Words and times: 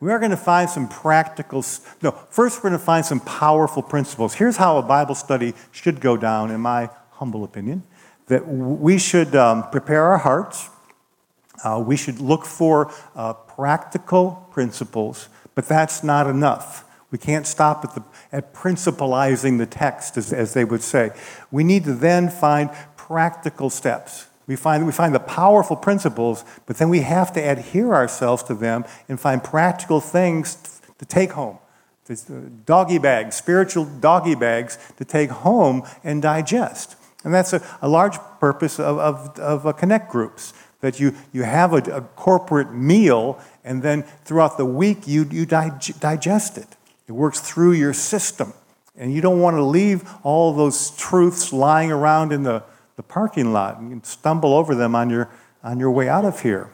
We 0.00 0.12
are 0.12 0.18
going 0.18 0.30
to 0.30 0.36
find 0.36 0.70
some 0.70 0.88
practical, 0.88 1.64
no, 2.02 2.12
first 2.30 2.58
we're 2.58 2.70
going 2.70 2.78
to 2.78 2.84
find 2.84 3.04
some 3.04 3.20
powerful 3.20 3.82
principles. 3.82 4.34
Here's 4.34 4.56
how 4.56 4.78
a 4.78 4.82
Bible 4.82 5.14
study 5.14 5.54
should 5.72 6.00
go 6.00 6.16
down, 6.16 6.50
in 6.50 6.60
my 6.60 6.90
humble 7.10 7.42
opinion 7.42 7.82
that 8.28 8.46
we 8.46 8.98
should 8.98 9.34
um, 9.34 9.68
prepare 9.70 10.04
our 10.04 10.18
hearts, 10.18 10.68
uh, 11.64 11.82
we 11.84 11.96
should 11.96 12.20
look 12.20 12.44
for 12.44 12.92
uh, 13.16 13.32
practical 13.32 14.46
principles, 14.52 15.28
but 15.54 15.66
that's 15.66 16.04
not 16.04 16.26
enough. 16.26 16.84
We 17.10 17.18
can't 17.18 17.46
stop 17.46 17.84
at, 17.84 17.94
the, 17.94 18.04
at 18.30 18.54
principalizing 18.54 19.58
the 19.58 19.66
text, 19.66 20.16
as, 20.16 20.32
as 20.32 20.52
they 20.52 20.64
would 20.64 20.82
say. 20.82 21.10
We 21.50 21.64
need 21.64 21.84
to 21.84 21.94
then 21.94 22.28
find 22.28 22.70
practical 22.96 23.70
steps. 23.70 24.26
We 24.48 24.56
find, 24.56 24.86
we 24.86 24.92
find 24.92 25.14
the 25.14 25.20
powerful 25.20 25.76
principles, 25.76 26.44
but 26.66 26.78
then 26.78 26.88
we 26.88 27.00
have 27.00 27.32
to 27.34 27.40
adhere 27.40 27.94
ourselves 27.94 28.42
to 28.44 28.54
them 28.54 28.84
and 29.08 29.20
find 29.20 29.44
practical 29.44 30.00
things 30.00 30.80
to 30.98 31.04
take 31.04 31.32
home. 31.32 31.58
Uh, 32.10 32.14
doggy 32.64 32.96
bags, 32.96 33.36
spiritual 33.36 33.84
doggy 33.84 34.34
bags 34.34 34.78
to 34.96 35.04
take 35.04 35.28
home 35.28 35.82
and 36.02 36.22
digest. 36.22 36.96
And 37.22 37.34
that's 37.34 37.52
a, 37.52 37.62
a 37.82 37.88
large 37.88 38.16
purpose 38.40 38.80
of, 38.80 38.98
of, 38.98 39.38
of 39.38 39.66
uh, 39.66 39.72
connect 39.74 40.10
groups, 40.10 40.54
that 40.80 40.98
you, 40.98 41.14
you 41.32 41.42
have 41.42 41.74
a, 41.74 41.82
a, 41.92 42.00
corporate 42.00 42.72
meal 42.72 43.38
and 43.64 43.82
then 43.82 44.04
throughout 44.24 44.56
the 44.56 44.64
week 44.64 45.06
you, 45.06 45.24
you 45.30 45.44
dig- 45.44 46.00
digest 46.00 46.56
it. 46.56 46.76
It 47.06 47.12
works 47.12 47.40
through 47.40 47.72
your 47.72 47.92
system. 47.92 48.54
And 48.96 49.12
you 49.12 49.20
don't 49.20 49.40
want 49.40 49.56
to 49.56 49.62
leave 49.62 50.08
all 50.22 50.54
those 50.54 50.96
truths 50.96 51.52
lying 51.52 51.92
around 51.92 52.32
in 52.32 52.44
the, 52.44 52.62
the 52.98 53.02
parking 53.04 53.52
lot 53.52 53.78
and 53.78 54.04
stumble 54.04 54.52
over 54.52 54.74
them 54.74 54.96
on 54.96 55.08
your, 55.08 55.30
on 55.62 55.78
your 55.78 55.90
way 55.92 56.08
out 56.08 56.24
of 56.24 56.42
here. 56.42 56.68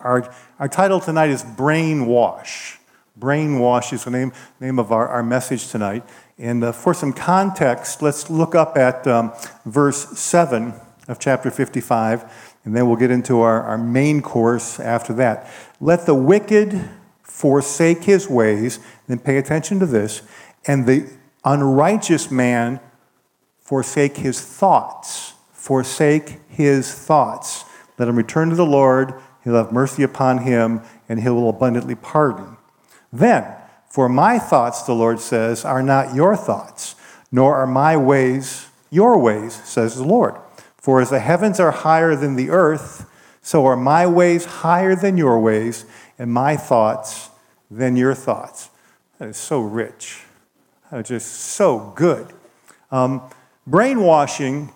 Our, 0.00 0.34
our 0.58 0.66
title 0.66 0.98
tonight 0.98 1.30
is 1.30 1.44
Brainwash. 1.44 2.78
Brainwash 3.16 3.92
is 3.92 4.02
the 4.02 4.10
name, 4.10 4.32
name 4.58 4.80
of 4.80 4.90
our, 4.90 5.06
our 5.06 5.22
message 5.22 5.68
tonight. 5.68 6.02
And 6.38 6.64
uh, 6.64 6.72
for 6.72 6.92
some 6.92 7.12
context, 7.12 8.02
let's 8.02 8.28
look 8.28 8.56
up 8.56 8.76
at 8.76 9.06
um, 9.06 9.32
verse 9.64 10.18
7 10.18 10.74
of 11.06 11.20
chapter 11.20 11.52
55, 11.52 12.56
and 12.64 12.74
then 12.74 12.88
we'll 12.88 12.96
get 12.96 13.12
into 13.12 13.40
our, 13.40 13.62
our 13.62 13.78
main 13.78 14.20
course 14.20 14.80
after 14.80 15.12
that. 15.14 15.48
Let 15.80 16.04
the 16.04 16.16
wicked 16.16 16.80
forsake 17.22 18.02
his 18.02 18.28
ways, 18.28 18.80
then 19.06 19.20
pay 19.20 19.38
attention 19.38 19.78
to 19.78 19.86
this, 19.86 20.20
and 20.66 20.84
the 20.84 21.08
unrighteous 21.44 22.28
man 22.28 22.80
forsake 23.60 24.16
his 24.16 24.40
thoughts. 24.40 25.34
Forsake 25.58 26.40
his 26.48 26.94
thoughts. 26.94 27.64
Let 27.98 28.08
him 28.08 28.16
return 28.16 28.48
to 28.50 28.56
the 28.56 28.64
Lord, 28.64 29.12
he'll 29.42 29.54
have 29.54 29.72
mercy 29.72 30.04
upon 30.04 30.38
him, 30.38 30.82
and 31.08 31.20
he 31.20 31.28
will 31.28 31.50
abundantly 31.50 31.96
pardon. 31.96 32.56
Then, 33.12 33.44
for 33.90 34.08
my 34.08 34.38
thoughts, 34.38 34.82
the 34.82 34.94
Lord 34.94 35.18
says, 35.18 35.64
are 35.64 35.82
not 35.82 36.14
your 36.14 36.36
thoughts, 36.36 36.94
nor 37.32 37.56
are 37.56 37.66
my 37.66 37.96
ways 37.96 38.68
your 38.90 39.18
ways, 39.18 39.54
says 39.64 39.96
the 39.96 40.04
Lord. 40.04 40.34
For 40.76 41.00
as 41.00 41.10
the 41.10 41.20
heavens 41.20 41.60
are 41.60 41.70
higher 41.70 42.14
than 42.16 42.36
the 42.36 42.50
earth, 42.50 43.06
so 43.42 43.66
are 43.66 43.76
my 43.76 44.06
ways 44.06 44.44
higher 44.44 44.94
than 44.94 45.16
your 45.16 45.38
ways, 45.40 45.84
and 46.18 46.32
my 46.32 46.56
thoughts 46.56 47.30
than 47.70 47.96
your 47.96 48.14
thoughts. 48.14 48.70
That 49.18 49.28
is 49.28 49.36
so 49.36 49.60
rich. 49.60 50.22
That 50.90 51.00
is 51.00 51.08
just 51.08 51.32
so 51.32 51.92
good. 51.96 52.32
Um, 52.90 53.22
brainwashing, 53.66 54.72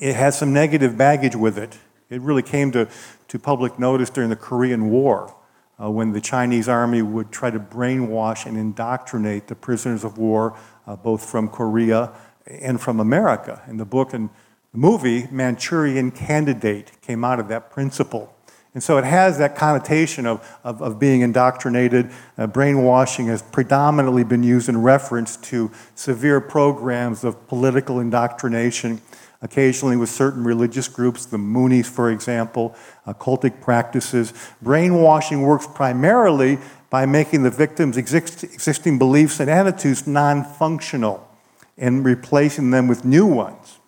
it 0.00 0.16
has 0.16 0.38
some 0.38 0.52
negative 0.52 0.96
baggage 0.96 1.36
with 1.36 1.58
it. 1.58 1.78
It 2.10 2.20
really 2.20 2.42
came 2.42 2.72
to, 2.72 2.88
to 3.28 3.38
public 3.38 3.78
notice 3.78 4.10
during 4.10 4.30
the 4.30 4.36
Korean 4.36 4.90
War 4.90 5.34
uh, 5.82 5.90
when 5.90 6.12
the 6.12 6.20
Chinese 6.20 6.68
army 6.68 7.02
would 7.02 7.32
try 7.32 7.50
to 7.50 7.58
brainwash 7.58 8.46
and 8.46 8.56
indoctrinate 8.56 9.48
the 9.48 9.54
prisoners 9.54 10.04
of 10.04 10.18
war, 10.18 10.56
uh, 10.86 10.96
both 10.96 11.28
from 11.28 11.48
Korea 11.48 12.12
and 12.46 12.80
from 12.80 13.00
America. 13.00 13.62
In 13.68 13.78
the 13.78 13.84
book 13.84 14.12
and 14.12 14.30
the 14.72 14.78
movie, 14.78 15.26
Manchurian 15.30 16.10
Candidate 16.10 16.92
came 17.00 17.24
out 17.24 17.40
of 17.40 17.48
that 17.48 17.70
principle. 17.70 18.34
And 18.74 18.82
so 18.82 18.98
it 18.98 19.04
has 19.04 19.38
that 19.38 19.54
connotation 19.54 20.26
of, 20.26 20.58
of, 20.64 20.82
of 20.82 20.98
being 20.98 21.20
indoctrinated. 21.20 22.10
Uh, 22.36 22.48
brainwashing 22.48 23.28
has 23.28 23.40
predominantly 23.40 24.24
been 24.24 24.42
used 24.42 24.68
in 24.68 24.82
reference 24.82 25.36
to 25.36 25.70
severe 25.94 26.40
programs 26.40 27.22
of 27.22 27.46
political 27.46 28.00
indoctrination 28.00 29.00
occasionally 29.44 29.94
with 29.94 30.08
certain 30.08 30.42
religious 30.42 30.88
groups, 30.88 31.26
the 31.26 31.36
Moonies, 31.36 31.84
for 31.84 32.10
example, 32.10 32.74
occultic 33.06 33.60
practices. 33.60 34.32
Brainwashing 34.62 35.42
works 35.42 35.66
primarily 35.66 36.58
by 36.88 37.04
making 37.04 37.42
the 37.42 37.50
victim's 37.50 37.98
exist- 37.98 38.42
existing 38.42 38.98
beliefs 38.98 39.40
and 39.40 39.50
attitudes 39.50 40.06
non 40.06 40.42
functional 40.42 41.28
and 41.76 42.04
replacing 42.06 42.70
them 42.70 42.88
with 42.88 43.04
new 43.04 43.26
ones. 43.26 43.78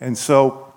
And 0.00 0.16
so 0.16 0.72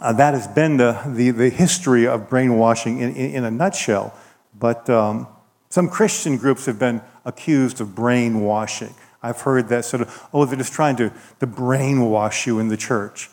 uh, 0.00 0.12
that 0.12 0.34
has 0.34 0.46
been 0.46 0.76
the, 0.76 1.00
the, 1.06 1.30
the, 1.30 1.48
history 1.48 2.06
of 2.06 2.28
brainwashing 2.28 3.00
in, 3.00 3.14
in, 3.16 3.34
in 3.34 3.44
a 3.44 3.50
nutshell. 3.50 4.14
But 4.58 4.88
um, 4.88 5.26
some 5.70 5.88
Christian 5.88 6.36
groups 6.36 6.66
have 6.66 6.78
been 6.78 7.02
accused 7.24 7.80
of 7.80 7.96
brainwashing. 7.96 8.94
I've 9.24 9.40
heard 9.40 9.68
that 9.68 9.84
sort 9.84 10.02
of, 10.02 10.28
oh, 10.32 10.44
they're 10.44 10.56
just 10.56 10.72
trying 10.72 10.96
to, 10.96 11.12
to 11.40 11.46
brainwash 11.48 12.46
you 12.46 12.60
in 12.60 12.68
the 12.68 12.76
church. 12.76 13.28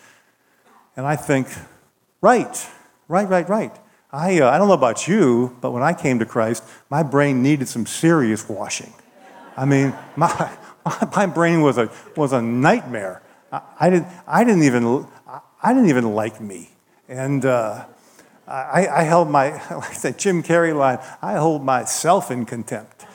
And 1.00 1.08
I 1.08 1.16
think, 1.16 1.48
right, 2.20 2.68
right, 3.08 3.30
right, 3.30 3.48
right. 3.48 3.74
I, 4.12 4.42
uh, 4.42 4.50
I 4.50 4.58
don't 4.58 4.68
know 4.68 4.74
about 4.74 5.08
you, 5.08 5.56
but 5.62 5.72
when 5.72 5.82
I 5.82 5.94
came 5.94 6.20
to 6.20 6.26
Christ, 6.26 6.62
my 6.90 7.04
brain 7.04 7.42
needed 7.42 7.70
some 7.70 7.86
serious 7.86 8.50
washing. 8.50 8.92
I 9.56 9.64
mean, 9.64 9.94
my, 10.18 10.52
my 11.16 11.26
brain 11.26 11.62
was 11.62 11.78
a, 11.78 11.90
was 12.18 12.34
a 12.34 12.42
nightmare. 12.42 13.22
I, 13.50 13.62
I, 13.80 13.90
didn't, 13.90 14.08
I, 14.28 14.44
didn't 14.44 14.64
even, 14.64 15.08
I 15.64 15.74
didn't 15.74 15.88
even 15.88 16.16
like 16.16 16.42
me. 16.42 16.70
And 17.08 17.46
uh, 17.46 17.86
I, 18.46 18.86
I 18.88 19.04
held 19.04 19.30
my, 19.30 19.52
like 19.74 20.02
that 20.02 20.18
Jim 20.18 20.44
Carrey 20.44 20.76
line, 20.76 21.00
I 21.22 21.36
hold 21.36 21.64
myself 21.64 22.30
in 22.30 22.46
contempt 22.46 23.06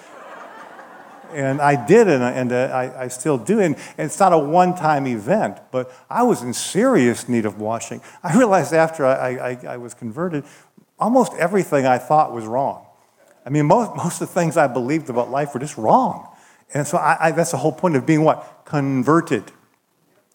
and 1.34 1.60
I 1.60 1.84
did, 1.84 2.08
and, 2.08 2.22
I, 2.22 2.30
and 2.32 2.52
uh, 2.52 2.56
I, 2.72 3.04
I, 3.04 3.08
still 3.08 3.36
do. 3.36 3.60
And, 3.60 3.76
and 3.98 4.06
it's 4.06 4.18
not 4.18 4.32
a 4.32 4.38
one 4.38 4.74
time 4.74 5.06
event, 5.06 5.58
but 5.70 5.92
I 6.08 6.22
was 6.22 6.42
in 6.42 6.54
serious 6.54 7.28
need 7.28 7.44
of 7.44 7.60
washing. 7.60 8.00
I 8.22 8.36
realized 8.36 8.72
after 8.72 9.04
I, 9.04 9.58
I, 9.66 9.76
was 9.76 9.94
converted, 9.94 10.44
almost 10.98 11.32
everything 11.34 11.86
I 11.86 11.98
thought 11.98 12.32
was 12.32 12.46
wrong. 12.46 12.86
I 13.44 13.50
mean, 13.50 13.66
most, 13.66 13.96
most 13.96 14.20
of 14.20 14.28
the 14.28 14.34
things 14.34 14.56
I 14.56 14.66
believed 14.66 15.10
about 15.10 15.30
life 15.30 15.52
were 15.52 15.60
just 15.60 15.76
wrong. 15.76 16.28
And 16.72 16.86
so 16.86 16.96
that's 16.96 17.50
the 17.50 17.58
whole 17.58 17.72
point 17.72 17.96
of 17.96 18.06
being 18.06 18.24
what? 18.24 18.62
Converted. 18.64 19.52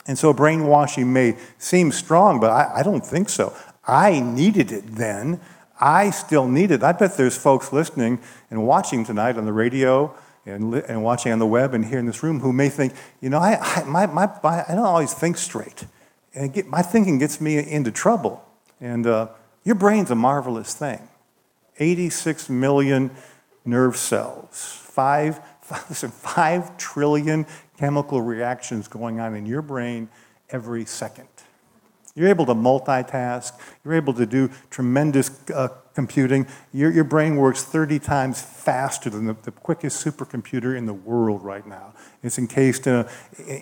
And 0.06 0.18
so 0.18 0.34
brainwashing 0.34 1.12
may 1.12 1.38
seem 1.58 1.92
strong, 1.92 2.40
but 2.40 2.52
I, 2.52 2.80
I 2.80 2.84
don't 2.84 3.06
think 3.06 3.30
so. 3.30 3.56
I 3.88 4.20
needed 4.20 4.72
it 4.72 4.86
then. 4.88 5.40
I 5.80 6.10
still 6.12 6.48
need 6.48 6.72
it. 6.72 6.84
I 6.84 6.92
bet 6.92 7.18
there's 7.18 7.38
folks 7.38 7.72
listening 7.72 8.20
and 8.50 8.66
watching 8.66 9.06
tonight 9.06 9.38
on 9.38 9.46
the 9.46 9.54
radio 9.54 10.14
and, 10.50 10.74
and 10.74 11.04
watching 11.04 11.32
on 11.32 11.40
the 11.40 11.46
web 11.46 11.74
and 11.74 11.86
here 11.86 12.00
in 12.00 12.06
this 12.06 12.24
room 12.24 12.40
who 12.40 12.52
may 12.52 12.70
think, 12.70 12.94
you 13.22 13.30
know, 13.30 13.40
I, 13.40 13.58
I, 13.60 13.84
my, 13.84 14.06
my, 14.08 14.30
I 14.44 14.76
don't 14.76 14.86
always 14.86 15.14
think 15.14 15.38
straight. 15.38 15.86
And 16.34 16.54
get, 16.54 16.68
my 16.68 16.82
thinking 16.82 17.20
gets 17.20 17.42
me 17.42 17.58
into 17.58 17.92
trouble. 17.92 18.46
And 18.80 19.06
uh, 19.08 19.30
your 19.64 19.76
brain's 19.76 20.12
a 20.12 20.16
marvelous 20.16 20.74
thing 20.74 21.08
86 21.78 22.50
million 22.50 23.12
nerve 23.66 23.98
cells, 23.98 24.80
five, 24.84 25.40
listen, 25.90 26.12
five 26.12 26.78
trillion 26.78 27.46
chemical 27.78 28.22
reactions 28.22 28.88
going 28.88 29.20
on 29.20 29.36
in 29.36 29.46
your 29.46 29.62
brain 29.62 30.10
every 30.50 30.86
second. 30.86 31.28
You're 32.20 32.28
able 32.28 32.46
to 32.48 32.54
multitask. 32.54 33.54
You're 33.86 33.94
able 33.94 34.14
to 34.16 34.26
do 34.26 34.50
tremendous 34.70 35.32
uh, 35.52 35.70
computing. 35.94 36.48
Your, 36.74 36.92
your 36.92 37.06
brain 37.06 37.38
works 37.38 37.64
30 37.64 37.98
times 38.00 38.42
faster 38.42 39.10
than 39.10 39.26
the, 39.26 39.38
the, 39.44 39.52
quickest 39.52 40.06
supercomputer 40.06 40.76
in 40.78 40.86
the 40.86 40.94
world 40.94 41.44
right 41.44 41.66
now. 41.66 41.94
It's 42.22 42.38
encased 42.38 42.88
in 42.88 42.96
a, 42.96 43.10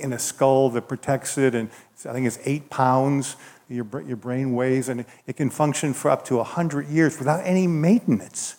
in 0.04 0.12
a 0.12 0.18
skull 0.18 0.72
that 0.72 0.88
protects 0.88 1.38
it, 1.38 1.54
and 1.54 1.70
I 2.04 2.14
think 2.14 2.26
it's 2.26 2.40
eight 2.46 2.72
pounds 2.72 3.36
your, 3.70 3.86
your 4.02 4.18
brain 4.18 4.54
weighs, 4.54 4.90
and 4.90 5.06
it 5.28 5.36
can 5.36 5.52
function 5.52 5.94
for 5.94 6.10
up 6.10 6.26
to 6.26 6.38
100 6.38 6.88
years 6.88 7.20
without 7.20 7.46
any 7.46 7.68
maintenance. 7.68 8.56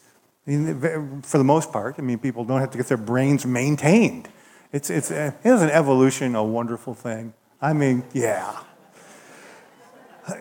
I 0.47 0.51
mean, 0.51 1.23
for 1.23 1.39
the 1.39 1.45
most 1.45 1.73
part, 1.73 1.97
I 1.99 2.03
mean, 2.03 2.21
people 2.21 2.45
don't 2.45 2.61
have 2.61 2.71
to 2.71 2.79
get 2.79 2.87
their 2.87 2.99
brains 2.99 3.45
maintained. 3.45 4.29
It's, 4.73 4.91
it's, 4.91 5.11
it 5.11 5.35
is 5.43 5.61
an 5.61 5.71
evolution, 5.71 6.37
a 6.37 6.45
wonderful 6.45 6.95
thing. 6.95 7.35
I 7.61 7.73
mean, 7.73 8.05
yeah 8.13 8.61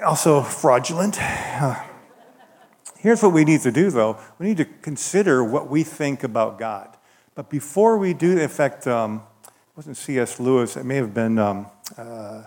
also 0.06 0.42
fraudulent. 0.42 1.18
Here's 2.98 3.22
what 3.22 3.34
we 3.34 3.46
need 3.46 3.62
to 3.62 3.72
do, 3.72 3.90
though. 3.92 4.18
We 4.40 4.48
need 4.48 4.58
to 4.58 4.66
consider 4.66 5.44
what 5.44 5.70
we 5.70 5.84
think 5.84 6.24
about 6.24 6.58
God. 6.60 6.96
But 7.36 7.50
before 7.50 7.98
we 7.98 8.14
do, 8.14 8.38
in 8.38 8.50
fact, 8.50 8.88
um, 8.88 9.24
it 9.46 9.52
wasn't 9.76 9.98
C.S. 9.98 10.40
Lewis, 10.40 10.76
it 10.76 10.86
may 10.86 10.96
have 10.96 11.14
been 11.14 11.38
um, 11.38 11.68
uh, 11.98 12.44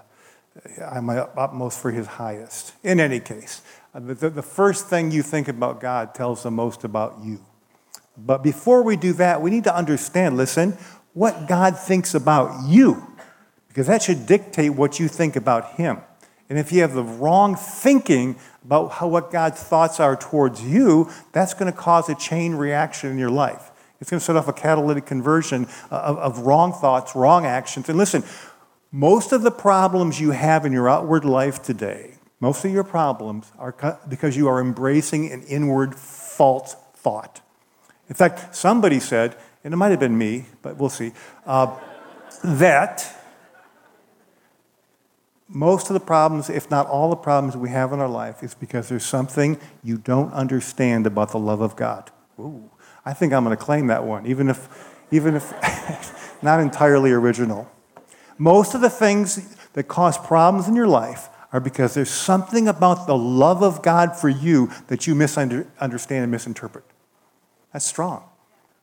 I'm 0.91 1.07
my 1.07 1.19
utmost 1.19 1.81
for 1.81 1.91
his 1.91 2.07
highest. 2.07 2.75
In 2.83 3.01
any 3.01 3.21
case, 3.21 3.63
uh, 3.95 4.01
the, 4.01 4.31
the 4.31 4.43
first 4.43 4.89
thing 4.89 5.11
you 5.11 5.23
think 5.23 5.49
about 5.49 5.81
God 5.81 6.15
tells 6.15 6.43
the 6.43 6.51
most 6.51 6.85
about 6.85 7.19
you. 7.23 7.41
But 8.17 8.43
before 8.43 8.83
we 8.83 8.97
do 8.97 9.13
that, 9.15 9.41
we 9.41 9.51
need 9.51 9.65
to 9.65 9.75
understand, 9.75 10.37
listen, 10.37 10.77
what 11.15 11.49
God 11.49 11.79
thinks 11.79 12.15
about 12.15 12.69
you, 12.69 13.07
because 13.69 13.87
that 13.87 14.03
should 14.03 14.27
dictate 14.27 14.75
what 14.75 15.01
you 15.01 15.09
think 15.09 15.37
about 15.37 15.75
Him. 15.75 15.99
And 16.51 16.59
if 16.59 16.73
you 16.73 16.81
have 16.83 16.95
the 16.95 17.05
wrong 17.05 17.55
thinking 17.55 18.37
about 18.65 18.91
how, 18.91 19.07
what 19.07 19.31
God's 19.31 19.63
thoughts 19.63 20.01
are 20.01 20.17
towards 20.17 20.63
you, 20.63 21.09
that's 21.33 21.55
going 21.55 21.73
to 21.73 21.79
cause 21.79 22.09
a 22.09 22.15
chain 22.17 22.57
reaction 22.57 23.09
in 23.11 23.19
your 23.19 23.31
life. 23.31 23.71
It's 24.01 24.11
going 24.11 24.19
to 24.19 24.25
set 24.25 24.35
off 24.35 24.49
a 24.49 24.53
catalytic 24.53 25.07
conversion 25.07 25.69
of, 25.91 26.19
of 26.19 26.39
wrong 26.41 26.73
thoughts, 26.73 27.15
wrong 27.15 27.47
actions. 27.47 27.89
And 27.89 27.97
listen, 27.97 28.25
most 28.91 29.33
of 29.33 29.43
the 29.43 29.53
problems 29.53 30.21
you 30.21 30.33
have 30.33 30.67
in 30.67 30.73
your 30.73 30.89
outward 30.89 31.25
life 31.25 31.63
today, 31.63 32.15
most 32.41 32.65
of 32.65 32.73
your 32.73 32.85
problems 32.85 33.53
are 33.59 34.01
because 34.09 34.37
you 34.37 34.49
are 34.49 34.61
embracing 34.61 35.31
an 35.31 35.43
inward 35.43 35.95
false 35.95 36.75
thought. 36.95 37.41
In 38.09 38.15
fact, 38.17 38.57
somebody 38.57 38.99
said, 38.99 39.37
and 39.63 39.73
it 39.73 39.77
might 39.77 39.91
have 39.91 40.01
been 40.01 40.19
me, 40.19 40.47
but 40.63 40.79
we'll 40.79 40.89
see, 40.89 41.13
uh, 41.47 41.79
that 42.43 43.20
most 45.53 45.91
of 45.91 45.95
the 45.95 46.01
problems, 46.01 46.49
if 46.49 46.71
not 46.71 46.87
all 46.87 47.11
the 47.11 47.17
problems 47.17 47.57
we 47.57 47.71
have 47.71 47.93
in 47.93 47.99
our 47.99 48.09
life, 48.09 48.43
is 48.43 48.55
because 48.55 48.89
there's 48.89 49.05
something 49.05 49.59
you 49.83 49.99
don't 49.99 50.33
understand 50.33 51.07
about 51.07 51.33
the 51.33 51.39
love 51.39 51.61
of 51.61 51.75
God. 51.75 52.11
Ooh, 52.39 52.71
I 53.05 53.13
think 53.13 53.33
I'm 53.33 53.45
going 53.45 53.57
to 53.57 53.63
claim 53.63 53.89
that 53.89 54.05
one, 54.05 54.27
even 54.27 54.49
if, 54.49 54.69
even 55.11 55.35
if 55.35 56.39
not 56.43 56.61
entirely 56.61 57.11
original. 57.11 57.69
Most 58.39 58.75
of 58.75 58.81
the 58.81 58.91
things 58.91 59.57
that 59.73 59.85
cause 59.85 60.17
problems 60.17 60.69
in 60.69 60.77
your 60.77 60.87
life 60.87 61.29
are 61.53 61.61
because 61.61 61.95
there's 61.95 62.11
something 62.11 62.69
about 62.69 63.09
the 63.09 63.17
love 63.17 63.63
of 63.63 63.83
God 63.83 64.17
for 64.17 64.29
you 64.29 64.71
that 64.87 65.09
you 65.09 65.17
misunderstand 65.17 66.23
and 66.23 66.31
misinterpret. 66.31 66.85
That's 67.73 67.85
strong. 67.85 68.23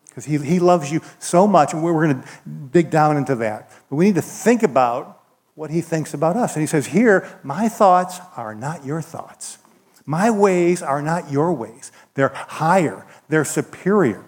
Because 0.09 0.25
he, 0.25 0.37
he 0.39 0.59
loves 0.59 0.91
you 0.91 1.01
so 1.19 1.47
much, 1.47 1.73
and 1.73 1.81
we're, 1.81 1.93
we're 1.93 2.07
going 2.07 2.21
to 2.21 2.27
dig 2.71 2.89
down 2.89 3.15
into 3.15 3.35
that. 3.35 3.71
But 3.89 3.95
we 3.95 4.05
need 4.05 4.15
to 4.15 4.21
think 4.21 4.63
about 4.63 5.16
what 5.57 5.71
he 5.71 5.81
thinks 5.81 6.13
about 6.13 6.37
us. 6.37 6.53
And 6.53 6.61
he 6.61 6.67
says, 6.67 6.85
Here, 6.85 7.27
my 7.41 7.67
thoughts 7.67 8.19
are 8.35 8.53
not 8.53 8.85
your 8.85 9.01
thoughts. 9.01 9.57
My 10.05 10.29
ways 10.29 10.83
are 10.83 11.01
not 11.01 11.31
your 11.31 11.51
ways. 11.51 11.91
They're 12.13 12.31
higher, 12.33 13.07
they're 13.27 13.43
superior. 13.43 14.23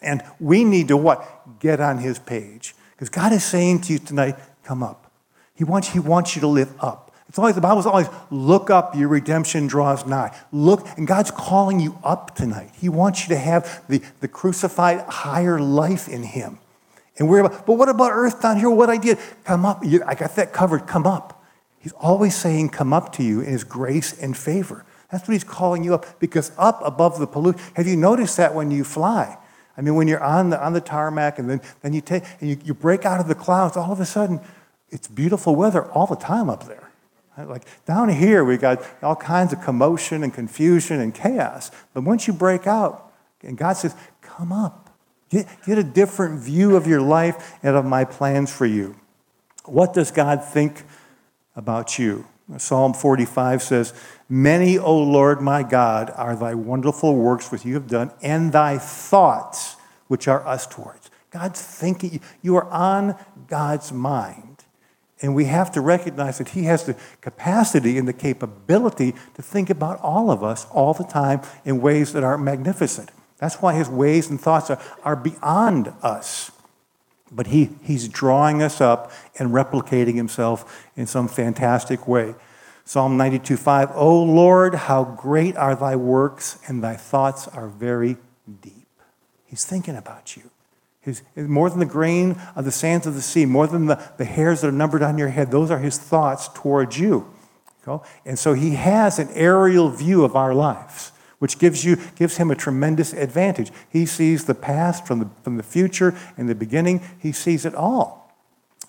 And 0.00 0.22
we 0.38 0.62
need 0.62 0.88
to 0.88 0.96
what? 0.96 1.58
Get 1.58 1.80
on 1.80 1.98
his 1.98 2.20
page. 2.20 2.76
Because 2.92 3.08
God 3.08 3.32
is 3.32 3.42
saying 3.42 3.80
to 3.82 3.94
you 3.94 3.98
tonight, 3.98 4.36
come 4.62 4.82
up. 4.82 5.10
He 5.56 5.64
wants, 5.64 5.88
he 5.88 5.98
wants 5.98 6.36
you 6.36 6.40
to 6.40 6.46
live 6.46 6.72
up. 6.80 7.12
It's 7.28 7.38
always 7.38 7.56
the 7.56 7.60
Bible's 7.60 7.84
always 7.84 8.08
look 8.30 8.70
up, 8.70 8.94
your 8.94 9.08
redemption 9.08 9.66
draws 9.66 10.06
nigh. 10.06 10.34
Look, 10.52 10.86
and 10.96 11.06
God's 11.06 11.32
calling 11.32 11.80
you 11.80 11.98
up 12.04 12.36
tonight. 12.36 12.70
He 12.78 12.88
wants 12.88 13.22
you 13.22 13.34
to 13.34 13.40
have 13.40 13.82
the, 13.88 14.02
the 14.20 14.28
crucified 14.28 15.00
higher 15.00 15.58
life 15.58 16.08
in 16.08 16.22
him. 16.22 16.60
And 17.20 17.28
we're 17.28 17.40
about, 17.40 17.66
but 17.66 17.74
what 17.74 17.90
about 17.90 18.12
earth 18.12 18.40
down 18.40 18.56
here? 18.56 18.70
What 18.70 18.88
I 18.88 18.96
did? 18.96 19.18
Come 19.44 19.66
up. 19.66 19.84
I 19.84 20.14
got 20.14 20.34
that 20.36 20.54
covered. 20.54 20.86
Come 20.86 21.06
up. 21.06 21.44
He's 21.78 21.92
always 21.92 22.34
saying, 22.34 22.70
come 22.70 22.92
up 22.94 23.12
to 23.12 23.22
you 23.22 23.40
in 23.42 23.52
his 23.52 23.62
grace 23.62 24.18
and 24.18 24.36
favor. 24.36 24.86
That's 25.12 25.28
what 25.28 25.32
he's 25.32 25.44
calling 25.44 25.84
you 25.84 25.94
up 25.94 26.18
because 26.18 26.50
up 26.56 26.80
above 26.82 27.18
the 27.18 27.26
pollution. 27.26 27.60
Have 27.74 27.86
you 27.86 27.96
noticed 27.96 28.38
that 28.38 28.54
when 28.54 28.70
you 28.70 28.84
fly? 28.84 29.36
I 29.76 29.82
mean, 29.82 29.96
when 29.96 30.08
you're 30.08 30.22
on 30.22 30.50
the, 30.50 30.64
on 30.64 30.72
the 30.72 30.80
tarmac 30.80 31.38
and 31.38 31.48
then, 31.48 31.60
then 31.82 31.92
you 31.92 32.00
take 32.00 32.24
and 32.40 32.48
you, 32.48 32.58
you 32.64 32.72
break 32.72 33.04
out 33.04 33.20
of 33.20 33.28
the 33.28 33.34
clouds, 33.34 33.76
all 33.76 33.92
of 33.92 34.00
a 34.00 34.06
sudden, 34.06 34.40
it's 34.88 35.06
beautiful 35.06 35.54
weather 35.54 35.90
all 35.92 36.06
the 36.06 36.16
time 36.16 36.48
up 36.48 36.66
there. 36.66 36.90
Like 37.36 37.64
down 37.84 38.08
here, 38.08 38.44
we 38.44 38.56
got 38.56 38.82
all 39.02 39.16
kinds 39.16 39.52
of 39.52 39.60
commotion 39.60 40.22
and 40.22 40.32
confusion 40.32 41.00
and 41.00 41.14
chaos. 41.14 41.70
But 41.92 42.04
once 42.04 42.26
you 42.26 42.32
break 42.32 42.66
out, 42.66 43.12
and 43.42 43.58
God 43.58 43.74
says, 43.74 43.94
come 44.22 44.52
up. 44.52 44.79
Get, 45.30 45.46
a 45.66 45.84
different 45.84 46.40
view 46.40 46.76
of 46.76 46.86
your 46.86 47.00
life 47.00 47.56
and 47.62 47.76
of 47.76 47.84
my 47.84 48.04
plans 48.04 48.52
for 48.52 48.66
you. 48.66 48.96
What 49.64 49.94
does 49.94 50.10
God 50.10 50.44
think 50.44 50.82
about 51.54 51.98
you? 51.98 52.26
Psalm 52.58 52.92
45 52.92 53.62
says, 53.62 53.94
Many, 54.28 54.76
O 54.76 54.96
Lord 54.96 55.40
my 55.40 55.62
God, 55.62 56.12
are 56.16 56.34
thy 56.34 56.54
wonderful 56.54 57.14
works 57.14 57.52
which 57.52 57.64
you 57.64 57.74
have 57.74 57.86
done, 57.86 58.10
and 58.22 58.52
thy 58.52 58.76
thoughts 58.78 59.76
which 60.08 60.26
are 60.26 60.44
us 60.46 60.66
towards. 60.66 61.10
God's 61.30 61.62
thinking, 61.62 62.20
you 62.42 62.56
are 62.56 62.68
on 62.68 63.16
God's 63.46 63.92
mind. 63.92 64.64
And 65.22 65.34
we 65.34 65.44
have 65.44 65.70
to 65.72 65.80
recognize 65.80 66.38
that 66.38 66.48
He 66.50 66.64
has 66.64 66.84
the 66.84 66.96
capacity 67.20 67.98
and 67.98 68.08
the 68.08 68.12
capability 68.12 69.14
to 69.34 69.42
think 69.42 69.70
about 69.70 70.00
all 70.00 70.30
of 70.30 70.42
us 70.42 70.66
all 70.72 70.94
the 70.94 71.04
time 71.04 71.42
in 71.64 71.80
ways 71.80 72.12
that 72.14 72.24
are 72.24 72.38
magnificent. 72.38 73.10
That's 73.40 73.56
why 73.56 73.74
his 73.74 73.88
ways 73.88 74.30
and 74.30 74.40
thoughts 74.40 74.70
are, 74.70 74.80
are 75.02 75.16
beyond 75.16 75.92
us. 76.02 76.52
But 77.32 77.48
he, 77.48 77.70
he's 77.82 78.06
drawing 78.06 78.62
us 78.62 78.80
up 78.80 79.10
and 79.38 79.50
replicating 79.50 80.14
himself 80.14 80.86
in 80.94 81.06
some 81.06 81.26
fantastic 81.26 82.06
way. 82.06 82.34
Psalm 82.84 83.16
92 83.16 83.56
5, 83.56 83.92
O 83.94 84.22
Lord, 84.22 84.74
how 84.74 85.04
great 85.04 85.56
are 85.56 85.74
thy 85.74 85.96
works, 85.96 86.58
and 86.66 86.82
thy 86.82 86.96
thoughts 86.96 87.48
are 87.48 87.68
very 87.68 88.16
deep. 88.62 88.88
He's 89.46 89.64
thinking 89.64 89.96
about 89.96 90.36
you. 90.36 90.50
His, 91.00 91.22
more 91.34 91.70
than 91.70 91.78
the 91.78 91.86
grain 91.86 92.36
of 92.54 92.64
the 92.64 92.72
sands 92.72 93.06
of 93.06 93.14
the 93.14 93.22
sea, 93.22 93.46
more 93.46 93.66
than 93.66 93.86
the, 93.86 94.02
the 94.18 94.24
hairs 94.24 94.60
that 94.60 94.68
are 94.68 94.72
numbered 94.72 95.02
on 95.02 95.16
your 95.16 95.28
head, 95.28 95.50
those 95.50 95.70
are 95.70 95.78
his 95.78 95.98
thoughts 95.98 96.48
towards 96.48 96.98
you. 96.98 97.32
And 98.24 98.38
so 98.38 98.52
he 98.52 98.74
has 98.74 99.18
an 99.18 99.28
aerial 99.32 99.88
view 99.88 100.24
of 100.24 100.36
our 100.36 100.54
lives 100.54 101.12
which 101.40 101.58
gives, 101.58 101.84
you, 101.84 101.96
gives 102.14 102.36
him 102.36 102.50
a 102.50 102.54
tremendous 102.54 103.12
advantage. 103.12 103.72
He 103.88 104.06
sees 104.06 104.44
the 104.44 104.54
past 104.54 105.06
from 105.06 105.18
the, 105.18 105.30
from 105.42 105.56
the 105.56 105.62
future 105.62 106.14
and 106.36 106.48
the 106.48 106.54
beginning, 106.54 107.02
he 107.18 107.32
sees 107.32 107.64
it 107.64 107.74
all. 107.74 108.32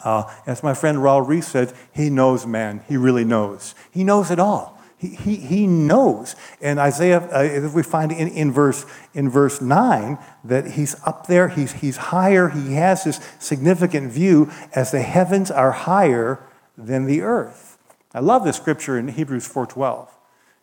Uh, 0.03 0.31
as 0.45 0.62
my 0.62 0.74
friend 0.74 1.00
Raul 1.00 1.27
Ries 1.27 1.48
said, 1.48 1.74
he 1.94 2.09
knows 2.09 2.45
man. 2.45 2.83
He 2.88 2.98
really 2.98 3.24
knows. 3.24 3.74
He 3.89 4.03
knows 4.03 4.31
it 4.31 4.39
all. 4.39 4.77
He, 4.98 5.09
he, 5.09 5.36
he 5.38 5.65
knows. 5.68 6.36
And 6.62 6.77
Isaiah, 6.77 7.19
uh, 7.19 7.71
we 7.74 7.83
find 7.83 8.12
in, 8.12 8.27
in, 8.27 8.51
verse, 8.51 8.86
in 9.13 9.30
verse 9.30 9.62
9 9.62 10.18
that 10.44 10.71
he's 10.71 10.95
up 11.06 11.27
there, 11.27 11.47
he's, 11.47 11.71
he's 11.74 11.97
higher, 11.97 12.50
he 12.50 12.74
has 12.74 13.06
this 13.06 13.19
significant 13.39 14.12
view 14.12 14.51
as 14.74 14.92
the 14.92 15.01
heavens 15.01 15.50
are 15.50 15.71
higher 15.71 16.44
than 16.77 17.06
the 17.06 17.21
earth. 17.21 17.77
I 18.13 18.19
love 18.19 18.44
this 18.44 18.57
scripture 18.57 18.97
in 18.97 19.07
Hebrews 19.07 19.47
4.12. 19.47 20.09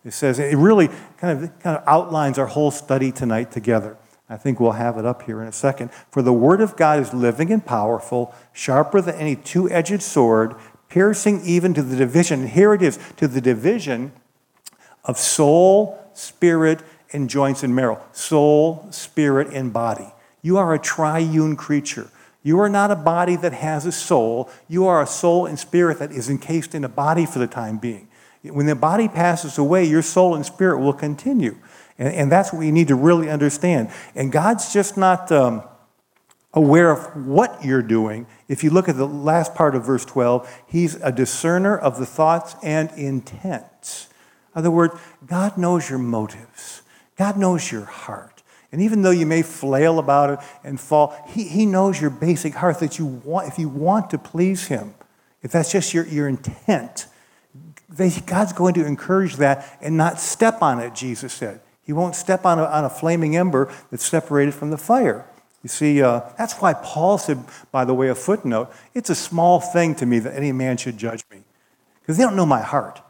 It 0.09 0.15
says, 0.15 0.39
it 0.39 0.57
really 0.57 0.89
kind 1.19 1.45
of, 1.45 1.61
kind 1.61 1.77
of 1.77 1.85
outlines 1.87 2.39
our 2.39 2.47
whole 2.47 2.71
study 2.71 3.13
tonight 3.13 3.53
together. 3.53 3.97
I 4.31 4.37
think 4.37 4.59
we'll 4.59 4.73
have 4.73 4.99
it 4.99 5.07
up 5.07 5.23
here 5.23 5.41
in 5.41 5.49
a 5.49 5.53
second. 5.53 5.91
For 6.11 6.23
the 6.23 6.33
word 6.33 6.61
of 6.61 6.77
God 6.77 6.99
is 6.99 7.15
living 7.15 7.53
and 7.53 7.65
powerful, 7.65 8.35
sharper 8.53 9.01
than 9.01 9.15
any 9.15 9.37
two 9.37 9.71
edged 9.71 10.03
sword, 10.03 10.55
piercing 10.89 11.43
even 11.45 11.75
to 11.75 11.83
the 11.83 11.97
division. 11.97 12.41
And 12.41 12.49
here 12.51 12.75
it 12.75 12.83
is 12.83 12.99
to 13.17 13.29
the 13.29 13.41
division 13.41 14.13
of 15.05 15.19
soul, 15.19 15.99
spirit, 16.15 16.83
and 17.13 17.31
joints 17.31 17.63
and 17.63 17.75
marrow. 17.75 18.03
Soul, 18.13 18.87
spirit, 18.91 19.49
and 19.53 19.73
body. 19.73 20.13
You 20.43 20.59
are 20.59 20.75
a 20.75 20.79
triune 20.79 21.57
creature. 21.57 22.11
You 22.43 22.61
are 22.61 22.69
not 22.69 22.91
a 22.91 22.97
body 22.97 23.37
that 23.37 23.53
has 23.53 23.85
a 23.85 23.93
soul. 23.93 24.51
You 24.69 24.87
are 24.87 25.03
a 25.03 25.07
soul 25.07 25.47
and 25.47 25.59
spirit 25.59 25.99
that 25.99 26.13
is 26.13 26.31
encased 26.31 26.75
in 26.75 26.85
a 26.85 26.89
body 26.89 27.27
for 27.27 27.39
the 27.39 27.47
time 27.47 27.79
being. 27.79 28.08
When 28.43 28.67
the 28.67 28.77
body 28.77 29.09
passes 29.09 29.59
away, 29.59 29.85
your 29.85 30.03
soul 30.03 30.35
and 30.35 30.45
spirit 30.47 30.79
will 30.79 30.93
continue. 30.93 31.59
And, 31.99 32.15
and 32.15 32.33
that's 32.33 32.53
what 32.53 32.61
we 32.61 32.71
need 32.71 32.89
to 32.89 32.95
really 32.95 33.29
understand. 33.29 33.91
And 34.15 34.31
God's 34.31 34.73
just 34.73 34.97
not 34.97 35.31
um, 35.33 35.63
aware 36.53 36.91
of 36.91 37.27
what 37.27 37.65
you're 37.65 37.83
doing. 37.83 38.27
If 38.49 38.63
you 38.65 38.71
look 38.71 38.89
at 38.89 38.97
the 38.97 39.07
last 39.07 39.55
part 39.55 39.75
of 39.75 39.85
verse 39.85 40.05
12, 40.05 40.63
He's 40.67 40.95
a 40.97 41.13
discerner 41.13 41.77
of 41.77 41.99
the 41.99 42.07
thoughts 42.07 42.57
and 42.63 42.91
intents. 42.93 44.09
In 44.55 44.61
other 44.61 44.71
words, 44.71 44.95
God 45.27 45.59
knows 45.59 45.91
your 45.91 45.99
motives, 45.99 46.83
God 47.17 47.37
knows 47.37 47.71
your 47.71 47.85
heart. 47.85 48.43
And 48.71 48.83
even 48.83 49.01
though 49.01 49.11
you 49.11 49.25
may 49.25 49.41
flail 49.41 49.99
about 49.99 50.31
it 50.31 50.39
and 50.63 50.79
fall, 50.79 51.17
he, 51.29 51.45
he 51.45 51.65
knows 51.65 51.99
your 51.99 52.11
basic 52.11 52.55
heart 52.55 52.81
that 52.81 52.99
you 52.99 53.07
want, 53.07 53.49
if 53.49 53.59
you 53.59 53.67
want 53.67 54.11
to 54.11 54.19
please 54.19 54.67
Him, 54.69 54.95
if 55.43 55.53
that's 55.53 55.73
just 55.73 55.95
your, 55.95 56.07
your 56.07 56.29
intent, 56.29 57.07
God's 57.97 58.53
going 58.53 58.75
to 58.75 58.85
encourage 58.85 59.37
that 59.37 59.79
and 59.81 59.97
not 59.97 60.21
step 60.21 60.63
on 60.63 60.81
it, 60.81 60.95
Jesus 60.95 61.33
said. 61.33 61.61
He 61.83 61.93
won't 61.93 62.15
step 62.15 62.45
on 62.45 62.59
a, 62.59 62.65
on 62.65 62.85
a 62.85 62.91
flaming 62.91 63.35
ember 63.35 63.73
that's 63.91 64.05
separated 64.05 64.53
from 64.53 64.71
the 64.71 64.77
fire. 64.77 65.25
You 65.63 65.69
see, 65.69 66.03
uh, 66.03 66.21
that's 66.37 66.55
why 66.55 66.75
Paul 66.75 67.19
said, 67.19 67.43
by 67.73 67.85
the 67.85 67.95
way, 67.95 68.09
a 68.09 68.15
footnote, 68.15 68.71
it's 68.95 69.11
a 69.11 69.15
small 69.15 69.59
thing 69.59 69.95
to 69.97 70.07
me 70.07 70.19
that 70.19 70.35
any 70.35 70.53
man 70.53 70.77
should 70.77 70.99
judge 70.99 71.25
me. 71.31 71.43
Because 72.01 72.17
they 72.17 72.25
don't 72.25 72.37
know 72.37 72.47
my 72.47 72.61
heart. 72.61 73.01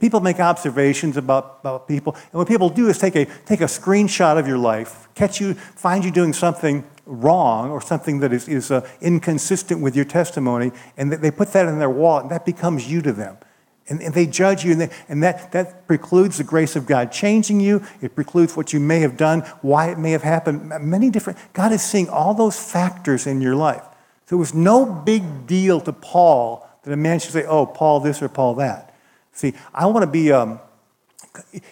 People 0.00 0.20
make 0.20 0.38
observations 0.38 1.16
about, 1.16 1.58
about 1.60 1.88
people, 1.88 2.14
and 2.14 2.34
what 2.34 2.46
people 2.46 2.68
do 2.68 2.88
is 2.88 2.98
take 2.98 3.16
a, 3.16 3.24
take 3.46 3.62
a 3.62 3.64
screenshot 3.64 4.38
of 4.38 4.46
your 4.46 4.58
life, 4.58 5.08
catch 5.14 5.40
you, 5.40 5.54
find 5.54 6.04
you 6.04 6.10
doing 6.10 6.34
something 6.34 6.84
wrong 7.06 7.70
or 7.70 7.80
something 7.80 8.20
that 8.20 8.32
is, 8.32 8.48
is 8.48 8.70
uh, 8.70 8.86
inconsistent 9.00 9.80
with 9.80 9.96
your 9.96 10.04
testimony, 10.04 10.72
and 10.98 11.10
they 11.10 11.30
put 11.30 11.52
that 11.52 11.66
in 11.66 11.78
their 11.78 11.88
wallet, 11.88 12.24
and 12.24 12.30
that 12.30 12.44
becomes 12.44 12.90
you 12.90 13.00
to 13.00 13.12
them. 13.14 13.38
And, 13.88 14.02
and 14.02 14.12
they 14.12 14.26
judge 14.26 14.64
you, 14.64 14.72
and, 14.72 14.80
they, 14.82 14.90
and 15.08 15.22
that, 15.22 15.52
that 15.52 15.86
precludes 15.86 16.36
the 16.36 16.44
grace 16.44 16.76
of 16.76 16.86
God 16.86 17.10
changing 17.10 17.60
you. 17.60 17.82
It 18.02 18.14
precludes 18.14 18.56
what 18.56 18.72
you 18.72 18.80
may 18.80 19.00
have 19.00 19.16
done, 19.16 19.40
why 19.62 19.90
it 19.90 19.98
may 19.98 20.10
have 20.12 20.22
happened. 20.22 20.68
Many 20.82 21.08
different, 21.08 21.38
God 21.54 21.72
is 21.72 21.82
seeing 21.82 22.08
all 22.08 22.34
those 22.34 22.58
factors 22.58 23.26
in 23.26 23.40
your 23.40 23.56
life. 23.56 23.82
So 24.26 24.36
it 24.36 24.38
was 24.38 24.52
no 24.52 24.84
big 24.84 25.46
deal 25.46 25.80
to 25.80 25.92
Paul 25.92 26.68
that 26.82 26.92
a 26.92 26.96
man 26.96 27.18
should 27.18 27.32
say, 27.32 27.44
oh, 27.46 27.64
Paul 27.64 28.00
this 28.00 28.20
or 28.20 28.28
Paul 28.28 28.54
that. 28.56 28.94
See, 29.32 29.54
I 29.72 29.86
want 29.86 30.02
to 30.02 30.10
be, 30.10 30.32
um, 30.32 30.60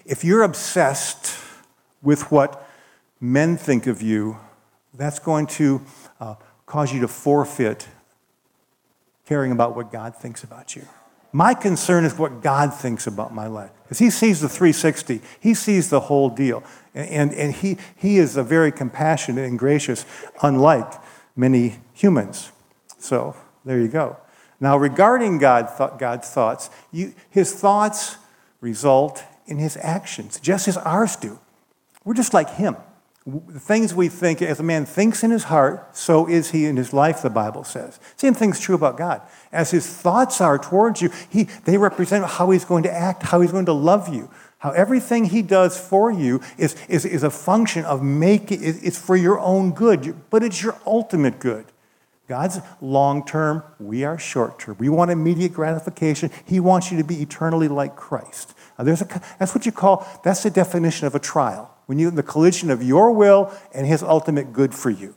if 0.06 0.24
you're 0.24 0.42
obsessed 0.42 1.36
with 2.00 2.30
what 2.30 2.66
men 3.20 3.56
think 3.56 3.86
of 3.86 4.00
you, 4.00 4.38
that's 4.94 5.18
going 5.18 5.46
to 5.48 5.82
uh, 6.18 6.36
cause 6.64 6.94
you 6.94 7.00
to 7.00 7.08
forfeit 7.08 7.88
caring 9.26 9.52
about 9.52 9.76
what 9.76 9.92
God 9.92 10.16
thinks 10.16 10.42
about 10.44 10.76
you. 10.76 10.86
My 11.36 11.52
concern 11.52 12.06
is 12.06 12.16
what 12.16 12.40
God 12.40 12.72
thinks 12.72 13.06
about 13.06 13.34
my 13.34 13.46
life. 13.46 13.70
Because 13.82 13.98
He 13.98 14.08
sees 14.08 14.40
the 14.40 14.48
360, 14.48 15.20
He 15.38 15.52
sees 15.52 15.90
the 15.90 16.00
whole 16.00 16.30
deal. 16.30 16.64
And, 16.94 17.34
and 17.34 17.52
he, 17.52 17.76
he 17.94 18.16
is 18.16 18.38
a 18.38 18.42
very 18.42 18.72
compassionate 18.72 19.44
and 19.44 19.58
gracious, 19.58 20.06
unlike 20.42 20.90
many 21.36 21.80
humans. 21.92 22.52
So 22.98 23.36
there 23.66 23.78
you 23.78 23.88
go. 23.88 24.16
Now, 24.60 24.78
regarding 24.78 25.36
God, 25.36 25.68
th- 25.76 25.98
God's 25.98 26.30
thoughts, 26.30 26.70
you, 26.90 27.12
His 27.28 27.52
thoughts 27.52 28.16
result 28.62 29.22
in 29.46 29.58
His 29.58 29.76
actions, 29.82 30.40
just 30.40 30.68
as 30.68 30.78
ours 30.78 31.16
do. 31.16 31.38
We're 32.02 32.14
just 32.14 32.32
like 32.32 32.48
Him. 32.48 32.76
The 33.26 33.58
things 33.58 33.92
we 33.92 34.08
think, 34.08 34.40
as 34.40 34.60
a 34.60 34.62
man 34.62 34.86
thinks 34.86 35.24
in 35.24 35.32
his 35.32 35.44
heart, 35.44 35.96
so 35.96 36.28
is 36.28 36.52
he 36.52 36.64
in 36.66 36.76
his 36.76 36.92
life, 36.92 37.22
the 37.22 37.30
Bible 37.30 37.64
says. 37.64 37.98
Same 38.14 38.34
thing's 38.34 38.60
true 38.60 38.76
about 38.76 38.96
God. 38.96 39.20
As 39.50 39.72
his 39.72 39.84
thoughts 39.84 40.40
are 40.40 40.58
towards 40.58 41.02
you, 41.02 41.10
he, 41.28 41.44
they 41.64 41.76
represent 41.76 42.24
how 42.24 42.50
he's 42.50 42.64
going 42.64 42.84
to 42.84 42.92
act, 42.92 43.24
how 43.24 43.40
he's 43.40 43.50
going 43.50 43.66
to 43.66 43.72
love 43.72 44.14
you, 44.14 44.30
how 44.58 44.70
everything 44.70 45.24
he 45.24 45.42
does 45.42 45.76
for 45.78 46.12
you 46.12 46.40
is, 46.56 46.76
is, 46.88 47.04
is 47.04 47.24
a 47.24 47.30
function 47.30 47.84
of 47.84 48.00
making, 48.00 48.60
it's 48.62 48.98
for 48.98 49.16
your 49.16 49.40
own 49.40 49.72
good, 49.72 50.14
but 50.30 50.44
it's 50.44 50.62
your 50.62 50.78
ultimate 50.86 51.40
good. 51.40 51.66
God's 52.28 52.60
long 52.80 53.26
term, 53.26 53.64
we 53.80 54.04
are 54.04 54.18
short 54.18 54.60
term. 54.60 54.76
We 54.78 54.88
want 54.88 55.10
immediate 55.10 55.52
gratification. 55.52 56.30
He 56.44 56.60
wants 56.60 56.92
you 56.92 56.98
to 56.98 57.04
be 57.04 57.22
eternally 57.22 57.68
like 57.68 57.96
Christ. 57.96 58.54
Now, 58.78 58.84
there's 58.84 59.02
a, 59.02 59.22
that's 59.40 59.52
what 59.52 59.66
you 59.66 59.72
call, 59.72 60.06
that's 60.22 60.44
the 60.44 60.50
definition 60.50 61.08
of 61.08 61.16
a 61.16 61.20
trial 61.20 61.75
when 61.86 61.98
you 61.98 62.10
the 62.10 62.22
collision 62.22 62.70
of 62.70 62.82
your 62.82 63.12
will 63.12 63.52
and 63.72 63.86
his 63.86 64.02
ultimate 64.02 64.52
good 64.52 64.74
for 64.74 64.90
you. 64.90 65.14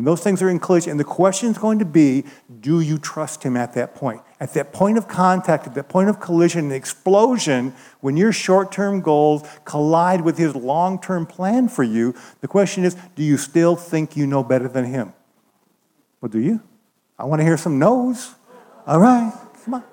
When 0.00 0.04
those 0.06 0.22
things 0.22 0.40
are 0.40 0.48
in 0.48 0.60
collision, 0.60 0.92
and 0.92 1.00
the 1.00 1.04
question 1.04 1.50
is 1.50 1.58
going 1.58 1.78
to 1.80 1.84
be, 1.84 2.24
do 2.60 2.80
you 2.80 2.96
trust 2.96 3.42
him 3.42 3.54
at 3.54 3.74
that 3.74 3.94
point? 3.94 4.22
At 4.38 4.54
that 4.54 4.72
point 4.72 4.96
of 4.96 5.08
contact, 5.08 5.66
at 5.66 5.74
that 5.74 5.90
point 5.90 6.08
of 6.08 6.20
collision 6.20 6.60
and 6.60 6.72
explosion, 6.72 7.74
when 8.00 8.16
your 8.16 8.32
short 8.32 8.72
term 8.72 9.02
goals 9.02 9.46
collide 9.66 10.22
with 10.22 10.38
his 10.38 10.54
long 10.54 11.00
term 11.00 11.26
plan 11.26 11.68
for 11.68 11.82
you, 11.82 12.14
the 12.40 12.48
question 12.48 12.84
is, 12.84 12.96
do 13.14 13.22
you 13.22 13.36
still 13.36 13.76
think 13.76 14.16
you 14.16 14.26
know 14.26 14.42
better 14.42 14.68
than 14.68 14.86
him? 14.86 15.12
Well, 16.22 16.30
do 16.30 16.38
you? 16.38 16.62
I 17.18 17.24
want 17.24 17.40
to 17.40 17.44
hear 17.44 17.58
some 17.58 17.78
no's. 17.78 18.34
All 18.86 19.00
right, 19.00 19.32
come 19.64 19.74
on. 19.74 19.84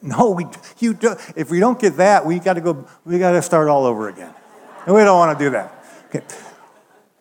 No, 0.00 0.30
we, 0.30 0.46
you 0.78 0.94
do, 0.94 1.16
if 1.34 1.50
we 1.50 1.58
don't 1.58 1.80
get 1.80 1.96
that, 1.96 2.24
we 2.24 2.38
got 2.38 2.54
to 2.54 2.60
go, 2.60 2.86
we 3.04 3.18
got 3.18 3.32
to 3.32 3.42
start 3.42 3.68
all 3.68 3.84
over 3.84 4.08
again. 4.08 4.32
And 4.86 4.94
we 4.94 5.02
don't 5.02 5.18
want 5.18 5.38
to 5.38 5.44
do 5.44 5.50
that. 5.50 5.84
Okay. 6.06 6.22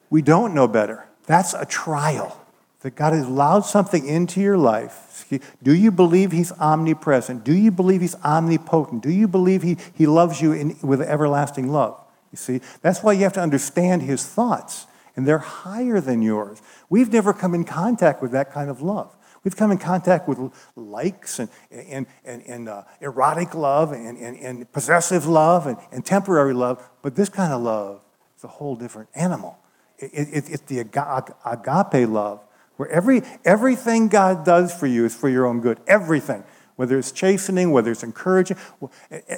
We 0.10 0.22
don't 0.22 0.54
know 0.54 0.68
better. 0.68 1.06
That's 1.26 1.54
a 1.54 1.66
trial. 1.66 2.40
That 2.82 2.96
God 2.96 3.14
has 3.14 3.26
allowed 3.26 3.62
something 3.62 4.06
into 4.06 4.42
your 4.42 4.58
life. 4.58 5.26
Do 5.64 5.74
you 5.74 5.90
believe 5.90 6.34
He's 6.34 6.52
omnipresent? 6.52 7.46
Do 7.46 7.54
you 7.54 7.72
believe 7.72 8.02
He's 8.02 8.16
omnipotent? 8.16 9.02
Do 9.02 9.10
you 9.10 9.28
believe 9.28 9.64
He, 9.64 9.78
he 9.94 10.06
loves 10.06 10.42
you 10.42 10.52
in, 10.52 10.78
with 10.82 11.02
everlasting 11.02 11.70
love? 11.72 12.00
You 12.32 12.38
see, 12.38 12.62
that's 12.82 13.02
why 13.02 13.14
you 13.14 13.24
have 13.24 13.34
to 13.34 13.42
understand 13.42 14.02
His 14.02 14.26
thoughts, 14.26 14.86
and 15.16 15.26
they're 15.26 15.38
higher 15.38 16.02
than 16.02 16.22
yours. 16.22 16.62
We've 16.90 17.12
never 17.12 17.34
come 17.34 17.56
in 17.56 17.64
contact 17.64 18.22
with 18.22 18.32
that 18.32 18.52
kind 18.52 18.70
of 18.70 18.82
love. 18.82 19.16
We've 19.44 19.56
come 19.56 19.72
in 19.72 19.78
contact 19.78 20.28
with 20.28 20.40
likes 20.76 21.40
and, 21.40 21.50
and, 21.70 22.06
and, 22.24 22.44
and 22.48 22.70
uh, 22.70 22.84
erotic 23.02 23.54
love 23.54 23.92
and, 23.92 24.18
and, 24.18 24.38
and 24.38 24.72
possessive 24.72 25.28
love 25.28 25.68
and, 25.68 25.78
and 25.92 26.06
temporary 26.06 26.54
love, 26.54 26.82
but 27.02 27.16
this 27.16 27.28
kind 27.28 27.52
of 27.52 27.62
love 27.62 28.02
is 28.38 28.44
a 28.44 28.48
whole 28.48 28.76
different 28.76 29.10
animal. 29.16 29.60
It, 29.98 30.12
it, 30.14 30.44
it's 30.50 30.64
the 30.64 30.80
agape 30.80 32.10
love, 32.10 32.42
where 32.78 32.90
every, 32.90 33.22
everything 33.44 34.08
God 34.08 34.46
does 34.46 34.74
for 34.74 34.88
you 34.88 35.06
is 35.06 35.14
for 35.14 35.28
your 35.30 35.46
own 35.46 35.60
good. 35.60 35.80
Everything. 35.88 36.44
Whether 36.76 36.98
it's 36.98 37.12
chastening, 37.12 37.72
whether 37.72 37.92
it's 37.92 38.04
encouraging. 38.04 38.58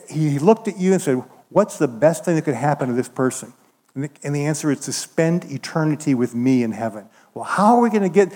He 0.10 0.40
looked 0.40 0.68
at 0.68 0.78
you 0.78 0.94
and 0.94 1.02
said, 1.02 1.24
What's 1.50 1.78
the 1.78 1.88
best 1.88 2.26
thing 2.26 2.36
that 2.36 2.44
could 2.44 2.56
happen 2.56 2.88
to 2.88 2.94
this 2.94 3.10
person? 3.10 3.54
And 3.94 4.06
the, 4.06 4.10
and 4.24 4.36
the 4.36 4.46
answer 4.46 4.72
is 4.72 4.80
to 4.82 4.94
spend 4.94 5.46
eternity 5.46 6.16
with 6.16 6.34
me 6.34 6.64
in 6.64 6.72
heaven. 6.72 7.08
Well, 7.34 7.46
how 7.46 7.76
are 7.76 7.82
we 7.82 7.90
going 7.90 8.04
to 8.04 8.10
get 8.10 8.34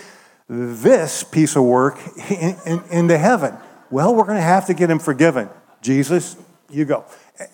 this 0.49 1.23
piece 1.23 1.55
of 1.55 1.63
work 1.63 1.99
in, 2.29 2.57
in, 2.65 2.83
into 2.89 3.17
heaven? 3.17 3.55
Well, 3.91 4.15
we're 4.15 4.25
going 4.25 4.37
to 4.37 4.41
have 4.41 4.65
to 4.67 4.73
get 4.73 4.89
him 4.89 4.99
forgiven. 4.99 5.49
Jesus, 5.81 6.35
you 6.69 6.85
go. 6.85 7.05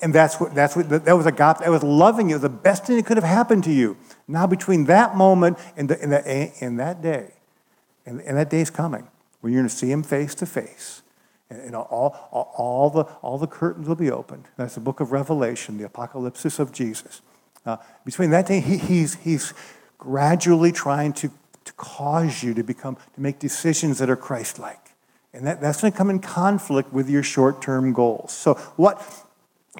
And 0.01 0.13
that's 0.13 0.39
what, 0.39 0.55
that's 0.55 0.75
what, 0.75 0.89
that 0.89 1.15
was 1.15 1.25
agape. 1.25 1.59
That 1.59 1.69
was 1.69 1.83
loving 1.83 2.29
you. 2.29 2.39
The 2.39 2.49
best 2.49 2.85
thing 2.85 2.95
that 2.95 3.05
could 3.05 3.17
have 3.17 3.23
happened 3.23 3.63
to 3.65 3.71
you. 3.71 3.97
Now, 4.27 4.47
between 4.47 4.85
that 4.85 5.15
moment 5.15 5.59
and, 5.77 5.89
the, 5.89 6.01
and, 6.01 6.11
the, 6.11 6.53
and 6.61 6.79
that 6.79 7.01
day, 7.01 7.33
and, 8.05 8.21
and 8.21 8.37
that 8.37 8.49
day's 8.49 8.69
coming, 8.69 9.07
when 9.41 9.53
you're 9.53 9.61
going 9.61 9.69
to 9.69 9.75
see 9.75 9.91
him 9.91 10.01
face 10.01 10.33
to 10.35 10.45
face, 10.45 11.03
and 11.49 11.75
all, 11.75 12.17
all, 12.31 12.51
all, 12.57 12.89
the, 12.89 13.03
all 13.21 13.37
the 13.37 13.47
curtains 13.47 13.87
will 13.87 13.95
be 13.95 14.09
opened. 14.09 14.45
That's 14.57 14.73
the 14.73 14.81
book 14.81 14.99
of 14.99 15.11
Revelation, 15.11 15.77
the 15.77 15.85
apocalypse 15.85 16.59
of 16.59 16.71
Jesus. 16.71 17.21
Uh, 17.65 17.77
between 18.03 18.31
that 18.31 18.47
day, 18.47 18.59
he, 18.59 18.77
he's, 18.77 19.15
he's 19.15 19.53
gradually 19.99 20.71
trying 20.71 21.13
to 21.13 21.29
to 21.65 21.73
cause 21.73 22.43
you 22.43 22.53
to 22.53 22.63
become, 22.63 22.95
to 23.15 23.21
make 23.21 23.39
decisions 23.39 23.97
that 23.99 24.09
are 24.09 24.15
Christ 24.15 24.59
like. 24.59 24.91
And 25.33 25.45
that, 25.45 25.59
that's 25.59 25.81
going 25.81 25.91
to 25.91 25.97
come 25.97 26.09
in 26.09 26.19
conflict 26.19 26.93
with 26.93 27.09
your 27.09 27.23
short 27.23 27.61
term 27.61 27.91
goals. 27.91 28.31
So, 28.31 28.53
what 28.77 29.01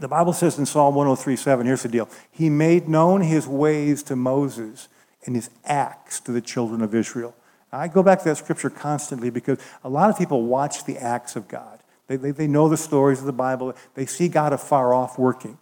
the 0.02 0.08
Bible 0.10 0.34
says 0.34 0.60
in 0.60 0.66
Psalm 0.66 0.96
103 0.96 1.36
7, 1.36 1.66
here's 1.66 1.84
the 1.84 1.90
deal 1.90 2.10
He 2.32 2.50
made 2.50 2.90
known 2.90 3.22
his 3.22 3.48
ways 3.48 4.04
to 4.04 4.16
Moses 4.16 4.90
and 5.26 5.36
his 5.36 5.50
acts 5.64 6.20
to 6.22 6.32
the 6.32 6.42
children 6.42 6.82
of 6.82 6.94
Israel. 6.94 7.36
I 7.72 7.88
go 7.88 8.04
back 8.04 8.20
to 8.20 8.26
that 8.26 8.38
scripture 8.38 8.70
constantly 8.70 9.30
because 9.30 9.60
a 9.84 9.90
lot 9.90 10.10
of 10.10 10.18
people 10.18 10.44
watch 10.44 10.86
the 10.86 10.98
acts 10.98 11.36
of 11.36 11.48
God. 11.48 11.80
They, 12.08 12.16
they, 12.16 12.32
they 12.32 12.48
know 12.48 12.70
the 12.70 12.78
stories 12.78 13.20
of 13.20 13.26
the 13.26 13.34
Bible, 13.34 13.76
they 13.96 14.06
see 14.06 14.28
God 14.28 14.54
afar 14.54 14.94
off 14.94 15.18
working. 15.18 15.58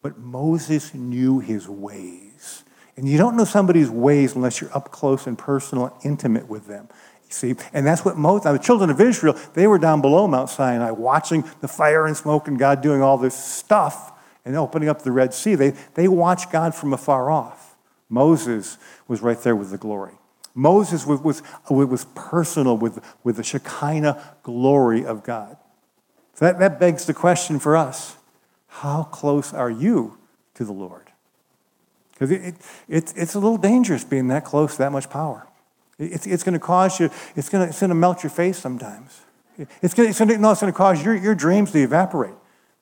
But 0.00 0.18
Moses 0.18 0.94
knew 0.94 1.40
his 1.40 1.68
ways. 1.68 2.62
And 2.98 3.08
you 3.08 3.16
don't 3.16 3.36
know 3.36 3.44
somebody's 3.44 3.88
ways 3.88 4.34
unless 4.34 4.60
you're 4.60 4.76
up 4.76 4.90
close 4.90 5.28
and 5.28 5.38
personal 5.38 5.96
intimate 6.04 6.48
with 6.48 6.66
them. 6.66 6.88
You 7.28 7.32
see, 7.32 7.54
and 7.72 7.86
that's 7.86 8.04
what 8.04 8.16
most 8.16 8.42
the 8.42 8.58
children 8.58 8.90
of 8.90 9.00
Israel, 9.00 9.38
they 9.54 9.68
were 9.68 9.78
down 9.78 10.00
below 10.00 10.26
Mount 10.26 10.50
Sinai 10.50 10.90
watching 10.90 11.44
the 11.60 11.68
fire 11.68 12.06
and 12.06 12.16
smoke 12.16 12.48
and 12.48 12.58
God 12.58 12.80
doing 12.80 13.00
all 13.00 13.16
this 13.16 13.36
stuff 13.36 14.12
and 14.44 14.56
opening 14.56 14.88
up 14.88 15.02
the 15.02 15.12
Red 15.12 15.32
Sea. 15.32 15.54
They, 15.54 15.74
they 15.94 16.08
watched 16.08 16.50
God 16.50 16.74
from 16.74 16.92
afar 16.92 17.30
off. 17.30 17.76
Moses 18.08 18.78
was 19.06 19.22
right 19.22 19.40
there 19.42 19.54
with 19.54 19.70
the 19.70 19.78
glory. 19.78 20.14
Moses 20.52 21.06
was, 21.06 21.20
was, 21.20 21.40
was 21.70 22.04
personal 22.16 22.76
with, 22.76 22.98
with 23.22 23.36
the 23.36 23.44
Shekinah 23.44 24.38
glory 24.42 25.06
of 25.06 25.22
God. 25.22 25.56
So 26.34 26.46
that, 26.46 26.58
that 26.58 26.80
begs 26.80 27.06
the 27.06 27.14
question 27.14 27.60
for 27.60 27.76
us 27.76 28.16
how 28.66 29.04
close 29.04 29.54
are 29.54 29.70
you 29.70 30.18
to 30.54 30.64
the 30.64 30.72
Lord? 30.72 31.07
Because 32.18 32.30
it, 32.32 32.54
it, 32.88 33.12
it's 33.16 33.34
a 33.34 33.38
little 33.38 33.58
dangerous 33.58 34.04
being 34.04 34.28
that 34.28 34.44
close 34.44 34.72
to 34.72 34.78
that 34.78 34.92
much 34.92 35.08
power. 35.08 35.46
It's, 35.98 36.26
it's 36.26 36.42
going 36.42 36.54
to 36.54 36.58
cause 36.58 36.98
you, 36.98 37.10
it's 37.36 37.48
going 37.48 37.70
to, 37.70 37.94
melt 37.94 38.22
your 38.22 38.30
face 38.30 38.58
sometimes. 38.58 39.20
It's 39.82 39.94
going 39.94 40.06
to, 40.06 40.10
it's 40.10 40.18
going 40.18 40.28
to, 40.28 40.38
no, 40.38 40.52
it's 40.52 40.60
going 40.60 40.72
to 40.72 40.76
cause 40.76 41.02
your, 41.04 41.14
your 41.14 41.34
dreams 41.34 41.72
to 41.72 41.82
evaporate. 41.82 42.34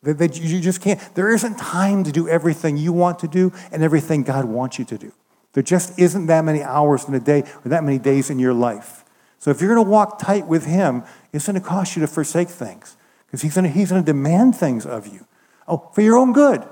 That, 0.03 0.19
that 0.19 0.39
you 0.39 0.61
just 0.61 0.81
can't, 0.81 1.01
there 1.15 1.35
isn't 1.35 1.57
time 1.57 2.05
to 2.05 2.13
do 2.13 2.29
everything 2.29 2.77
you 2.77 2.93
want 2.93 3.19
to 3.21 3.29
do 3.29 3.53
and 3.73 3.83
everything 3.83 4.23
God 4.23 4.45
wants 4.45 4.79
you 4.79 4.85
to 4.87 4.99
do. 4.99 5.13
There 5.55 5.63
just 5.63 5.99
isn't 5.99 6.27
that 6.27 6.45
many 6.45 6.63
hours 6.63 7.09
in 7.09 7.15
a 7.15 7.21
day 7.21 7.45
or 7.65 7.71
that 7.71 7.83
many 7.83 7.99
days 7.99 8.29
in 8.29 8.39
your 8.39 8.53
life. 8.53 9.05
So 9.39 9.51
if 9.51 9.61
you're 9.61 9.75
going 9.75 9.85
to 9.85 9.91
walk 9.91 10.19
tight 10.19 10.47
with 10.47 10.67
Him, 10.67 11.03
it's 11.33 11.47
going 11.47 11.61
to 11.61 11.67
cost 11.67 11.97
you 11.97 12.01
to 12.03 12.07
forsake 12.07 12.49
things 12.49 12.97
because 13.27 13.43
He's 13.43 13.55
going 13.55 13.65
to, 13.65 13.71
he's 13.71 13.91
going 13.91 14.03
to 14.03 14.07
demand 14.07 14.55
things 14.55 14.85
of 14.85 15.07
you. 15.07 15.27
Oh, 15.67 15.91
for 15.95 16.03
your 16.03 16.17
own 16.17 16.33
good. 16.33 16.63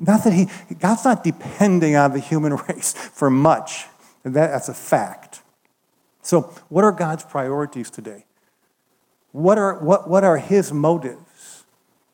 Not 0.00 0.24
that 0.24 0.32
he, 0.32 0.48
God's 0.78 1.04
not 1.04 1.22
depending 1.22 1.94
on 1.94 2.12
the 2.12 2.18
human 2.18 2.56
race 2.68 2.94
for 2.94 3.30
much. 3.30 3.84
That, 4.24 4.32
that's 4.32 4.68
a 4.68 4.74
fact. 4.74 5.42
So, 6.22 6.42
what 6.68 6.84
are 6.84 6.92
God's 6.92 7.24
priorities 7.24 7.90
today? 7.90 8.24
What 9.32 9.58
are, 9.58 9.78
what, 9.78 10.08
what 10.08 10.24
are 10.24 10.38
his 10.38 10.72
motives? 10.72 11.64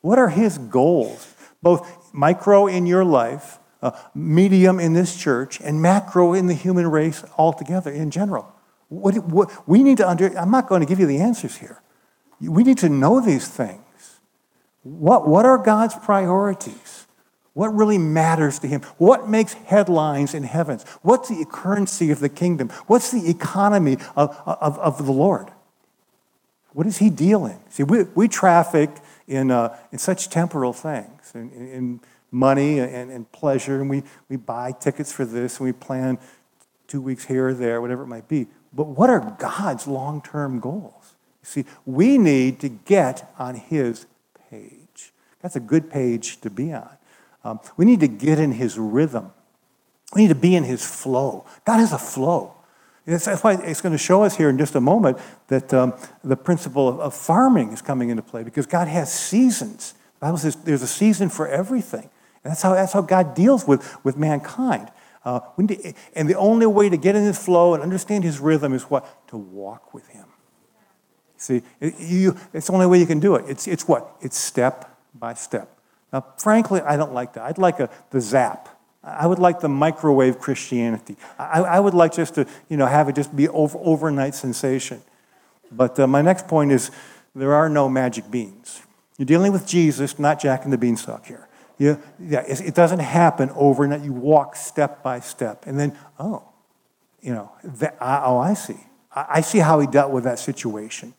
What 0.01 0.19
are 0.19 0.29
his 0.29 0.57
goals? 0.57 1.33
Both 1.61 2.13
micro 2.13 2.67
in 2.67 2.85
your 2.85 3.03
life, 3.03 3.59
uh, 3.81 3.91
medium 4.13 4.79
in 4.79 4.93
this 4.93 5.17
church, 5.17 5.59
and 5.59 5.81
macro 5.81 6.33
in 6.33 6.47
the 6.47 6.53
human 6.53 6.87
race 6.87 7.23
altogether 7.37 7.91
in 7.91 8.11
general. 8.11 8.53
What, 8.89 9.17
what, 9.25 9.67
we 9.67 9.83
need 9.83 9.97
to 9.97 10.07
under, 10.07 10.37
I'm 10.37 10.51
not 10.51 10.67
going 10.67 10.81
to 10.81 10.87
give 10.87 10.99
you 10.99 11.07
the 11.07 11.19
answers 11.19 11.57
here. 11.57 11.81
We 12.39 12.63
need 12.63 12.77
to 12.79 12.89
know 12.89 13.19
these 13.19 13.47
things. 13.47 13.81
What, 14.83 15.27
what 15.27 15.45
are 15.45 15.57
God's 15.57 15.95
priorities? 15.95 17.06
What 17.57 17.73
really 17.73 17.97
matters 17.97 18.59
to 18.59 18.67
him? 18.67 18.81
What 18.99 19.27
makes 19.27 19.53
headlines 19.53 20.35
in 20.35 20.43
heavens? 20.43 20.83
What's 21.01 21.29
the 21.29 21.43
currency 21.43 22.11
of 22.11 22.19
the 22.19 22.29
kingdom? 22.29 22.69
What's 22.85 23.09
the 23.09 23.27
economy 23.31 23.97
of, 24.15 24.39
of, 24.45 24.77
of 24.77 25.03
the 25.03 25.11
Lord? 25.11 25.49
What 26.73 26.85
is 26.85 26.99
he 26.99 27.09
dealing? 27.09 27.59
See, 27.69 27.81
we, 27.81 28.03
we 28.13 28.27
traffic 28.27 28.91
in, 29.27 29.49
uh, 29.49 29.75
in 29.91 29.97
such 29.97 30.29
temporal 30.29 30.71
things, 30.71 31.31
in, 31.33 31.49
in 31.51 31.99
money 32.29 32.77
and, 32.77 33.09
and 33.09 33.31
pleasure, 33.31 33.81
and 33.81 33.89
we, 33.89 34.03
we 34.29 34.35
buy 34.35 34.71
tickets 34.71 35.11
for 35.11 35.25
this, 35.25 35.57
and 35.57 35.65
we 35.65 35.73
plan 35.73 36.19
two 36.85 37.01
weeks 37.01 37.25
here 37.25 37.47
or 37.47 37.53
there, 37.55 37.81
whatever 37.81 38.03
it 38.03 38.07
might 38.07 38.27
be. 38.27 38.45
But 38.71 38.85
what 38.85 39.09
are 39.09 39.35
God's 39.39 39.87
long 39.87 40.21
term 40.21 40.59
goals? 40.59 41.15
You 41.41 41.45
see, 41.47 41.65
we 41.87 42.19
need 42.19 42.59
to 42.59 42.69
get 42.69 43.33
on 43.39 43.55
his 43.55 44.05
page. 44.51 45.11
That's 45.41 45.55
a 45.55 45.59
good 45.59 45.89
page 45.89 46.39
to 46.41 46.51
be 46.51 46.71
on. 46.71 46.96
Um, 47.47 47.61
we 47.77 47.85
need 47.85 48.01
to 48.01 48.09
get 48.09 48.39
in 48.39 48.51
his 48.51 48.77
rhythm. 48.77 49.31
We 50.13 50.23
need 50.23 50.27
to 50.27 50.35
be 50.35 50.53
in 50.53 50.65
his 50.65 50.85
flow. 50.85 51.45
God 51.65 51.77
has 51.77 51.93
a 51.93 51.97
flow. 51.97 52.55
That's 53.05 53.41
why 53.41 53.53
it's 53.53 53.79
going 53.79 53.93
to 53.93 53.97
show 53.97 54.23
us 54.23 54.35
here 54.35 54.49
in 54.49 54.57
just 54.57 54.75
a 54.75 54.81
moment 54.81 55.17
that 55.47 55.73
um, 55.73 55.93
the 56.25 56.35
principle 56.35 56.99
of, 56.99 57.13
farming 57.13 57.71
is 57.71 57.81
coming 57.81 58.09
into 58.09 58.21
play 58.21 58.43
because 58.43 58.65
God 58.65 58.89
has 58.89 59.13
seasons. 59.13 59.93
The 60.19 60.25
Bible 60.25 60.37
says 60.39 60.57
there's 60.57 60.81
a 60.81 60.87
season 60.87 61.29
for 61.29 61.47
everything. 61.47 62.09
And 62.43 62.51
that's 62.51 62.61
how, 62.61 62.73
that's 62.73 62.91
how 62.91 63.01
God 63.01 63.33
deals 63.33 63.65
with, 63.65 64.03
with 64.03 64.17
mankind. 64.17 64.91
Uh, 65.23 65.39
to, 65.67 65.93
and 66.17 66.29
the 66.29 66.37
only 66.37 66.65
way 66.65 66.89
to 66.89 66.97
get 66.97 67.15
in 67.15 67.23
his 67.23 67.39
flow 67.39 67.73
and 67.73 67.81
understand 67.81 68.25
his 68.25 68.41
rhythm 68.41 68.73
is 68.73 68.83
what? 68.83 69.25
To 69.29 69.37
walk 69.37 69.93
with 69.93 70.07
him. 70.09 70.25
See, 71.37 71.61
it, 71.79 71.97
you, 71.97 72.35
it's 72.51 72.67
the 72.67 72.73
only 72.73 72.87
way 72.87 72.99
you 72.99 73.05
can 73.05 73.21
do 73.21 73.35
it. 73.35 73.45
It's, 73.47 73.69
it's 73.69 73.87
what? 73.87 74.17
It's 74.19 74.37
step 74.37 74.99
by 75.13 75.33
step. 75.35 75.76
Now, 76.11 76.25
frankly, 76.37 76.81
I 76.81 76.97
don't 76.97 77.13
like 77.13 77.33
that. 77.33 77.43
I'd 77.43 77.57
like 77.57 77.79
a, 77.79 77.89
the 78.11 78.21
zap. 78.21 78.69
I 79.03 79.25
would 79.25 79.39
like 79.39 79.59
the 79.59 79.69
microwave 79.69 80.39
Christianity. 80.39 81.15
I, 81.39 81.61
I 81.61 81.79
would 81.79 81.93
like 81.93 82.13
just 82.13 82.35
to, 82.35 82.45
you 82.69 82.77
know, 82.77 82.85
have 82.85 83.07
it 83.09 83.15
just 83.15 83.35
be 83.35 83.47
over, 83.49 83.77
overnight 83.81 84.35
sensation. 84.35 85.01
But 85.71 85.99
uh, 85.99 86.07
my 86.07 86.21
next 86.21 86.47
point 86.47 86.71
is 86.71 86.91
there 87.35 87.53
are 87.53 87.69
no 87.69 87.87
magic 87.87 88.29
beans. 88.29 88.81
You're 89.17 89.25
dealing 89.25 89.51
with 89.51 89.67
Jesus, 89.67 90.19
not 90.19 90.39
Jack 90.39 90.63
and 90.63 90.73
the 90.73 90.77
Beanstalk 90.77 91.25
here. 91.25 91.47
You, 91.77 92.01
yeah, 92.19 92.41
it 92.47 92.73
doesn't 92.73 92.99
happen 92.99 93.51
overnight. 93.55 94.01
You 94.01 94.13
walk 94.13 94.55
step 94.55 95.03
by 95.03 95.19
step. 95.19 95.67
And 95.67 95.79
then, 95.79 95.97
oh, 96.19 96.43
you 97.21 97.33
know, 97.33 97.51
oh, 98.01 98.37
I 98.37 98.53
see. 98.55 98.77
I 99.11 99.41
see 99.41 99.59
how 99.59 99.79
he 99.79 99.87
dealt 99.87 100.11
with 100.11 100.23
that 100.23 100.39
situation. 100.39 101.13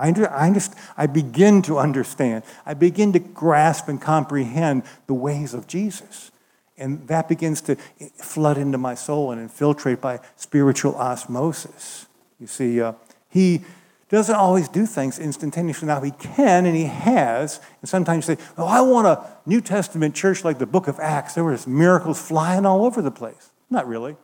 I, 0.00 0.08
under, 0.08 0.30
I, 0.30 0.58
I 0.96 1.06
begin 1.06 1.62
to 1.62 1.78
understand. 1.78 2.44
I 2.64 2.74
begin 2.74 3.12
to 3.12 3.18
grasp 3.18 3.88
and 3.88 4.00
comprehend 4.00 4.84
the 5.06 5.14
ways 5.14 5.52
of 5.52 5.66
Jesus. 5.66 6.30
And 6.78 7.06
that 7.08 7.28
begins 7.28 7.60
to 7.62 7.76
flood 8.16 8.56
into 8.56 8.78
my 8.78 8.94
soul 8.94 9.30
and 9.30 9.40
infiltrate 9.40 10.00
by 10.00 10.20
spiritual 10.36 10.94
osmosis. 10.96 12.06
You 12.40 12.46
see, 12.46 12.80
uh, 12.80 12.94
he 13.28 13.60
doesn't 14.08 14.34
always 14.34 14.68
do 14.68 14.86
things 14.86 15.18
instantaneously. 15.18 15.86
Now, 15.86 16.00
he 16.00 16.10
can 16.12 16.64
and 16.64 16.74
he 16.74 16.84
has. 16.84 17.60
And 17.82 17.88
sometimes 17.88 18.26
you 18.26 18.36
say, 18.36 18.42
Oh, 18.56 18.66
I 18.66 18.80
want 18.80 19.06
a 19.06 19.24
New 19.44 19.60
Testament 19.60 20.14
church 20.14 20.42
like 20.42 20.58
the 20.58 20.66
book 20.66 20.88
of 20.88 20.98
Acts. 20.98 21.34
There 21.34 21.44
were 21.44 21.58
miracles 21.66 22.20
flying 22.20 22.64
all 22.64 22.86
over 22.86 23.02
the 23.02 23.10
place. 23.10 23.50
Not 23.68 23.86
really. 23.86 24.16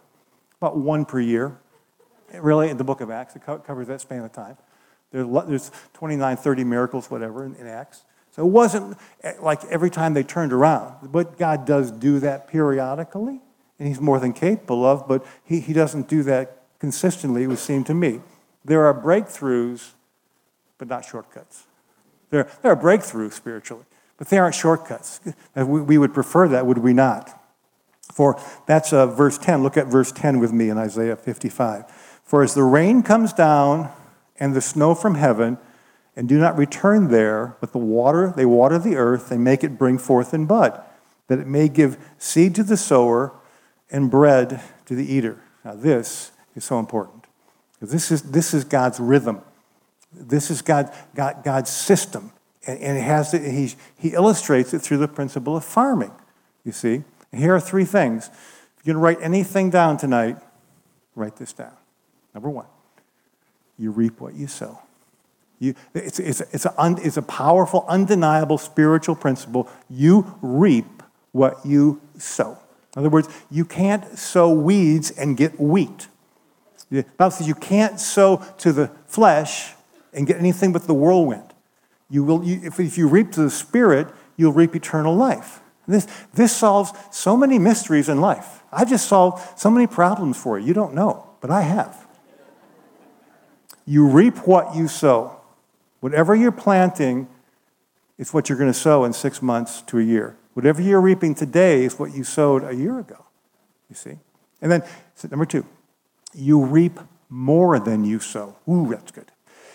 About 0.60 0.78
one 0.78 1.04
per 1.04 1.20
year. 1.20 1.58
Really, 2.34 2.70
in 2.70 2.78
the 2.78 2.84
book 2.84 3.02
of 3.02 3.10
Acts, 3.10 3.36
it 3.36 3.42
covers 3.44 3.86
that 3.86 4.00
span 4.00 4.24
of 4.24 4.32
time. 4.32 4.56
There's 5.12 5.70
29, 5.94 6.36
30 6.36 6.64
miracles, 6.64 7.10
whatever, 7.10 7.44
in, 7.44 7.54
in 7.56 7.66
Acts. 7.66 8.04
So 8.32 8.42
it 8.42 8.50
wasn't 8.50 8.98
eh, 9.22 9.32
like 9.40 9.64
every 9.66 9.90
time 9.90 10.14
they 10.14 10.22
turned 10.22 10.52
around. 10.52 11.10
But 11.10 11.38
God 11.38 11.64
does 11.64 11.90
do 11.90 12.18
that 12.20 12.48
periodically, 12.48 13.40
and 13.78 13.88
He's 13.88 14.00
more 14.00 14.20
than 14.20 14.32
capable 14.32 14.84
of, 14.84 15.08
but 15.08 15.24
He, 15.44 15.60
he 15.60 15.72
doesn't 15.72 16.08
do 16.08 16.22
that 16.24 16.62
consistently, 16.78 17.44
it 17.44 17.46
would 17.46 17.58
seem 17.58 17.84
to 17.84 17.94
me. 17.94 18.20
There 18.64 18.84
are 18.84 18.94
breakthroughs, 18.94 19.92
but 20.78 20.88
not 20.88 21.04
shortcuts. 21.04 21.64
There, 22.30 22.48
there 22.62 22.72
are 22.72 22.76
breakthroughs 22.76 23.32
spiritually, 23.32 23.84
but 24.18 24.28
they 24.28 24.38
aren't 24.38 24.54
shortcuts. 24.54 25.20
We, 25.54 25.80
we 25.80 25.98
would 25.98 26.12
prefer 26.12 26.48
that, 26.48 26.66
would 26.66 26.78
we 26.78 26.92
not? 26.92 27.42
For 28.12 28.40
that's 28.66 28.92
uh, 28.92 29.06
verse 29.06 29.38
10. 29.38 29.62
Look 29.62 29.76
at 29.76 29.86
verse 29.86 30.12
10 30.12 30.38
with 30.38 30.52
me 30.52 30.68
in 30.68 30.78
Isaiah 30.78 31.16
55. 31.16 31.90
For 32.24 32.42
as 32.42 32.54
the 32.54 32.62
rain 32.62 33.02
comes 33.02 33.32
down 33.32 33.90
and 34.38 34.54
the 34.54 34.60
snow 34.60 34.94
from 34.94 35.14
heaven, 35.14 35.58
and 36.14 36.28
do 36.28 36.38
not 36.38 36.56
return 36.56 37.08
there, 37.08 37.56
but 37.60 37.72
the 37.72 37.78
water, 37.78 38.32
they 38.34 38.46
water 38.46 38.78
the 38.78 38.96
earth, 38.96 39.28
they 39.28 39.36
make 39.36 39.62
it 39.62 39.78
bring 39.78 39.98
forth 39.98 40.32
and 40.32 40.48
bud, 40.48 40.80
that 41.28 41.38
it 41.38 41.46
may 41.46 41.68
give 41.68 41.98
seed 42.18 42.54
to 42.54 42.62
the 42.62 42.76
sower 42.76 43.32
and 43.90 44.10
bread 44.10 44.60
to 44.86 44.94
the 44.94 45.12
eater. 45.12 45.38
Now, 45.64 45.74
this 45.74 46.32
is 46.54 46.64
so 46.64 46.78
important. 46.78 47.24
This 47.80 48.10
is, 48.10 48.22
this 48.22 48.54
is 48.54 48.64
God's 48.64 48.98
rhythm. 48.98 49.42
This 50.12 50.50
is 50.50 50.62
God, 50.62 50.92
God, 51.14 51.44
God's 51.44 51.70
system. 51.70 52.32
And, 52.66 52.80
and 52.80 52.98
it 52.98 53.02
has 53.02 53.32
to, 53.32 53.38
he, 53.38 53.74
he 53.98 54.10
illustrates 54.10 54.72
it 54.72 54.80
through 54.80 54.98
the 54.98 55.08
principle 55.08 55.56
of 55.56 55.64
farming, 55.64 56.12
you 56.64 56.72
see. 56.72 57.04
And 57.32 57.40
here 57.40 57.54
are 57.54 57.60
three 57.60 57.84
things. 57.84 58.28
If 58.28 58.86
you're 58.86 58.94
going 58.94 59.02
to 59.02 59.20
write 59.20 59.24
anything 59.24 59.68
down 59.68 59.98
tonight, 59.98 60.38
write 61.14 61.36
this 61.36 61.52
down. 61.52 61.76
Number 62.32 62.48
one, 62.48 62.66
you 63.78 63.90
reap 63.90 64.20
what 64.20 64.34
you 64.34 64.46
sow. 64.46 64.80
You, 65.58 65.74
it's, 65.94 66.18
it's, 66.18 66.40
it's, 66.40 66.66
a, 66.66 66.74
it's 67.02 67.16
a 67.16 67.22
powerful, 67.22 67.84
undeniable 67.88 68.58
spiritual 68.58 69.14
principle. 69.14 69.70
You 69.88 70.36
reap 70.42 71.02
what 71.32 71.64
you 71.64 72.00
sow. 72.18 72.58
In 72.94 73.00
other 73.00 73.10
words, 73.10 73.28
you 73.50 73.64
can't 73.64 74.18
sow 74.18 74.52
weeds 74.52 75.10
and 75.10 75.36
get 75.36 75.58
wheat. 75.58 76.08
The 76.90 77.04
Bible 77.16 77.30
says 77.30 77.48
you 77.48 77.54
can't 77.54 77.98
sow 77.98 78.36
to 78.58 78.72
the 78.72 78.90
flesh 79.06 79.72
and 80.12 80.26
get 80.26 80.38
anything 80.38 80.72
but 80.72 80.86
the 80.86 80.94
whirlwind. 80.94 81.54
You 82.08 82.24
will, 82.24 82.44
you, 82.44 82.60
if, 82.62 82.78
if 82.78 82.96
you 82.96 83.08
reap 83.08 83.32
to 83.32 83.42
the 83.42 83.50
Spirit, 83.50 84.08
you'll 84.36 84.52
reap 84.52 84.76
eternal 84.76 85.14
life. 85.14 85.60
This, 85.88 86.06
this 86.34 86.54
solves 86.54 86.92
so 87.10 87.36
many 87.36 87.58
mysteries 87.58 88.08
in 88.08 88.20
life. 88.20 88.62
I've 88.72 88.88
just 88.88 89.08
solved 89.08 89.58
so 89.58 89.70
many 89.70 89.86
problems 89.86 90.36
for 90.36 90.58
you. 90.58 90.66
You 90.66 90.74
don't 90.74 90.94
know, 90.94 91.26
but 91.40 91.50
I 91.50 91.62
have. 91.62 92.05
You 93.86 94.06
reap 94.06 94.46
what 94.46 94.74
you 94.74 94.88
sow. 94.88 95.40
Whatever 96.00 96.34
you're 96.34 96.52
planting 96.52 97.28
is 98.18 98.34
what 98.34 98.48
you're 98.48 98.58
going 98.58 98.72
to 98.72 98.78
sow 98.78 99.04
in 99.04 99.12
six 99.12 99.40
months 99.40 99.82
to 99.82 99.98
a 99.98 100.02
year. 100.02 100.36
Whatever 100.54 100.82
you're 100.82 101.00
reaping 101.00 101.34
today 101.34 101.84
is 101.84 101.98
what 101.98 102.14
you 102.14 102.24
sowed 102.24 102.64
a 102.64 102.74
year 102.74 102.98
ago. 102.98 103.24
You 103.88 103.94
see? 103.94 104.18
And 104.60 104.72
then, 104.72 104.82
so 105.14 105.28
number 105.28 105.44
two, 105.44 105.64
you 106.34 106.60
reap 106.62 106.98
more 107.28 107.78
than 107.78 108.04
you 108.04 108.18
sow. 108.20 108.56
Ooh, 108.68 108.88
that's 108.90 109.12
good. 109.12 109.30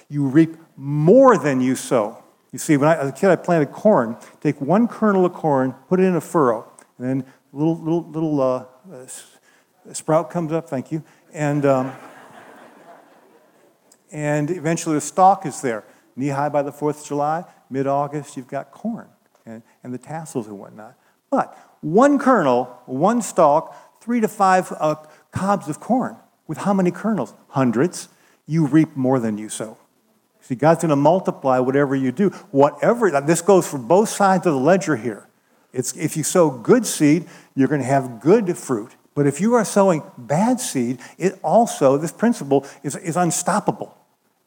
You 0.10 0.26
reap 0.26 0.58
more 0.76 1.38
than 1.38 1.62
you 1.62 1.76
sow. 1.76 2.24
You 2.52 2.60
see, 2.60 2.76
when 2.76 2.89
I, 2.89 2.97
as 2.97 3.10
a 3.10 3.12
kid, 3.13 3.30
I 3.30 3.38
planted 3.38 3.71
corn. 3.71 4.17
Take 4.41 4.60
one 4.60 4.88
kernel 4.88 5.26
of 5.26 5.34
corn, 5.34 5.74
put 5.88 6.00
it 6.00 6.04
in 6.04 6.15
a 6.15 6.21
furrow, 6.21 6.69
and 6.97 7.08
then 7.08 7.26
a 7.54 7.58
little, 7.58 7.78
little, 7.78 8.04
little 8.10 8.41
uh, 8.41 8.65
uh, 8.91 9.93
sprout 9.93 10.30
comes 10.30 10.52
up, 10.52 10.67
thank 10.67 10.91
you, 10.91 11.04
and 11.34 11.65
um, 11.65 11.93
and 14.12 14.50
eventually 14.52 14.95
the 14.95 15.02
stalk 15.02 15.45
is 15.45 15.62
there. 15.62 15.84
Knee 16.15 16.28
high 16.28 16.50
by 16.50 16.62
the 16.62 16.71
4th 16.71 17.02
of 17.02 17.08
July, 17.08 17.43
mid 17.69 17.88
August, 17.88 18.36
you've 18.36 18.47
got 18.47 18.71
corn 18.71 19.08
and, 19.45 19.63
and, 19.84 19.93
the 19.93 19.97
tassels 19.97 20.47
and 20.47 20.60
whatnot. 20.60 20.95
But 21.30 21.58
one 21.82 22.19
kernel, 22.19 22.65
one 22.86 23.21
stalk, 23.21 24.02
three 24.02 24.19
to 24.19 24.28
five 24.28 24.74
uh, 24.80 24.95
cobs 25.32 25.69
of 25.69 25.80
corn. 25.80 26.17
With 26.47 26.60
how 26.60 26.74
many 26.74 26.91
kernels? 26.91 27.34
Hundreds. 27.50 28.10
You 28.45 28.67
reap 28.67 28.95
more 28.95 29.19
than 29.19 29.38
you 29.38 29.47
sow. 29.47 29.78
See, 30.41 30.56
God's 30.56 30.82
going 30.82 30.89
to 30.89 30.95
multiply 30.95 31.60
whatever 31.60 31.95
you 31.95 32.12
do. 32.12 32.30
Whatever, 32.52 33.21
this 33.21 33.41
goes 33.41 33.67
for 33.67 33.78
both 33.78 34.10
sides 34.10 34.45
of 34.45 34.54
the 34.54 34.60
ledger 34.60 34.97
here. 34.97 35.28
It's, 35.71 35.95
if 35.95 36.17
you 36.17 36.24
sow 36.24 36.50
good 36.50 36.86
seed, 36.86 37.28
you're 37.56 37.67
going 37.67 37.82
to 37.82 37.88
have 37.88 38.19
good 38.19 38.58
fruit. 38.58 38.95
But 39.13 39.28
if 39.28 39.39
you 39.39 39.54
are 39.54 39.63
sowing 39.63 40.04
bad 40.17 40.60
seed, 40.60 41.00
it 41.17 41.39
also, 41.43 41.97
this 41.97 42.12
principle 42.12 42.65
is, 42.84 42.95
is 42.95 43.15
unstoppable. 43.15 43.95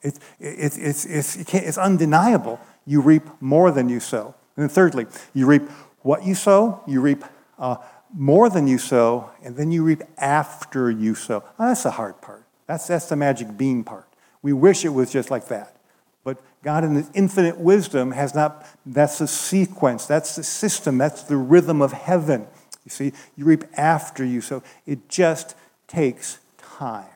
It's, 0.05 0.21
it's, 0.38 0.77
it's, 0.77 1.07
it's, 1.07 1.55
it's 1.55 1.79
undeniable. 1.79 2.61
You 2.87 3.01
reap 3.01 3.25
more 3.40 3.71
than 3.73 3.88
you 3.88 3.99
sow. 3.99 4.35
And 4.57 4.62
then 4.62 4.69
thirdly, 4.69 5.07
you 5.33 5.47
reap 5.47 5.62
what 6.03 6.25
you 6.25 6.35
sow, 6.35 6.83
you 6.87 7.01
reap 7.01 7.25
uh, 7.59 7.77
more 8.12 8.51
than 8.51 8.69
you 8.69 8.79
sow, 8.79 9.31
and 9.43 9.57
then 9.57 9.73
you 9.73 9.83
reap 9.83 10.03
after 10.19 10.90
you 10.90 11.14
sow. 11.14 11.43
That's 11.59 11.83
the 11.83 11.93
hard 11.93 12.21
part. 12.21 12.45
That's, 12.67 12.87
that's 12.87 13.09
the 13.09 13.17
magic 13.17 13.57
bean 13.57 13.83
part. 13.83 14.07
We 14.43 14.53
wish 14.53 14.85
it 14.85 14.90
was 14.90 15.11
just 15.11 15.31
like 15.31 15.49
that. 15.49 15.75
But 16.23 16.38
God, 16.62 16.85
in 16.85 16.95
His 16.95 17.11
infinite 17.14 17.59
wisdom, 17.59 18.12
has 18.12 18.35
not, 18.35 18.67
that's 18.85 19.19
the 19.19 19.27
sequence, 19.27 20.07
that's 20.07 20.37
the 20.37 20.45
system, 20.45 20.99
that's 20.99 21.23
the 21.23 21.37
rhythm 21.37 21.81
of 21.81 21.93
heaven. 21.93 22.47
You 22.85 22.90
see, 22.90 23.12
you 23.37 23.47
reap 23.47 23.64
after 23.77 24.25
you 24.25 24.43
sow. 24.43 24.62
It 24.87 25.09
just 25.09 25.57
takes 25.88 26.38
time. 26.59 27.07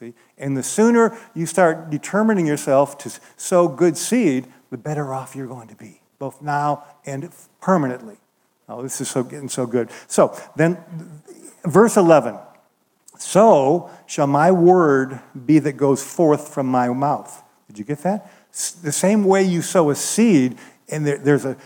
See? 0.00 0.14
And 0.38 0.56
the 0.56 0.62
sooner 0.62 1.16
you 1.34 1.44
start 1.44 1.90
determining 1.90 2.46
yourself 2.46 2.96
to 2.98 3.12
sow 3.36 3.68
good 3.68 3.98
seed, 3.98 4.46
the 4.70 4.78
better 4.78 5.12
off 5.12 5.36
you're 5.36 5.46
going 5.46 5.68
to 5.68 5.76
be. 5.76 6.00
both 6.18 6.42
now 6.42 6.84
and 7.06 7.30
permanently. 7.60 8.16
Oh, 8.68 8.82
this 8.82 9.00
is 9.00 9.08
so 9.10 9.22
getting 9.22 9.48
so 9.48 9.66
good. 9.66 9.90
So 10.06 10.34
then, 10.56 10.78
verse 11.64 11.96
11. 11.96 12.36
So 13.18 13.90
shall 14.06 14.26
my 14.26 14.50
word 14.50 15.20
be 15.46 15.58
that 15.58 15.74
goes 15.74 16.02
forth 16.02 16.48
from 16.48 16.66
my 16.66 16.88
mouth. 16.88 17.42
Did 17.68 17.78
you 17.78 17.84
get 17.84 17.98
that? 17.98 18.30
The 18.82 18.92
same 18.92 19.24
way 19.24 19.42
you 19.42 19.60
sow 19.60 19.90
a 19.90 19.94
seed, 19.94 20.56
and 20.88 21.06
there, 21.06 21.18
there's 21.18 21.44
a, 21.44 21.56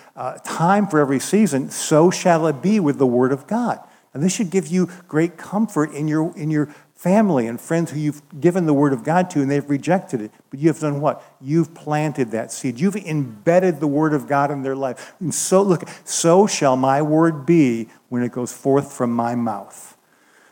time 0.44 0.86
for 0.88 0.98
every 0.98 1.20
season, 1.20 1.70
so 1.70 2.10
shall 2.10 2.46
it 2.48 2.62
be 2.62 2.80
with 2.80 2.98
the 2.98 3.06
word 3.06 3.32
of 3.32 3.46
God. 3.46 3.80
And 4.12 4.22
this 4.22 4.32
should 4.32 4.50
give 4.50 4.68
you 4.68 4.88
great 5.08 5.36
comfort 5.36 5.92
in 5.92 6.06
your, 6.06 6.36
in 6.36 6.50
your 6.50 6.72
family 7.04 7.46
and 7.46 7.60
friends 7.60 7.90
who 7.90 8.00
you've 8.00 8.22
given 8.40 8.64
the 8.64 8.72
word 8.72 8.94
of 8.94 9.04
God 9.04 9.28
to 9.28 9.42
and 9.42 9.50
they've 9.50 9.68
rejected 9.68 10.22
it. 10.22 10.30
But 10.48 10.58
you 10.58 10.68
have 10.68 10.80
done 10.80 11.02
what? 11.02 11.22
You've 11.38 11.74
planted 11.74 12.30
that 12.30 12.50
seed. 12.50 12.80
You've 12.80 12.96
embedded 12.96 13.78
the 13.78 13.86
word 13.86 14.14
of 14.14 14.26
God 14.26 14.50
in 14.50 14.62
their 14.62 14.74
life. 14.74 15.14
And 15.20 15.34
so, 15.34 15.60
look, 15.60 15.86
so 16.04 16.46
shall 16.46 16.78
my 16.78 17.02
word 17.02 17.44
be 17.44 17.90
when 18.08 18.22
it 18.22 18.32
goes 18.32 18.54
forth 18.54 18.90
from 18.90 19.12
my 19.12 19.34
mouth. 19.34 19.98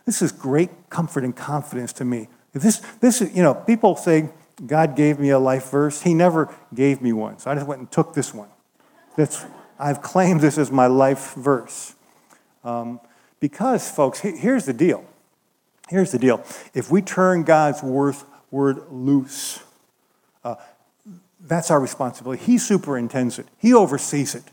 This 0.05 0.21
is 0.21 0.31
great 0.31 0.69
comfort 0.91 1.23
and 1.23 1.35
confidence 1.35 1.91
to 1.93 2.05
me. 2.05 2.27
This, 2.53 2.83
this 3.01 3.19
is, 3.19 3.35
you 3.35 3.41
know, 3.41 3.55
people 3.55 3.95
say, 3.95 4.29
God 4.63 4.95
gave 4.95 5.17
me 5.17 5.31
a 5.31 5.39
life 5.39 5.71
verse. 5.71 6.03
He 6.03 6.13
never 6.13 6.53
gave 6.71 7.01
me 7.01 7.13
one. 7.13 7.39
So 7.39 7.49
I 7.49 7.55
just 7.55 7.65
went 7.65 7.79
and 7.79 7.91
took 7.91 8.13
this 8.13 8.31
one. 8.31 8.49
That's, 9.17 9.43
I've 9.79 10.03
claimed 10.03 10.41
this 10.41 10.59
as 10.59 10.69
my 10.69 10.85
life 10.85 11.33
verse. 11.33 11.95
Um, 12.63 12.99
because, 13.39 13.89
folks, 13.89 14.19
here's 14.19 14.65
the 14.65 14.73
deal 14.73 15.03
Here's 15.89 16.11
the 16.11 16.19
deal 16.19 16.43
if 16.73 16.89
we 16.91 17.01
turn 17.01 17.43
God's 17.43 17.83
word, 17.83 18.15
word 18.51 18.91
loose, 18.91 19.59
uh, 20.43 20.55
that's 21.41 21.69
our 21.71 21.79
responsibility. 21.79 22.43
He 22.43 22.57
superintends 22.57 23.39
it, 23.39 23.47
He 23.57 23.73
oversees 23.73 24.35
it. 24.35 24.43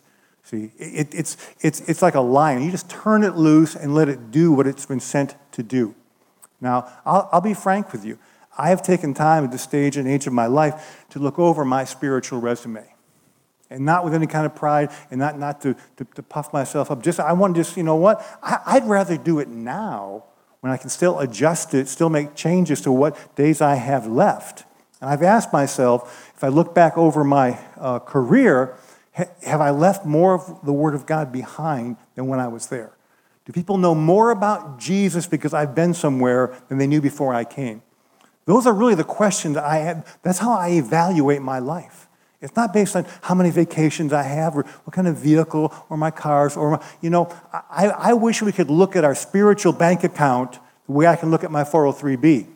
See, 0.42 0.72
it, 0.78 1.14
it's, 1.14 1.36
it's, 1.60 1.80
it's 1.82 2.02
like 2.02 2.16
a 2.16 2.20
lion. 2.20 2.64
You 2.64 2.72
just 2.72 2.90
turn 2.90 3.22
it 3.22 3.36
loose 3.36 3.76
and 3.76 3.94
let 3.94 4.08
it 4.08 4.32
do 4.32 4.50
what 4.50 4.66
it's 4.66 4.84
been 4.84 4.98
sent 4.98 5.36
to 5.52 5.62
do. 5.62 5.94
Now, 6.60 6.90
I'll, 7.06 7.28
I'll 7.32 7.40
be 7.40 7.54
frank 7.54 7.92
with 7.92 8.04
you. 8.04 8.18
I 8.58 8.70
have 8.70 8.82
taken 8.82 9.14
time 9.14 9.44
at 9.44 9.52
this 9.52 9.62
stage 9.62 9.96
and 9.96 10.08
age 10.08 10.26
of 10.26 10.32
my 10.32 10.46
life 10.46 11.06
to 11.10 11.20
look 11.20 11.38
over 11.38 11.64
my 11.64 11.84
spiritual 11.84 12.40
resume. 12.40 12.84
And 13.70 13.84
not 13.84 14.04
with 14.04 14.12
any 14.12 14.26
kind 14.26 14.44
of 14.44 14.56
pride 14.56 14.90
and 15.12 15.20
not, 15.20 15.38
not 15.38 15.60
to, 15.60 15.76
to, 15.98 16.04
to 16.16 16.22
puff 16.22 16.52
myself 16.52 16.90
up. 16.90 17.00
Just 17.00 17.20
I 17.20 17.32
want 17.32 17.54
to 17.54 17.60
just, 17.60 17.76
you 17.76 17.84
know 17.84 17.94
what? 17.94 18.20
I, 18.42 18.58
I'd 18.66 18.86
rather 18.86 19.16
do 19.16 19.38
it 19.38 19.46
now 19.46 20.24
when 20.60 20.72
I 20.72 20.76
can 20.76 20.90
still 20.90 21.18
adjust 21.18 21.74
it, 21.74 21.88
still 21.88 22.10
make 22.10 22.34
changes 22.34 22.80
to 22.82 22.92
what 22.92 23.34
days 23.34 23.60
I 23.60 23.76
have 23.76 24.06
left. 24.06 24.64
And 25.00 25.08
I've 25.08 25.22
asked 25.22 25.52
myself, 25.52 26.32
if 26.36 26.44
I 26.44 26.48
look 26.48 26.74
back 26.74 26.98
over 26.98 27.24
my 27.24 27.58
uh, 27.78 27.98
career, 28.00 28.76
ha- 29.14 29.30
have 29.42 29.60
I 29.60 29.70
left 29.70 30.04
more 30.04 30.34
of 30.34 30.64
the 30.64 30.72
Word 30.72 30.94
of 30.94 31.06
God 31.06 31.32
behind 31.32 31.96
than 32.14 32.26
when 32.26 32.40
I 32.40 32.48
was 32.48 32.66
there? 32.66 32.92
Do 33.46 33.52
people 33.52 33.78
know 33.78 33.94
more 33.94 34.30
about 34.30 34.78
Jesus 34.78 35.26
because 35.26 35.54
I've 35.54 35.74
been 35.74 35.94
somewhere 35.94 36.54
than 36.68 36.78
they 36.78 36.86
knew 36.86 37.00
before 37.00 37.34
I 37.34 37.44
came? 37.44 37.82
Those 38.44 38.66
are 38.66 38.74
really 38.74 38.94
the 38.94 39.04
questions 39.04 39.56
I 39.56 39.76
have. 39.78 40.18
That's 40.22 40.38
how 40.38 40.52
I 40.52 40.70
evaluate 40.70 41.40
my 41.40 41.58
life. 41.58 42.08
It's 42.42 42.56
not 42.56 42.72
based 42.72 42.96
on 42.96 43.06
how 43.20 43.34
many 43.34 43.50
vacations 43.50 44.12
I 44.12 44.22
have 44.22 44.56
or 44.56 44.62
what 44.62 44.94
kind 44.94 45.06
of 45.06 45.16
vehicle 45.16 45.74
or 45.90 45.96
my 45.96 46.10
cars 46.10 46.56
or, 46.56 46.70
my, 46.72 46.84
you 47.02 47.10
know, 47.10 47.34
I, 47.52 47.88
I 47.88 48.12
wish 48.14 48.40
we 48.40 48.52
could 48.52 48.70
look 48.70 48.96
at 48.96 49.04
our 49.04 49.14
spiritual 49.14 49.72
bank 49.72 50.04
account 50.04 50.58
the 50.86 50.92
way 50.92 51.06
I 51.06 51.16
can 51.16 51.30
look 51.30 51.44
at 51.44 51.50
my 51.50 51.64
403B. 51.64 52.46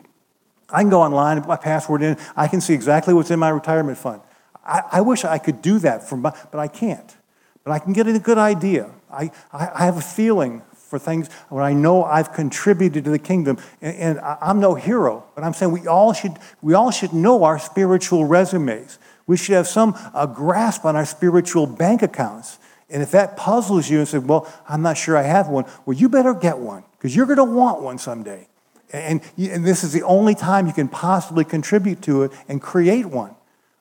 I 0.70 0.80
can 0.80 0.88
go 0.88 1.02
online, 1.02 1.38
put 1.40 1.48
my 1.48 1.56
password 1.56 2.02
in, 2.02 2.16
I 2.34 2.48
can 2.48 2.60
see 2.60 2.72
exactly 2.72 3.12
what's 3.12 3.30
in 3.30 3.38
my 3.38 3.50
retirement 3.50 3.98
fund. 3.98 4.22
I, 4.64 4.82
I 4.92 5.00
wish 5.02 5.24
I 5.24 5.36
could 5.36 5.60
do 5.60 5.78
that, 5.80 6.08
for 6.08 6.16
my, 6.16 6.34
but 6.50 6.58
I 6.58 6.68
can't. 6.68 7.16
But 7.62 7.72
I 7.72 7.78
can 7.78 7.92
get 7.92 8.06
a 8.06 8.18
good 8.18 8.38
idea. 8.38 8.90
I, 9.10 9.30
I, 9.52 9.70
I 9.74 9.84
have 9.84 9.98
a 9.98 10.02
feeling 10.02 10.62
for 10.74 10.98
things 10.98 11.28
when 11.48 11.64
I 11.64 11.72
know 11.74 12.04
I've 12.04 12.32
contributed 12.32 13.04
to 13.04 13.10
the 13.10 13.18
kingdom. 13.18 13.58
And, 13.82 13.96
and 13.96 14.20
I'm 14.20 14.60
no 14.60 14.74
hero, 14.74 15.24
but 15.34 15.44
I'm 15.44 15.52
saying 15.52 15.72
we 15.72 15.86
all 15.86 16.12
should, 16.12 16.36
we 16.62 16.72
all 16.72 16.90
should 16.90 17.12
know 17.12 17.44
our 17.44 17.58
spiritual 17.58 18.24
resumes. 18.24 18.98
We 19.26 19.36
should 19.36 19.54
have 19.54 19.66
some 19.66 19.96
uh, 20.12 20.26
grasp 20.26 20.84
on 20.84 20.96
our 20.96 21.06
spiritual 21.06 21.66
bank 21.66 22.02
accounts. 22.02 22.58
And 22.90 23.02
if 23.02 23.10
that 23.12 23.36
puzzles 23.36 23.88
you 23.88 23.98
and 23.98 24.08
says, 24.08 24.22
well, 24.22 24.52
I'm 24.68 24.82
not 24.82 24.96
sure 24.96 25.16
I 25.16 25.22
have 25.22 25.48
one, 25.48 25.64
well, 25.86 25.96
you 25.96 26.08
better 26.08 26.34
get 26.34 26.58
one 26.58 26.84
because 26.92 27.16
you're 27.16 27.26
going 27.26 27.38
to 27.38 27.44
want 27.44 27.82
one 27.82 27.98
someday. 27.98 28.48
And, 28.92 29.22
and 29.36 29.64
this 29.64 29.82
is 29.82 29.92
the 29.92 30.02
only 30.02 30.34
time 30.34 30.66
you 30.66 30.72
can 30.72 30.88
possibly 30.88 31.44
contribute 31.44 32.02
to 32.02 32.24
it 32.24 32.32
and 32.48 32.62
create 32.62 33.06
one. 33.06 33.34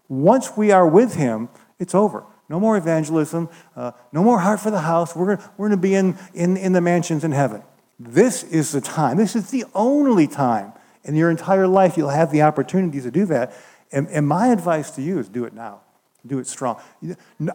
Once 0.07 0.57
we 0.57 0.71
are 0.71 0.87
with 0.87 1.15
Him, 1.15 1.49
it's 1.77 1.93
over. 1.93 2.23
No 2.49 2.59
more 2.59 2.77
evangelism, 2.77 3.49
uh, 3.75 3.91
no 4.11 4.23
more 4.23 4.39
heart 4.39 4.59
for 4.59 4.71
the 4.71 4.81
house. 4.81 5.15
We're, 5.15 5.37
we're 5.57 5.69
going 5.69 5.71
to 5.71 5.77
be 5.77 5.95
in, 5.95 6.17
in, 6.33 6.57
in 6.57 6.73
the 6.73 6.81
mansions 6.81 7.23
in 7.23 7.31
heaven. 7.31 7.63
This 7.99 8.43
is 8.43 8.71
the 8.71 8.81
time. 8.81 9.17
This 9.17 9.35
is 9.35 9.51
the 9.51 9.65
only 9.73 10.27
time 10.27 10.73
in 11.03 11.15
your 11.15 11.29
entire 11.29 11.67
life 11.67 11.97
you'll 11.97 12.09
have 12.09 12.31
the 12.31 12.41
opportunity 12.41 13.01
to 13.01 13.11
do 13.11 13.25
that. 13.27 13.53
And, 13.93 14.09
and 14.09 14.27
my 14.27 14.47
advice 14.47 14.91
to 14.91 15.01
you 15.01 15.19
is 15.19 15.29
do 15.29 15.45
it 15.45 15.53
now. 15.53 15.81
Do 16.25 16.39
it 16.39 16.47
strong. 16.47 16.81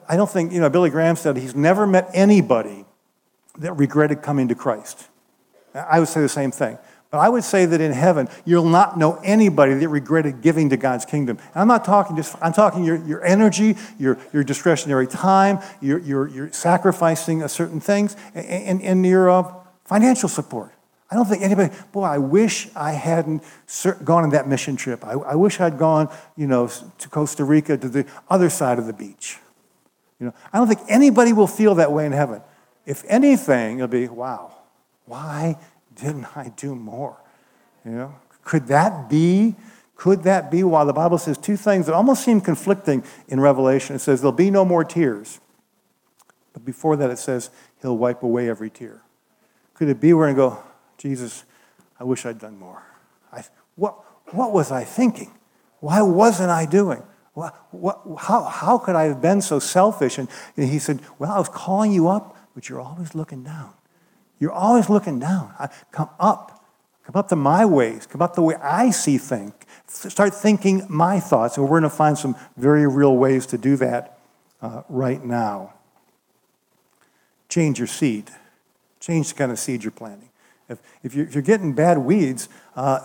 I 0.08 0.16
don't 0.16 0.30
think, 0.30 0.52
you 0.52 0.60
know, 0.60 0.70
Billy 0.70 0.90
Graham 0.90 1.16
said 1.16 1.36
he's 1.36 1.54
never 1.54 1.86
met 1.86 2.10
anybody 2.14 2.84
that 3.58 3.72
regretted 3.72 4.22
coming 4.22 4.48
to 4.48 4.54
Christ. 4.54 5.08
I 5.74 5.98
would 5.98 6.08
say 6.08 6.20
the 6.20 6.28
same 6.28 6.50
thing. 6.50 6.78
But 7.10 7.18
I 7.18 7.30
would 7.30 7.44
say 7.44 7.64
that 7.64 7.80
in 7.80 7.92
heaven, 7.92 8.28
you'll 8.44 8.68
not 8.68 8.98
know 8.98 9.18
anybody 9.24 9.72
that 9.72 9.88
regretted 9.88 10.42
giving 10.42 10.68
to 10.70 10.76
God's 10.76 11.06
kingdom. 11.06 11.38
And 11.38 11.56
I'm 11.56 11.68
not 11.68 11.84
talking 11.84 12.16
just, 12.16 12.36
I'm 12.42 12.52
talking 12.52 12.84
your, 12.84 12.96
your 13.06 13.24
energy, 13.24 13.76
your, 13.98 14.18
your 14.32 14.44
discretionary 14.44 15.06
time, 15.06 15.60
your, 15.80 15.98
your, 16.00 16.28
your 16.28 16.52
sacrificing 16.52 17.46
certain 17.48 17.80
things, 17.80 18.14
and, 18.34 18.46
and, 18.46 18.82
and 18.82 19.06
your 19.06 19.30
uh, 19.30 19.54
financial 19.86 20.28
support. 20.28 20.72
I 21.10 21.14
don't 21.14 21.26
think 21.26 21.42
anybody, 21.42 21.74
boy, 21.90 22.02
I 22.02 22.18
wish 22.18 22.68
I 22.76 22.92
hadn't 22.92 23.42
gone 24.04 24.24
on 24.24 24.30
that 24.30 24.46
mission 24.46 24.76
trip. 24.76 25.04
I, 25.04 25.12
I, 25.12 25.34
wish 25.36 25.58
I'd 25.58 25.78
gone, 25.78 26.14
you 26.36 26.46
know, 26.46 26.68
to 26.68 27.08
Costa 27.08 27.44
Rica 27.44 27.78
to 27.78 27.88
the 27.88 28.06
other 28.28 28.50
side 28.50 28.78
of 28.78 28.86
the 28.86 28.92
beach. 28.92 29.38
You 30.20 30.26
know, 30.26 30.34
I 30.52 30.58
don't 30.58 30.68
think 30.68 30.80
anybody 30.88 31.32
will 31.32 31.46
feel 31.46 31.76
that 31.76 31.92
way 31.92 32.04
in 32.04 32.12
heaven. 32.12 32.42
If 32.84 33.04
anything, 33.08 33.78
it'll 33.78 33.88
be, 33.88 34.08
wow, 34.08 34.52
why 35.06 35.58
didn't 35.94 36.36
I 36.36 36.52
do 36.56 36.74
more? 36.74 37.16
You 37.84 37.92
know, 37.92 38.14
could 38.44 38.66
that 38.66 39.08
be? 39.08 39.54
Could 39.94 40.22
that 40.24 40.50
be 40.50 40.62
why 40.62 40.84
the 40.84 40.92
Bible 40.92 41.18
says 41.18 41.36
two 41.36 41.56
things 41.56 41.86
that 41.86 41.94
almost 41.94 42.24
seem 42.24 42.40
conflicting 42.40 43.02
in 43.28 43.40
Revelation? 43.40 43.96
It 43.96 44.00
says 44.00 44.20
there'll 44.20 44.32
be 44.32 44.50
no 44.50 44.64
more 44.64 44.84
tears. 44.84 45.40
But 46.52 46.64
before 46.64 46.96
that, 46.96 47.10
it 47.10 47.18
says 47.18 47.50
he'll 47.82 47.96
wipe 47.96 48.22
away 48.22 48.48
every 48.48 48.70
tear. 48.70 49.02
Could 49.74 49.88
it 49.88 50.00
be 50.00 50.12
we're 50.12 50.32
going 50.32 50.36
to 50.36 50.56
go, 50.56 50.62
Jesus, 50.98 51.44
I 51.98 52.04
wish 52.04 52.26
I'd 52.26 52.38
done 52.38 52.58
more. 52.58 52.82
I, 53.32 53.44
what, 53.76 54.04
what 54.34 54.52
was 54.52 54.70
I 54.70 54.84
thinking? 54.84 55.32
Why 55.80 56.02
wasn't 56.02 56.50
I 56.50 56.66
doing? 56.66 57.02
What, 57.34 57.54
what, 57.70 58.02
how, 58.18 58.42
how 58.42 58.78
could 58.78 58.96
I 58.96 59.04
have 59.04 59.22
been 59.22 59.40
so 59.40 59.60
selfish? 59.60 60.18
And, 60.18 60.28
and 60.56 60.68
he 60.68 60.80
said, 60.80 61.00
Well, 61.18 61.30
I 61.30 61.38
was 61.38 61.48
calling 61.48 61.92
you 61.92 62.08
up, 62.08 62.36
but 62.54 62.68
you're 62.68 62.80
always 62.80 63.14
looking 63.14 63.44
down. 63.44 63.72
You're 64.40 64.52
always 64.52 64.90
looking 64.90 65.20
down. 65.20 65.54
I, 65.58 65.68
come 65.92 66.10
up. 66.18 66.64
Come 67.04 67.18
up 67.18 67.28
to 67.28 67.36
my 67.36 67.64
ways. 67.64 68.06
Come 68.06 68.20
up 68.20 68.34
the 68.34 68.42
way 68.42 68.56
I 68.56 68.90
see 68.90 69.18
things. 69.18 69.52
Start 69.86 70.34
thinking 70.34 70.84
my 70.88 71.20
thoughts. 71.20 71.56
And 71.56 71.64
we're 71.64 71.80
going 71.80 71.90
to 71.90 71.96
find 71.96 72.18
some 72.18 72.36
very 72.56 72.86
real 72.86 73.16
ways 73.16 73.46
to 73.46 73.58
do 73.58 73.76
that 73.76 74.18
uh, 74.60 74.82
right 74.88 75.24
now. 75.24 75.74
Change 77.48 77.78
your 77.78 77.86
seed. 77.86 78.30
Change 79.00 79.28
the 79.28 79.34
kind 79.34 79.50
of 79.52 79.58
seed 79.58 79.84
you're 79.84 79.90
planting. 79.90 80.28
If, 80.68 80.80
if, 81.02 81.16
if 81.16 81.34
you're 81.34 81.42
getting 81.42 81.72
bad 81.72 81.98
weeds, 81.98 82.48
uh, 82.76 83.00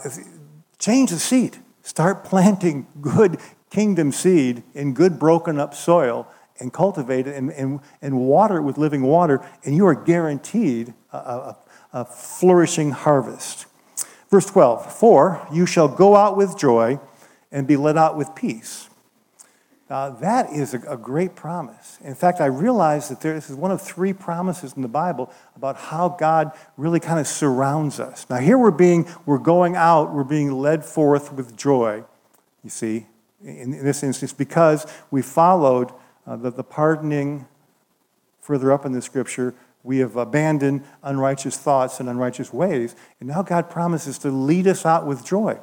change 0.80 1.12
the 1.12 1.19
seed. 1.19 1.58
Start 1.82 2.23
planting 2.26 2.88
good 3.02 3.39
kingdom 3.69 4.12
seed 4.12 4.63
in 4.73 4.93
good 4.93 5.17
broken 5.17 5.60
up 5.60 5.73
soil 5.73 6.28
and 6.60 6.71
cultivate 6.71 7.28
it 7.28 7.36
and, 7.36 7.49
and, 7.52 7.80
and 8.02 8.19
water 8.19 8.58
it 8.58 8.62
with 8.62 8.78
living 8.78 9.02
water, 9.02 9.45
and 9.65 9.76
you 9.76 9.86
are 9.88 9.95
guaranteed 9.95 10.93
a, 11.12 11.17
a, 11.17 11.58
a 11.91 12.06
flourishing 12.06 12.91
harvest. 12.91 13.65
Verse 14.30 14.45
12, 14.45 14.93
for 14.93 15.47
you 15.52 15.65
shall 15.65 15.88
go 15.88 16.15
out 16.15 16.38
with 16.38 16.58
joy 16.58 16.99
and 17.52 17.67
be 17.67 17.76
led 17.76 17.97
out 17.97 18.17
with 18.17 18.34
peace. 18.36 18.89
Uh, 19.93 20.10
that 20.10 20.51
is 20.51 20.73
a, 20.73 20.79
a, 20.89 20.97
great 20.97 21.36
promise. 21.36 21.99
In 22.03 22.15
fact, 22.15 22.41
I 22.41 22.47
realize 22.47 23.10
that 23.10 23.21
there, 23.21 23.36
this 23.36 23.51
is 23.51 23.56
one 23.56 23.69
of 23.69 23.79
three 23.79 24.12
promises 24.12 24.73
in 24.73 24.82
the 24.82 24.88
Bible 24.88 25.32
about 25.56 25.77
how 25.77 26.10
God 26.10 26.51
really 26.77 26.99
kind 26.99 27.19
of 27.19 27.27
surrounds 27.27 27.99
us. 27.99 28.25
Now, 28.27 28.38
here 28.38 28.58
we're 28.58 28.71
being, 28.71 29.08
we're 29.27 29.38
going 29.38 29.75
out, 29.75 30.12
we're 30.12 30.23
being 30.23 30.51
led 30.51 30.84
forth 30.84 31.32
with 31.32 31.56
joy, 31.56 32.03
you 32.63 32.71
see, 32.71 33.06
in, 33.43 33.71
in 33.71 33.86
this 33.86 34.01
instance, 34.01 34.34
because 34.34 34.91
we 35.12 35.21
followed 35.21 35.91
uh, 36.25 36.38
the, 36.38 36.49
the 36.49 36.63
pardoning 36.63 37.45
further 38.41 38.71
up 38.71 38.88
in 38.88 38.93
the 38.93 39.01
scripture. 39.03 39.53
We 39.84 39.99
have 39.99 40.15
abandoned 40.15 40.86
unrighteous 41.03 41.56
thoughts 41.56 41.99
and 41.99 42.10
unrighteous 42.10 42.51
ways, 42.51 42.95
and 43.19 43.29
now 43.29 43.43
God 43.43 43.69
promises 43.69 44.17
to 44.19 44.32
lead 44.32 44.65
us 44.65 44.88
out 44.88 45.06
with 45.06 45.23
joy. 45.23 45.60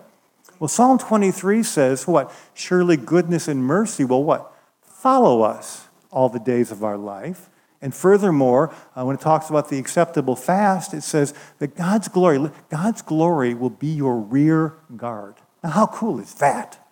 Well, 0.61 0.69
Psalm 0.69 0.99
23 0.99 1.63
says 1.63 2.07
what? 2.07 2.33
Surely 2.53 2.99
goodness 2.99 3.49
and 3.49 3.65
mercy 3.65 4.05
will 4.05 4.23
what? 4.23 4.55
Follow 4.83 5.41
us 5.41 5.89
all 6.13 6.29
the 6.29 6.39
days 6.39 6.71
of 6.71 6.85
our 6.85 6.99
life. 6.99 7.49
And 7.81 7.95
furthermore, 7.95 8.75
uh, 8.95 9.05
when 9.05 9.17
it 9.17 9.23
talks 9.23 9.49
about 9.49 9.71
the 9.71 9.79
acceptable 9.79 10.37
fast, 10.37 10.93
it 10.93 11.01
says 11.01 11.33
that 11.61 11.77
God's 11.77 12.09
glory, 12.09 12.51
God's 12.69 13.01
glory 13.01 13.55
will 13.55 13.71
be 13.71 13.87
your 13.87 14.19
rear 14.19 14.75
guard. 14.99 15.37
Now, 15.65 15.71
how 15.71 15.87
cool 15.87 16.21
is 16.21 16.35
that? 16.35 16.87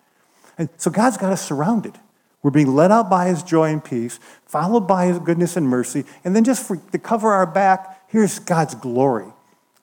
And 0.57 0.69
so 0.77 0.89
God's 0.89 1.17
got 1.17 1.31
us 1.31 1.45
surrounded. 1.45 1.93
We're 2.41 2.49
being 2.49 2.73
led 2.73 2.91
out 2.91 3.07
by 3.07 3.27
his 3.27 3.43
joy 3.43 3.69
and 3.71 3.83
peace, 3.83 4.19
followed 4.47 4.87
by 4.87 5.05
his 5.05 5.19
goodness 5.19 5.55
and 5.55 5.67
mercy, 5.67 6.05
and 6.23 6.35
then 6.35 6.43
just 6.43 6.65
for, 6.65 6.77
to 6.77 6.97
cover 6.97 7.33
our 7.33 7.45
back, 7.45 8.01
here's 8.07 8.39
God's 8.39 8.73
glory. 8.73 9.31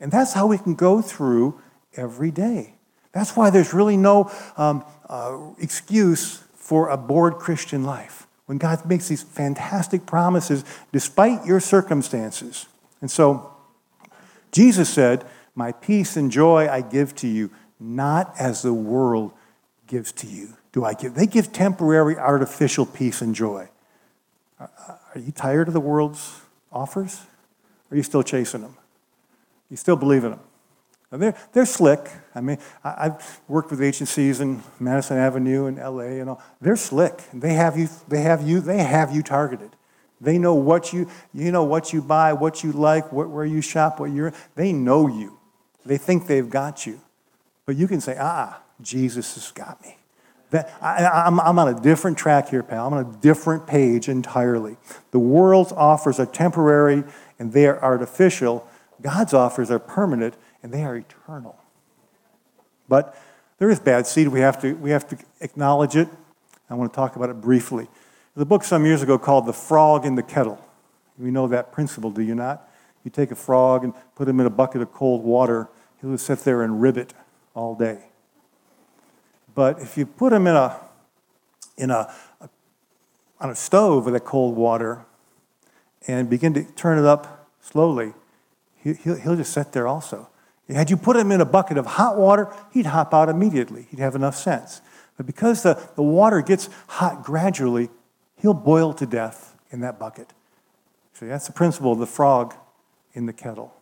And 0.00 0.10
that's 0.10 0.32
how 0.32 0.48
we 0.48 0.58
can 0.58 0.74
go 0.74 1.02
through 1.02 1.60
every 1.96 2.32
day. 2.32 2.75
That's 3.16 3.34
why 3.34 3.48
there's 3.48 3.72
really 3.72 3.96
no 3.96 4.30
um, 4.58 4.84
uh, 5.08 5.38
excuse 5.58 6.44
for 6.54 6.90
a 6.90 6.96
bored 6.98 7.36
Christian 7.36 7.82
life 7.82 8.26
when 8.44 8.58
God 8.58 8.84
makes 8.84 9.08
these 9.08 9.22
fantastic 9.22 10.04
promises 10.04 10.64
despite 10.92 11.46
your 11.46 11.58
circumstances. 11.58 12.66
And 13.00 13.10
so 13.10 13.54
Jesus 14.52 14.90
said, 14.90 15.24
My 15.54 15.72
peace 15.72 16.16
and 16.16 16.30
joy 16.30 16.68
I 16.68 16.82
give 16.82 17.14
to 17.16 17.26
you, 17.26 17.50
not 17.80 18.34
as 18.38 18.60
the 18.60 18.74
world 18.74 19.32
gives 19.86 20.12
to 20.12 20.26
you. 20.26 20.56
Do 20.72 20.84
I 20.84 20.92
give? 20.92 21.14
They 21.14 21.26
give 21.26 21.54
temporary, 21.54 22.18
artificial 22.18 22.84
peace 22.84 23.22
and 23.22 23.34
joy. 23.34 23.68
Are 24.60 25.18
you 25.18 25.32
tired 25.32 25.68
of 25.68 25.74
the 25.74 25.80
world's 25.80 26.42
offers? 26.70 27.22
Are 27.90 27.96
you 27.96 28.02
still 28.02 28.22
chasing 28.22 28.60
them? 28.60 28.76
You 29.70 29.78
still 29.78 29.96
believe 29.96 30.24
in 30.24 30.32
them? 30.32 30.40
They're, 31.12 31.36
they're 31.52 31.66
slick. 31.66 32.10
I 32.34 32.40
mean, 32.40 32.58
I, 32.82 33.04
have 33.04 33.40
worked 33.46 33.70
with 33.70 33.80
agencies 33.80 34.40
in 34.40 34.62
Madison 34.80 35.16
Avenue 35.16 35.66
and 35.66 35.78
LA 35.78 36.20
and 36.20 36.30
all. 36.30 36.42
They're 36.60 36.76
slick. 36.76 37.22
They 37.32 37.54
have 37.54 37.78
you, 37.78 37.88
they 38.08 38.22
have 38.22 38.46
you, 38.46 38.60
they 38.60 38.78
have 38.78 39.14
you 39.14 39.22
targeted. 39.22 39.70
They 40.20 40.38
know 40.38 40.54
what 40.54 40.92
you, 40.92 41.08
you 41.32 41.52
know 41.52 41.64
what 41.64 41.92
you 41.92 42.02
buy, 42.02 42.32
what 42.32 42.64
you 42.64 42.72
like, 42.72 43.12
what, 43.12 43.30
where 43.30 43.44
you 43.44 43.60
shop, 43.60 44.00
what 44.00 44.10
you're, 44.10 44.32
they 44.56 44.72
know 44.72 45.06
you. 45.06 45.38
They 45.84 45.98
think 45.98 46.26
they've 46.26 46.48
got 46.48 46.86
you. 46.86 47.00
But 47.66 47.76
you 47.76 47.86
can 47.86 48.00
say, 48.00 48.16
ah, 48.18 48.60
Jesus 48.80 49.34
has 49.34 49.50
got 49.52 49.80
me. 49.82 49.96
That, 50.50 50.72
I, 50.80 51.26
am 51.26 51.40
I'm 51.40 51.58
on 51.58 51.68
a 51.68 51.80
different 51.80 52.18
track 52.18 52.48
here, 52.48 52.62
pal. 52.62 52.86
I'm 52.86 52.94
on 52.94 53.06
a 53.06 53.18
different 53.18 53.66
page 53.66 54.08
entirely. 54.08 54.76
The 55.10 55.18
world's 55.18 55.72
offers 55.72 56.18
are 56.18 56.26
temporary 56.26 57.04
and 57.38 57.52
they 57.52 57.66
are 57.66 57.80
artificial. 57.82 58.68
God's 59.00 59.34
offers 59.34 59.70
are 59.70 59.78
permanent 59.78 60.34
and 60.66 60.74
they 60.74 60.82
are 60.82 60.96
eternal. 60.96 61.56
But 62.88 63.16
there 63.58 63.70
is 63.70 63.78
bad 63.78 64.04
seed. 64.04 64.26
We 64.26 64.40
have 64.40 64.60
to, 64.62 64.72
we 64.72 64.90
have 64.90 65.06
to 65.10 65.18
acknowledge 65.40 65.94
it. 65.94 66.08
I 66.68 66.74
want 66.74 66.92
to 66.92 66.96
talk 66.96 67.14
about 67.14 67.30
it 67.30 67.40
briefly. 67.40 67.86
There's 68.34 68.42
a 68.42 68.46
book 68.46 68.64
some 68.64 68.84
years 68.84 69.00
ago 69.00 69.16
called 69.16 69.46
The 69.46 69.52
Frog 69.52 70.04
in 70.04 70.16
the 70.16 70.24
Kettle. 70.24 70.60
You 71.20 71.30
know 71.30 71.46
that 71.46 71.70
principle, 71.70 72.10
do 72.10 72.20
you 72.20 72.34
not? 72.34 72.68
You 73.04 73.12
take 73.12 73.30
a 73.30 73.36
frog 73.36 73.84
and 73.84 73.94
put 74.16 74.26
him 74.26 74.40
in 74.40 74.46
a 74.46 74.50
bucket 74.50 74.82
of 74.82 74.92
cold 74.92 75.22
water, 75.22 75.68
he'll 76.00 76.18
sit 76.18 76.40
there 76.40 76.62
and 76.62 76.82
ribbit 76.82 77.14
all 77.54 77.76
day. 77.76 78.06
But 79.54 79.78
if 79.78 79.96
you 79.96 80.04
put 80.04 80.32
him 80.32 80.48
in 80.48 80.56
a, 80.56 80.80
in 81.78 81.92
a, 81.92 82.12
a 82.40 82.48
on 83.38 83.50
a 83.50 83.54
stove 83.54 84.04
with 84.04 84.16
a 84.16 84.20
cold 84.20 84.56
water 84.56 85.04
and 86.08 86.28
begin 86.28 86.54
to 86.54 86.64
turn 86.72 86.98
it 86.98 87.04
up 87.04 87.48
slowly, 87.60 88.14
he, 88.82 88.94
he'll, 88.94 89.14
he'll 89.14 89.36
just 89.36 89.52
sit 89.52 89.70
there 89.70 89.86
also. 89.86 90.28
Had 90.68 90.90
you 90.90 90.96
put 90.96 91.16
him 91.16 91.30
in 91.30 91.40
a 91.40 91.44
bucket 91.44 91.78
of 91.78 91.86
hot 91.86 92.16
water, 92.16 92.52
he'd 92.72 92.86
hop 92.86 93.14
out 93.14 93.28
immediately. 93.28 93.86
He'd 93.90 94.00
have 94.00 94.14
enough 94.14 94.36
sense. 94.36 94.80
But 95.16 95.26
because 95.26 95.62
the, 95.62 95.80
the 95.94 96.02
water 96.02 96.42
gets 96.42 96.68
hot 96.88 97.22
gradually, 97.22 97.88
he'll 98.36 98.54
boil 98.54 98.92
to 98.94 99.06
death 99.06 99.56
in 99.70 99.80
that 99.80 99.98
bucket. 99.98 100.32
See, 101.14 101.26
that's 101.26 101.46
the 101.46 101.52
principle 101.52 101.92
of 101.92 101.98
the 101.98 102.06
frog 102.06 102.54
in 103.14 103.26
the 103.26 103.32
kettle. 103.32 103.74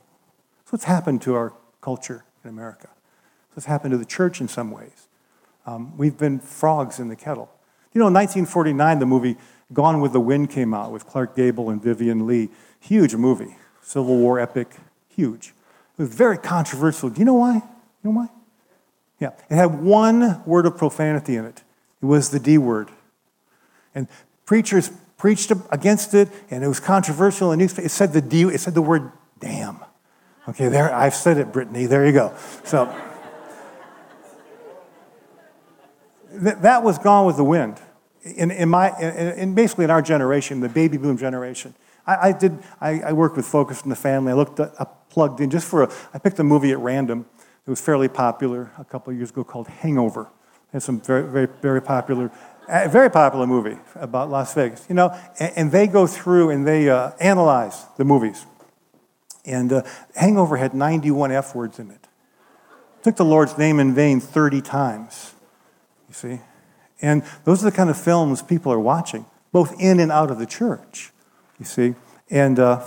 That's 0.59 0.73
what's 0.73 0.85
happened 0.85 1.23
to 1.23 1.35
our 1.35 1.55
culture 1.81 2.25
in 2.44 2.51
America. 2.51 2.88
That's 2.88 3.57
what's 3.57 3.66
happened 3.66 3.92
to 3.92 3.99
the 3.99 4.05
church 4.05 4.40
in 4.40 4.49
some 4.49 4.70
ways. 4.70 5.09
Um, 5.66 5.97
we've 5.97 6.18
been 6.18 6.38
frogs 6.38 7.01
in 7.01 7.09
the 7.09 7.16
kettle. 7.16 7.51
You 7.94 8.01
know, 8.01 8.09
in 8.09 8.14
1949, 8.14 8.99
the 8.99 9.07
movie 9.07 9.37
Gone 9.73 10.01
with 10.01 10.12
the 10.12 10.20
Wind 10.20 10.51
came 10.51 10.75
out 10.75 10.92
with 10.92 11.07
Clark 11.07 11.35
Gable 11.35 11.70
and 11.70 11.83
Vivien 11.83 12.27
Leigh. 12.27 12.51
Huge 12.81 13.14
movie, 13.14 13.57
Civil 13.83 14.18
War 14.18 14.38
epic, 14.38 14.77
huge. 15.09 15.55
It 15.98 16.02
was 16.02 16.14
very 16.14 16.38
controversial. 16.38 17.09
Do 17.09 17.20
you 17.20 17.24
know 17.24 17.35
why? 17.35 17.54
You 17.54 17.62
know 18.02 18.11
why? 18.11 18.28
Yeah. 19.20 19.30
It 19.48 19.54
had 19.54 19.80
one 19.80 20.42
word 20.44 20.66
of 20.66 20.76
profanity 20.76 21.37
in 21.37 21.44
it. 21.44 21.62
It 22.02 22.07
was 22.07 22.30
the 22.30 22.40
D 22.40 22.59
word. 22.59 22.90
And 23.94 24.09
preachers 24.44 24.90
preached 25.16 25.52
against 25.70 26.12
it, 26.14 26.28
and 26.50 26.64
it 26.64 26.68
was 26.68 26.80
controversial. 26.80 27.52
And 27.52 27.62
it 27.62 27.90
said 27.90 28.12
the 28.12 28.20
D, 28.20 28.42
it 28.42 28.61
said 28.61 28.74
the 28.74 28.83
word 28.83 29.12
damn. 29.38 29.78
Okay, 30.48 30.68
there, 30.68 30.92
I've 30.92 31.14
said 31.14 31.38
it, 31.38 31.52
Brittany. 31.52 31.87
There 31.87 32.04
you 32.04 32.12
go. 32.12 32.35
So 32.64 32.94
that 36.33 36.83
was 36.83 36.98
gone 36.98 37.26
with 37.26 37.37
the 37.37 37.44
wind. 37.44 37.80
In, 38.22 38.50
in 38.50 38.68
my, 38.68 38.98
in, 38.98 39.38
in 39.38 39.54
basically 39.54 39.85
in 39.85 39.90
our 39.90 40.02
generation, 40.02 40.61
the 40.61 40.68
baby 40.68 40.96
boom 40.96 41.16
generation. 41.16 41.74
I, 42.07 42.29
I 42.29 42.33
did, 42.33 42.59
I, 42.81 43.01
I, 43.01 43.12
worked 43.12 43.37
with 43.37 43.47
Focus 43.47 43.83
on 43.83 43.88
the 43.88 43.97
Family. 43.97 44.33
I 44.33 44.35
looked 44.35 44.61
up, 44.61 45.09
plugged 45.11 45.40
in 45.40 45.51
just 45.51 45.67
for 45.67 45.85
a, 45.85 45.93
I 46.12 46.19
picked 46.19 46.38
a 46.38 46.45
movie 46.45 46.73
at 46.73 46.79
random. 46.79 47.27
It 47.67 47.71
was 47.71 47.81
fairly 47.81 48.09
popular 48.09 48.73
a 48.79 48.85
couple 48.85 49.11
of 49.12 49.17
years 49.17 49.31
ago 49.31 49.45
called 49.45 49.69
Hangover. 49.69 50.29
It's 50.73 50.85
some 50.85 51.01
very, 51.01 51.23
very, 51.23 51.49
very 51.62 51.81
popular, 51.81 52.31
very 52.69 53.11
popular 53.11 53.47
movie 53.47 53.79
about 53.95 54.29
Las 54.29 54.53
Vegas, 54.55 54.85
you 54.88 54.95
know, 54.95 55.17
and, 55.38 55.53
and 55.57 55.73
they 55.73 55.87
go 55.87 56.07
through 56.07 56.51
and 56.51 56.67
they 56.67 56.90
uh, 56.90 57.12
analyze 57.21 57.87
the 57.97 58.05
movies. 58.05 58.45
And 59.47 59.73
uh, 59.73 59.83
Hangover 60.17 60.57
had 60.57 60.75
91 60.75 61.31
F 61.31 61.55
words 61.55 61.79
in 61.79 61.90
it. 61.90 62.09
Took 63.03 63.17
the 63.17 63.25
Lord's 63.25 63.57
name 63.57 63.79
in 63.79 63.95
vain 63.95 64.19
30 64.19 64.62
times, 64.62 65.35
you 66.09 66.14
see. 66.14 66.40
And 67.01 67.23
those 67.45 67.62
are 67.62 67.71
the 67.71 67.77
kind 67.77 67.88
of 67.90 67.99
films 67.99 68.43
people 68.43 68.73
are 68.73 68.81
watching, 68.81 69.27
both 69.53 69.79
in 69.81 70.01
and 70.01 70.11
out 70.11 70.31
of 70.31 70.38
the 70.38 70.47
church 70.47 71.12
you 71.59 71.64
see, 71.64 71.95
and 72.31 72.59
uh, 72.59 72.85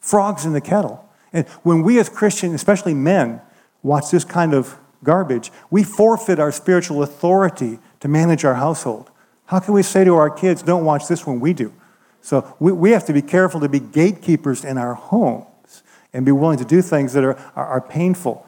frogs 0.00 0.44
in 0.44 0.52
the 0.52 0.60
kettle. 0.60 1.08
And 1.32 1.46
when 1.62 1.82
we 1.82 1.98
as 1.98 2.08
Christians, 2.08 2.54
especially 2.54 2.94
men, 2.94 3.40
watch 3.82 4.10
this 4.10 4.24
kind 4.24 4.52
of 4.54 4.78
garbage, 5.02 5.50
we 5.70 5.82
forfeit 5.82 6.38
our 6.38 6.52
spiritual 6.52 7.02
authority 7.02 7.78
to 8.00 8.08
manage 8.08 8.44
our 8.44 8.54
household. 8.54 9.10
How 9.46 9.60
can 9.60 9.74
we 9.74 9.82
say 9.82 10.04
to 10.04 10.14
our 10.14 10.30
kids, 10.30 10.62
don't 10.62 10.84
watch 10.84 11.08
this 11.08 11.26
when 11.26 11.40
we 11.40 11.52
do? 11.52 11.72
So 12.20 12.54
we, 12.60 12.72
we 12.72 12.90
have 12.92 13.04
to 13.06 13.12
be 13.12 13.22
careful 13.22 13.60
to 13.60 13.68
be 13.68 13.80
gatekeepers 13.80 14.64
in 14.64 14.78
our 14.78 14.94
homes 14.94 15.82
and 16.12 16.24
be 16.24 16.32
willing 16.32 16.58
to 16.58 16.64
do 16.64 16.82
things 16.82 17.12
that 17.14 17.24
are, 17.24 17.36
are, 17.56 17.66
are 17.66 17.80
painful. 17.80 18.46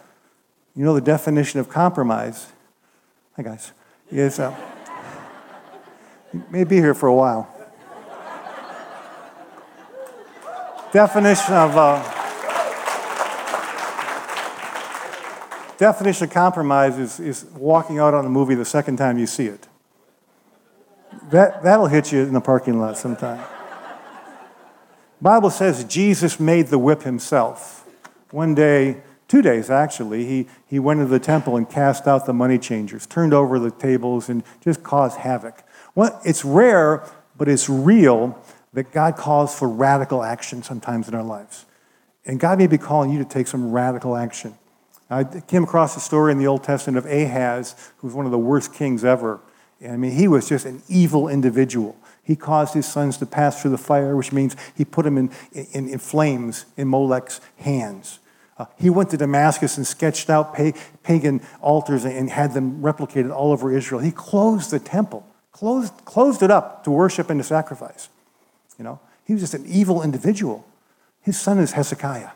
You 0.77 0.85
know, 0.85 0.95
the 0.95 1.01
definition 1.01 1.61
of 1.61 1.69
compromise, 1.69 2.49
hi 3.37 3.43
guys, 3.43 3.73
is 4.11 4.39
uh, 4.39 4.55
you 6.33 6.45
may 6.51 6.65
be 6.65 6.77
here 6.77 6.95
for 6.95 7.09
a 7.09 7.15
while. 7.15 7.54
Definition 10.94 11.54
of 11.54 11.76
uh, 11.76 12.00
definition 15.76 16.28
of 16.28 16.30
compromise 16.30 16.98
is, 17.00 17.18
is 17.18 17.46
walking 17.57 17.98
out 17.98 18.14
on 18.14 18.24
a 18.24 18.28
movie 18.28 18.54
the 18.54 18.64
second 18.64 18.96
time 18.98 19.18
you 19.18 19.26
see 19.26 19.46
it. 19.46 19.66
That, 21.33 21.64
that'll 21.64 21.88
hit 21.88 22.12
you 22.12 22.20
in 22.20 22.33
the 22.33 22.40
parking 22.40 22.78
lot 22.78 22.96
sometime. 22.96 23.44
Bible 25.20 25.50
says 25.50 25.83
Jesus 25.83 26.38
made 26.38 26.68
the 26.68 26.78
whip 26.78 27.02
himself. 27.02 27.88
One 28.30 28.54
day, 28.54 29.02
two 29.26 29.42
days 29.42 29.70
actually, 29.70 30.26
he, 30.26 30.46
he 30.64 30.78
went 30.78 31.00
into 31.00 31.11
the 31.11 31.18
temple 31.18 31.57
and 31.57 31.68
cast 31.68 32.07
out 32.07 32.24
the 32.24 32.33
money 32.33 32.57
changers, 32.57 33.04
turned 33.04 33.35
over 33.35 33.59
the 33.59 33.72
tables, 33.72 34.28
and 34.28 34.44
just 34.61 34.85
caused 34.85 35.18
havoc. 35.18 35.64
Well, 35.96 36.20
it's 36.24 36.44
rare, 36.44 37.04
but 37.37 37.48
it's 37.48 37.68
real 37.68 38.40
that 38.75 38.93
God 38.93 39.17
calls 39.17 39.57
for 39.57 39.69
radical 39.69 40.23
action 40.23 40.63
sometimes 40.63 41.09
in 41.09 41.15
our 41.15 41.23
lives. 41.23 41.65
And 42.27 42.39
God 42.39 42.59
may 42.59 42.67
be 42.67 42.79
calling 42.79 43.11
you 43.11 43.19
to 43.19 43.25
take 43.25 43.47
some 43.47 43.73
radical 43.73 44.17
action. 44.17 44.55
I 45.11 45.25
came 45.25 45.65
across 45.65 45.97
a 45.97 46.01
story 46.01 46.33
in 46.33 46.39
the 46.39 46.47
Old 46.47 46.65
Testament 46.65 46.99
of 46.99 47.07
Ahaz, 47.07 47.77
who 47.99 48.09
was 48.09 48.15
one 48.15 48.27
of 48.27 48.33
the 48.33 48.39
worst 48.39 48.75
kings 48.75 49.05
ever. 49.05 49.41
And 49.81 49.93
I 49.93 49.97
mean, 49.97 50.13
he 50.13 50.29
was 50.29 50.49
just 50.49 50.67
an 50.67 50.83
evil 50.89 51.29
individual. 51.29 51.97
He 52.23 52.37
caused 52.37 52.75
his 52.75 52.87
sons 52.87 53.19
to 53.19 53.27
pass 53.27 53.61
through 53.61 53.73
the 53.73 53.79
fire, 53.79 54.17
which 54.17 54.33
means 54.33 54.57
he 54.75 54.85
put 54.85 55.05
them 55.05 55.19
in, 55.19 55.31
in, 55.53 55.89
in 55.89 55.99
flames 55.99 56.65
in 56.77 56.89
Molech's 56.89 57.41
hands. 57.59 58.19
Uh, 58.57 58.65
he 58.79 58.89
went 58.89 59.11
to 59.11 59.17
Damascus 59.17 59.77
and 59.77 59.87
sketched 59.87 60.31
out 60.31 60.57
pagan 61.03 61.43
altars 61.61 62.05
and 62.05 62.31
had 62.31 62.55
them 62.55 62.81
replicated 62.81 63.35
all 63.35 63.53
over 63.53 63.77
Israel. 63.77 64.01
He 64.01 64.13
closed 64.13 64.71
the 64.71 64.79
temple, 64.79 65.27
closed, 65.53 65.93
closed 66.05 66.43
it 66.43 66.51
up 66.51 66.85
to 66.85 66.91
worship 66.91 67.31
and 67.31 67.41
to 67.41 67.45
sacrifice. 67.45 68.09
You 68.79 68.85
know, 68.85 69.01
he 69.25 69.33
was 69.33 69.43
just 69.43 69.55
an 69.55 69.65
evil 69.67 70.03
individual. 70.03 70.67
His 71.21 71.41
son 71.41 71.59
is 71.59 71.73
Hezekiah, 71.73 72.31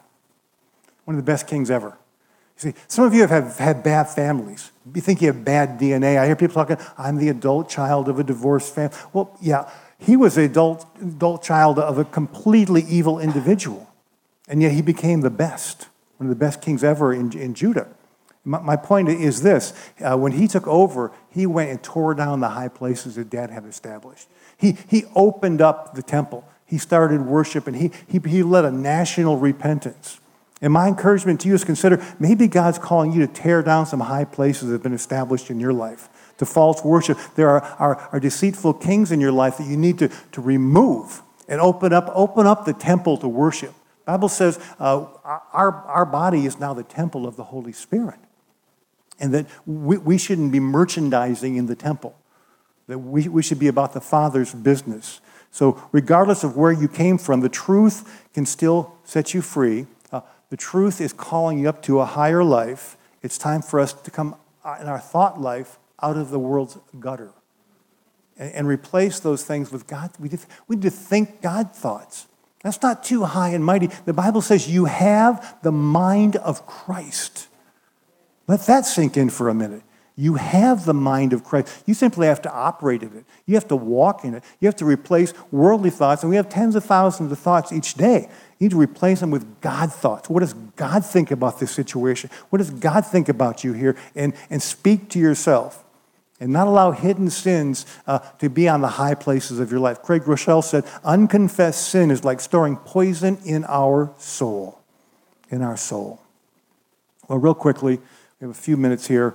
one 1.04 1.16
of 1.16 1.24
the 1.24 1.30
best 1.30 1.46
kings 1.46 1.70
ever. 1.70 1.98
You 2.56 2.72
see, 2.72 2.74
some 2.88 3.04
of 3.04 3.14
you 3.14 3.26
have 3.26 3.58
had 3.58 3.82
bad 3.82 4.08
families. 4.08 4.72
You 4.92 5.00
think 5.00 5.20
you 5.20 5.28
have 5.28 5.44
bad 5.44 5.78
DNA. 5.78 6.18
I 6.18 6.26
hear 6.26 6.34
people 6.34 6.54
talking, 6.54 6.78
I'm 6.96 7.16
the 7.16 7.28
adult 7.28 7.68
child 7.68 8.08
of 8.08 8.18
a 8.18 8.24
divorced 8.24 8.74
family. 8.74 8.96
Well, 9.12 9.36
yeah, 9.40 9.70
he 9.98 10.16
was 10.16 10.36
the 10.36 10.44
adult, 10.44 10.86
adult 11.00 11.42
child 11.42 11.78
of 11.78 11.98
a 11.98 12.04
completely 12.04 12.82
evil 12.82 13.20
individual, 13.20 13.88
and 14.48 14.62
yet 14.62 14.72
he 14.72 14.82
became 14.82 15.20
the 15.20 15.30
best, 15.30 15.88
one 16.16 16.28
of 16.28 16.30
the 16.30 16.44
best 16.44 16.62
kings 16.62 16.82
ever 16.82 17.12
in, 17.12 17.36
in 17.36 17.54
Judah. 17.54 17.88
My, 18.44 18.60
my 18.60 18.76
point 18.76 19.08
is 19.08 19.42
this 19.42 19.72
uh, 20.00 20.16
when 20.16 20.32
he 20.32 20.48
took 20.48 20.66
over, 20.66 21.12
he 21.30 21.46
went 21.46 21.70
and 21.70 21.82
tore 21.82 22.14
down 22.14 22.40
the 22.40 22.48
high 22.48 22.68
places 22.68 23.16
that 23.16 23.28
dad 23.28 23.50
had 23.50 23.66
established. 23.66 24.28
He, 24.58 24.76
he 24.88 25.04
opened 25.14 25.62
up 25.62 25.94
the 25.94 26.02
temple. 26.02 26.46
He 26.66 26.76
started 26.76 27.22
worship 27.22 27.66
and 27.66 27.74
he, 27.74 27.90
he, 28.06 28.18
he 28.18 28.42
led 28.42 28.66
a 28.66 28.70
national 28.70 29.38
repentance. 29.38 30.20
And 30.60 30.72
my 30.72 30.88
encouragement 30.88 31.40
to 31.42 31.48
you 31.48 31.54
is 31.54 31.64
consider 31.64 32.04
maybe 32.18 32.48
God's 32.48 32.78
calling 32.78 33.12
you 33.12 33.26
to 33.26 33.32
tear 33.32 33.62
down 33.62 33.86
some 33.86 34.00
high 34.00 34.24
places 34.24 34.68
that 34.68 34.72
have 34.74 34.82
been 34.82 34.92
established 34.92 35.50
in 35.50 35.60
your 35.60 35.72
life, 35.72 36.08
to 36.38 36.44
false 36.44 36.84
worship. 36.84 37.16
There 37.36 37.48
are, 37.48 37.62
are, 37.78 38.08
are 38.12 38.20
deceitful 38.20 38.74
kings 38.74 39.12
in 39.12 39.20
your 39.20 39.32
life 39.32 39.58
that 39.58 39.66
you 39.68 39.76
need 39.76 39.98
to, 40.00 40.10
to 40.32 40.40
remove 40.40 41.22
and 41.48 41.60
open 41.60 41.92
up, 41.92 42.10
open 42.12 42.46
up 42.46 42.64
the 42.64 42.72
temple 42.74 43.16
to 43.18 43.28
worship. 43.28 43.72
Bible 44.04 44.28
says 44.28 44.58
uh, 44.80 45.04
our, 45.52 45.72
our 45.72 46.06
body 46.06 46.46
is 46.46 46.58
now 46.58 46.74
the 46.74 46.82
temple 46.82 47.26
of 47.26 47.36
the 47.36 47.44
Holy 47.44 47.72
Spirit. 47.72 48.18
And 49.20 49.34
that 49.34 49.46
we, 49.66 49.98
we 49.98 50.18
shouldn't 50.18 50.50
be 50.50 50.60
merchandising 50.60 51.56
in 51.56 51.66
the 51.66 51.76
temple, 51.76 52.16
that 52.88 52.98
we, 52.98 53.28
we 53.28 53.42
should 53.42 53.58
be 53.58 53.68
about 53.68 53.92
the 53.92 54.00
Father's 54.00 54.52
business. 54.52 55.20
So, 55.50 55.80
regardless 55.92 56.42
of 56.44 56.56
where 56.56 56.72
you 56.72 56.88
came 56.88 57.16
from, 57.18 57.40
the 57.40 57.48
truth 57.48 58.26
can 58.34 58.44
still 58.44 58.94
set 59.04 59.32
you 59.32 59.40
free. 59.40 59.86
Uh, 60.10 60.22
the 60.50 60.56
truth 60.56 61.00
is 61.00 61.12
calling 61.12 61.58
you 61.58 61.68
up 61.68 61.82
to 61.82 62.00
a 62.00 62.04
higher 62.04 62.42
life. 62.42 62.96
It's 63.22 63.38
time 63.38 63.62
for 63.62 63.80
us 63.80 63.92
to 63.92 64.10
come 64.10 64.34
uh, 64.64 64.78
in 64.80 64.88
our 64.88 64.98
thought 64.98 65.40
life 65.40 65.78
out 66.02 66.16
of 66.16 66.30
the 66.30 66.38
world's 66.38 66.78
gutter 66.98 67.32
and, 68.36 68.52
and 68.52 68.68
replace 68.68 69.20
those 69.20 69.44
things 69.44 69.70
with 69.70 69.86
God. 69.86 70.10
We 70.18 70.30
we 70.66 70.76
need 70.76 70.82
to 70.82 70.90
think 70.90 71.40
God 71.40 71.74
thoughts. 71.74 72.26
That's 72.62 72.82
not 72.82 73.04
too 73.04 73.24
high 73.24 73.50
and 73.50 73.64
mighty. 73.64 73.88
The 74.04 74.12
Bible 74.12 74.42
says 74.42 74.68
you 74.68 74.86
have 74.86 75.56
the 75.62 75.72
mind 75.72 76.36
of 76.36 76.66
Christ. 76.66 77.48
Let 78.46 78.60
that 78.66 78.86
sink 78.86 79.16
in 79.16 79.30
for 79.30 79.48
a 79.48 79.54
minute. 79.54 79.82
You 80.20 80.34
have 80.34 80.84
the 80.84 80.94
mind 80.94 81.32
of 81.32 81.44
Christ. 81.44 81.84
You 81.86 81.94
simply 81.94 82.26
have 82.26 82.42
to 82.42 82.52
operate 82.52 83.04
in 83.04 83.16
it. 83.16 83.24
You 83.46 83.54
have 83.54 83.68
to 83.68 83.76
walk 83.76 84.24
in 84.24 84.34
it. 84.34 84.42
You 84.58 84.66
have 84.66 84.74
to 84.76 84.84
replace 84.84 85.32
worldly 85.52 85.90
thoughts, 85.90 86.24
and 86.24 86.30
we 86.30 86.34
have 86.34 86.48
tens 86.48 86.74
of 86.74 86.84
thousands 86.84 87.30
of 87.30 87.38
thoughts 87.38 87.72
each 87.72 87.94
day. 87.94 88.28
You 88.58 88.64
need 88.64 88.72
to 88.72 88.80
replace 88.80 89.20
them 89.20 89.30
with 89.30 89.60
God 89.60 89.92
thoughts. 89.92 90.28
What 90.28 90.40
does 90.40 90.54
God 90.54 91.04
think 91.04 91.30
about 91.30 91.60
this 91.60 91.70
situation? 91.70 92.30
What 92.50 92.58
does 92.58 92.70
God 92.70 93.06
think 93.06 93.28
about 93.28 93.62
you 93.62 93.74
here? 93.74 93.94
And, 94.16 94.34
and 94.50 94.60
speak 94.60 95.08
to 95.10 95.20
yourself. 95.20 95.84
And 96.40 96.52
not 96.52 96.66
allow 96.66 96.90
hidden 96.90 97.30
sins 97.30 97.86
uh, 98.04 98.18
to 98.40 98.50
be 98.50 98.68
on 98.68 98.80
the 98.80 98.88
high 98.88 99.14
places 99.14 99.60
of 99.60 99.70
your 99.70 99.78
life. 99.78 100.02
Craig 100.02 100.22
Groeschel 100.22 100.64
said, 100.64 100.84
unconfessed 101.04 101.88
sin 101.88 102.10
is 102.10 102.24
like 102.24 102.40
storing 102.40 102.76
poison 102.76 103.38
in 103.44 103.64
our 103.66 104.12
soul. 104.18 104.80
In 105.48 105.62
our 105.62 105.76
soul. 105.76 106.20
Well, 107.28 107.38
real 107.38 107.54
quickly, 107.54 107.98
we 107.98 108.46
have 108.46 108.50
a 108.50 108.54
few 108.54 108.76
minutes 108.76 109.06
here. 109.06 109.34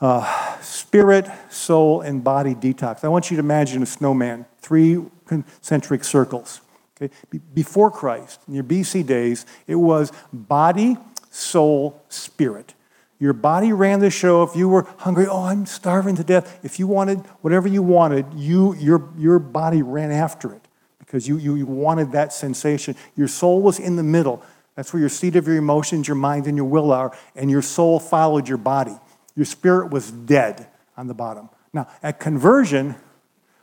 Uh, 0.00 0.60
spirit, 0.60 1.26
soul, 1.50 2.00
and 2.00 2.22
body 2.22 2.54
detox. 2.54 3.02
I 3.02 3.08
want 3.08 3.30
you 3.30 3.36
to 3.36 3.42
imagine 3.42 3.82
a 3.82 3.86
snowman, 3.86 4.46
three 4.60 5.02
concentric 5.26 6.04
circles. 6.04 6.60
Okay? 6.96 7.12
Before 7.54 7.90
Christ, 7.90 8.40
in 8.46 8.54
your 8.54 8.64
BC 8.64 9.06
days, 9.06 9.44
it 9.66 9.74
was 9.76 10.12
body, 10.32 10.96
soul, 11.30 12.02
spirit. 12.08 12.74
Your 13.20 13.32
body 13.32 13.72
ran 13.72 13.98
the 13.98 14.10
show. 14.10 14.44
If 14.44 14.54
you 14.54 14.68
were 14.68 14.86
hungry, 14.98 15.26
oh, 15.26 15.44
I'm 15.44 15.66
starving 15.66 16.14
to 16.16 16.24
death. 16.24 16.60
If 16.64 16.78
you 16.78 16.86
wanted 16.86 17.18
whatever 17.40 17.66
you 17.66 17.82
wanted, 17.82 18.26
you, 18.34 18.74
your, 18.74 19.08
your 19.18 19.40
body 19.40 19.82
ran 19.82 20.12
after 20.12 20.54
it 20.54 20.62
because 21.00 21.26
you, 21.26 21.38
you 21.38 21.66
wanted 21.66 22.12
that 22.12 22.32
sensation. 22.32 22.94
Your 23.16 23.28
soul 23.28 23.60
was 23.60 23.80
in 23.80 23.96
the 23.96 24.04
middle. 24.04 24.42
That's 24.76 24.92
where 24.92 25.00
your 25.00 25.08
seat 25.08 25.34
of 25.34 25.48
your 25.48 25.56
emotions, 25.56 26.06
your 26.06 26.14
mind, 26.14 26.46
and 26.46 26.56
your 26.56 26.66
will 26.66 26.92
are, 26.92 27.16
and 27.34 27.50
your 27.50 27.62
soul 27.62 27.98
followed 27.98 28.48
your 28.48 28.58
body. 28.58 28.94
Your 29.38 29.44
spirit 29.44 29.92
was 29.92 30.10
dead 30.10 30.66
on 30.96 31.06
the 31.06 31.14
bottom. 31.14 31.48
Now, 31.72 31.86
at 32.02 32.18
conversion, 32.18 32.96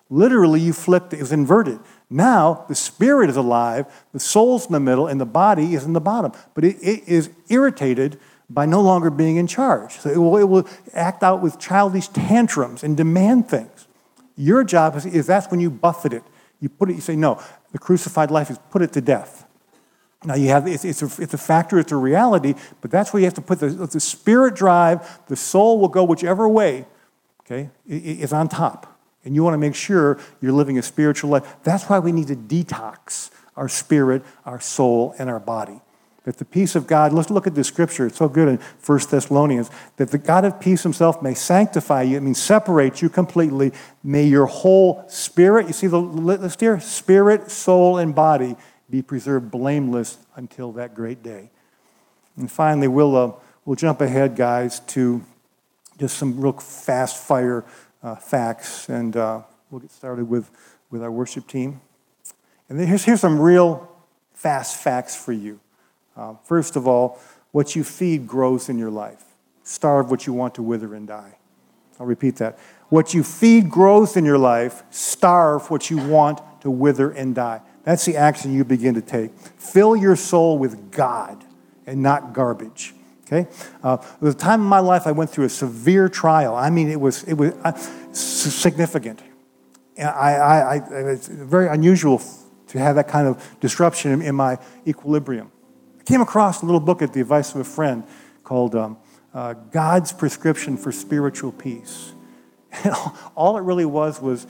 literally 0.10 0.62
you 0.62 0.72
flipped, 0.72 1.12
it 1.12 1.20
was 1.20 1.34
inverted. 1.34 1.80
Now, 2.10 2.64
the 2.70 2.76
spirit 2.76 3.30
is 3.30 3.36
alive, 3.36 3.86
the 4.14 4.22
soul's 4.22 4.68
in 4.68 4.72
the 4.72 4.80
middle, 4.80 5.06
and 5.06 5.20
the 5.20 5.26
body 5.26 5.74
is 5.74 5.84
in 5.84 5.92
the 5.92 6.00
bottom. 6.00 6.32
But 6.54 6.64
it, 6.64 6.78
it 6.78 7.06
is 7.10 7.30
irritated 7.50 8.18
by 8.50 8.66
no 8.66 8.80
longer 8.80 9.10
being 9.10 9.36
in 9.36 9.48
charge. 9.48 10.00
So 10.00 10.10
it 10.10 10.18
will, 10.18 10.38
it 10.38 10.48
will 10.48 10.66
act 10.94 11.24
out 11.24 11.42
with 11.42 11.60
childish 11.60 12.08
tantrums 12.08 12.82
and 12.82 12.96
demand 12.96 13.50
things. 13.50 13.86
Your 14.38 14.64
job 14.64 14.96
is, 14.96 15.06
is 15.06 15.28
that's 15.28 15.52
when 15.52 15.60
you 15.60 15.70
buffet 15.70 16.14
it. 16.14 16.24
You 16.62 16.70
put 16.70 16.90
it, 16.90 16.94
you 16.94 17.02
say, 17.02 17.18
no, 17.18 17.44
the 17.74 17.80
crucified 17.80 18.32
life 18.32 18.50
is 18.50 18.58
put 18.72 18.82
it 18.82 18.94
to 18.94 19.02
death. 19.02 19.45
Now, 20.26 20.36
you 20.36 20.50
have, 20.50 20.68
it's, 20.68 20.84
it's, 20.84 21.02
a, 21.02 21.22
it's 21.22 21.34
a 21.34 21.38
factor, 21.38 21.80
it's 21.80 21.92
a 21.92 21.96
reality, 21.96 22.56
but 22.82 22.92
that's 22.92 23.14
where 23.14 23.20
you 23.20 23.26
have 23.26 23.36
to 23.36 23.42
put 23.42 23.60
the, 23.60 23.68
the 23.68 24.00
spirit 24.00 24.56
drive. 24.56 25.20
The 25.28 25.36
soul 25.36 25.80
will 25.80 25.88
go 25.88 26.04
whichever 26.04 26.50
way, 26.50 26.86
okay, 27.42 27.70
is 27.88 28.34
on 28.34 28.50
top. 28.50 29.00
And 29.24 29.36
you 29.36 29.44
want 29.44 29.54
to 29.54 29.60
make 29.60 29.76
sure 29.76 30.20
you're 30.42 30.52
living 30.52 30.78
a 30.78 30.84
spiritual 30.84 31.32
life. 31.32 31.56
That's 31.64 31.86
why 31.86 32.00
we 32.00 32.12
need 32.12 32.28
to 32.28 32.36
detox 32.36 33.32
our 33.56 33.70
spirit, 33.70 34.24
our 34.46 34.60
soul, 34.60 35.16
and 35.18 35.30
our 35.30 35.40
body. 35.40 35.82
That 36.26 36.38
the 36.38 36.46
peace 36.46 36.76
of 36.76 36.88
God, 36.88 37.14
let's 37.14 37.30
look 37.30 37.46
at 37.46 37.54
the 37.54 37.64
scripture, 37.64 38.08
it's 38.08 38.18
so 38.18 38.28
good 38.28 38.48
in 38.48 38.60
1 38.84 39.00
Thessalonians, 39.12 39.70
that 39.98 40.10
the 40.10 40.18
God 40.18 40.44
of 40.44 40.60
peace 40.60 40.82
himself 40.82 41.22
may 41.22 41.36
sanctify 41.36 42.02
you, 42.02 42.18
it 42.18 42.22
means 42.22 42.42
separate 42.42 43.02
you 43.02 43.10
completely. 43.10 43.72
May 44.04 44.24
your 44.24 44.48
whole 44.48 45.06
spirit, 45.08 45.68
you 45.68 45.74
see 45.74 45.86
the 45.86 46.02
list 46.02 46.62
here? 46.62 46.80
Spirit, 46.80 47.52
soul, 47.52 48.00
and 48.00 48.16
body 48.16 48.56
be 48.90 49.02
preserved 49.02 49.52
blameless 49.52 50.18
until 50.36 50.72
that 50.74 50.94
great 50.94 51.24
day. 51.24 51.50
And 52.38 52.52
finally, 52.52 52.88
we'll, 52.88 53.16
uh, 53.16 53.32
we'll 53.64 53.76
jump 53.76 54.02
ahead, 54.02 54.36
guys, 54.36 54.80
to 54.82 55.24
just 55.98 56.18
some 56.18 56.40
real 56.40 56.54
fast 56.54 57.24
fire 57.24 57.64
uh, 58.04 58.16
facts, 58.16 58.90
and 58.90 59.16
uh, 59.16 59.42
we'll 59.72 59.82
get 59.82 59.92
started 59.92 60.30
with, 60.30 60.52
with 60.92 61.02
our 61.02 61.12
worship 61.12 61.48
team. 61.48 61.82
And 62.70 62.80
here's, 62.80 63.06
here's 63.06 63.22
some 63.22 63.40
real 63.40 63.90
fast 64.34 64.82
facts 64.82 65.16
for 65.16 65.32
you. 65.32 65.60
Uh, 66.16 66.36
first 66.44 66.76
of 66.76 66.88
all, 66.88 67.20
what 67.52 67.76
you 67.76 67.84
feed 67.84 68.28
grows 68.28 68.70
in 68.70 68.78
your 68.78 68.92
life. 68.92 69.24
Starve 69.64 70.12
what 70.12 70.28
you 70.28 70.34
want 70.34 70.56
to 70.56 70.62
wither 70.62 70.94
and 70.94 71.08
die. 71.08 71.38
I'll 72.00 72.06
repeat 72.06 72.36
that. 72.38 72.60
What 72.90 73.14
you 73.14 73.24
feed 73.24 73.70
grows 73.70 74.18
in 74.18 74.26
your 74.26 74.38
life. 74.38 74.84
Starve 74.92 75.72
what 75.72 75.90
you 75.90 75.98
want 75.98 76.42
to 76.62 76.70
wither 76.70 77.10
and 77.12 77.34
die. 77.34 77.62
That's 77.86 78.04
the 78.04 78.18
action 78.18 78.54
you 78.54 78.66
begin 78.66 78.96
to 78.96 79.02
take. 79.02 79.32
Fill 79.38 79.96
your 79.96 80.16
soul 80.16 80.58
with 80.58 80.92
God 80.92 81.46
and 81.86 82.02
not 82.02 82.34
garbage. 82.34 82.96
Okay? 83.26 83.48
Uh, 83.84 83.98
the 84.20 84.34
time 84.34 84.62
in 84.62 84.68
my 84.68 84.80
life 84.80 85.08
I 85.08 85.12
went 85.12 85.30
through 85.30 85.46
a 85.46 85.50
severe 85.50 86.10
trial. 86.10 86.56
I 86.56 86.72
mean, 86.72 86.90
it 86.90 87.00
was, 87.00 87.24
it 87.24 87.36
was 87.36 87.54
uh, 87.64 87.72
significant. 88.12 89.22
I, 90.00 90.02
I, 90.04 90.60
I, 90.60 90.76
it's 91.12 91.28
very 91.28 91.68
unusual 91.68 92.22
to 92.68 92.80
have 92.80 92.96
that 92.96 93.08
kind 93.08 93.28
of 93.28 93.56
disruption 93.60 94.12
in, 94.12 94.22
in, 94.22 94.36
my 94.36 94.58
equilibrium. 94.86 95.52
I 96.00 96.04
came 96.04 96.22
across 96.22 96.64
a 96.64 96.66
little 96.66 96.82
book 96.82 97.02
at 97.02 97.14
the 97.14 97.22
advice 97.22 97.54
of 97.54 97.62
a 97.62 97.64
friend 97.64 98.04
called 98.44 98.76
um, 98.76 98.98
uh, 99.34 99.54
God's 99.54 100.12
Prescription 100.12 100.76
for 100.76 100.92
Spiritual 100.92 101.52
Peace. 101.52 102.14
And 102.84 102.94
all 103.36 103.56
it 103.56 103.62
really 103.62 103.86
was 103.86 104.22
was 104.22 104.48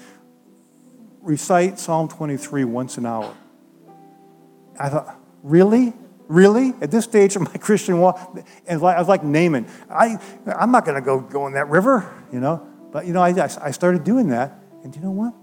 recite 1.26 1.80
Psalm 1.80 2.08
23 2.08 2.64
once 2.64 2.98
an 2.98 3.06
hour. 3.06 3.36
I 4.80 4.90
thought, 4.90 5.20
really? 5.44 5.94
Really? 6.28 6.74
At 6.82 6.92
this 6.92 7.04
stage 7.04 7.36
of 7.36 7.42
my 7.42 7.54
Christian 7.60 8.00
walk? 8.00 8.38
And 8.68 8.82
I 8.82 9.00
was 9.00 9.08
like 9.08 9.24
Naaman. 9.24 9.68
I, 9.90 10.18
I'm 10.46 10.72
not 10.72 10.86
going 10.86 10.96
to 10.96 11.06
go 11.06 11.20
go 11.20 11.48
in 11.48 11.54
that 11.54 11.68
river, 11.68 12.12
you 12.32 12.40
know? 12.40 12.66
But, 12.92 13.06
you 13.06 13.14
know, 13.14 13.22
I, 13.22 13.30
I 13.62 13.72
started 13.72 14.04
doing 14.04 14.30
that. 14.30 14.60
And 14.84 14.96
you 14.96 15.02
know 15.02 15.12
what? 15.12 15.34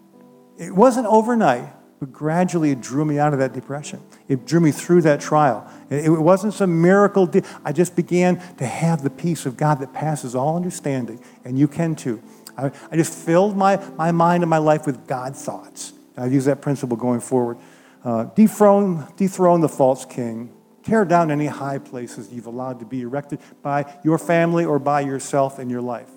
It 0.57 0.75
wasn't 0.75 1.07
overnight, 1.07 1.69
but 1.99 2.13
gradually 2.13 2.71
it 2.71 2.81
drew 2.81 3.05
me 3.05 3.19
out 3.19 3.33
of 3.33 3.39
that 3.41 3.53
depression. 3.53 4.01
It 4.29 4.47
drew 4.47 4.61
me 4.61 4.71
through 4.71 5.03
that 5.03 5.21
trial. 5.21 5.69
It 5.91 6.09
wasn't 6.09 6.55
some 6.55 6.81
miracle. 6.81 7.31
I 7.65 7.73
just 7.73 7.97
began 7.97 8.41
to 8.57 8.67
have 8.67 9.03
the 9.03 9.11
peace 9.11 9.45
of 9.45 9.57
God 9.57 9.81
that 9.81 9.93
passes 9.93 10.35
all 10.35 10.57
understanding. 10.57 11.23
And 11.45 11.59
you 11.59 11.69
can 11.69 11.95
too. 11.95 12.23
I, 12.57 12.71
I 12.91 12.97
just 12.97 13.13
filled 13.15 13.57
my, 13.57 13.83
my 13.97 14.13
mind 14.13 14.43
and 14.43 14.51
my 14.51 14.59
life 14.59 14.87
with 14.87 15.07
God 15.07 15.37
thoughts. 15.37 15.93
I've 16.17 16.33
used 16.33 16.47
that 16.47 16.61
principle 16.61 16.97
going 16.97 17.21
forward. 17.21 17.59
Uh, 18.05 18.25
dethrone, 18.25 19.07
dethrone 19.17 19.61
the 19.61 19.69
false 19.69 20.05
king. 20.05 20.53
Tear 20.83 21.05
down 21.05 21.31
any 21.31 21.47
high 21.47 21.79
places 21.79 22.33
you've 22.33 22.47
allowed 22.47 22.81
to 22.81 22.85
be 22.85 23.03
erected 23.03 23.39
by 23.63 23.93
your 24.03 24.19
family 24.19 24.65
or 24.65 24.79
by 24.79 25.01
yourself 25.01 25.59
in 25.59 25.71
your 25.71 25.81
life. 25.81 26.11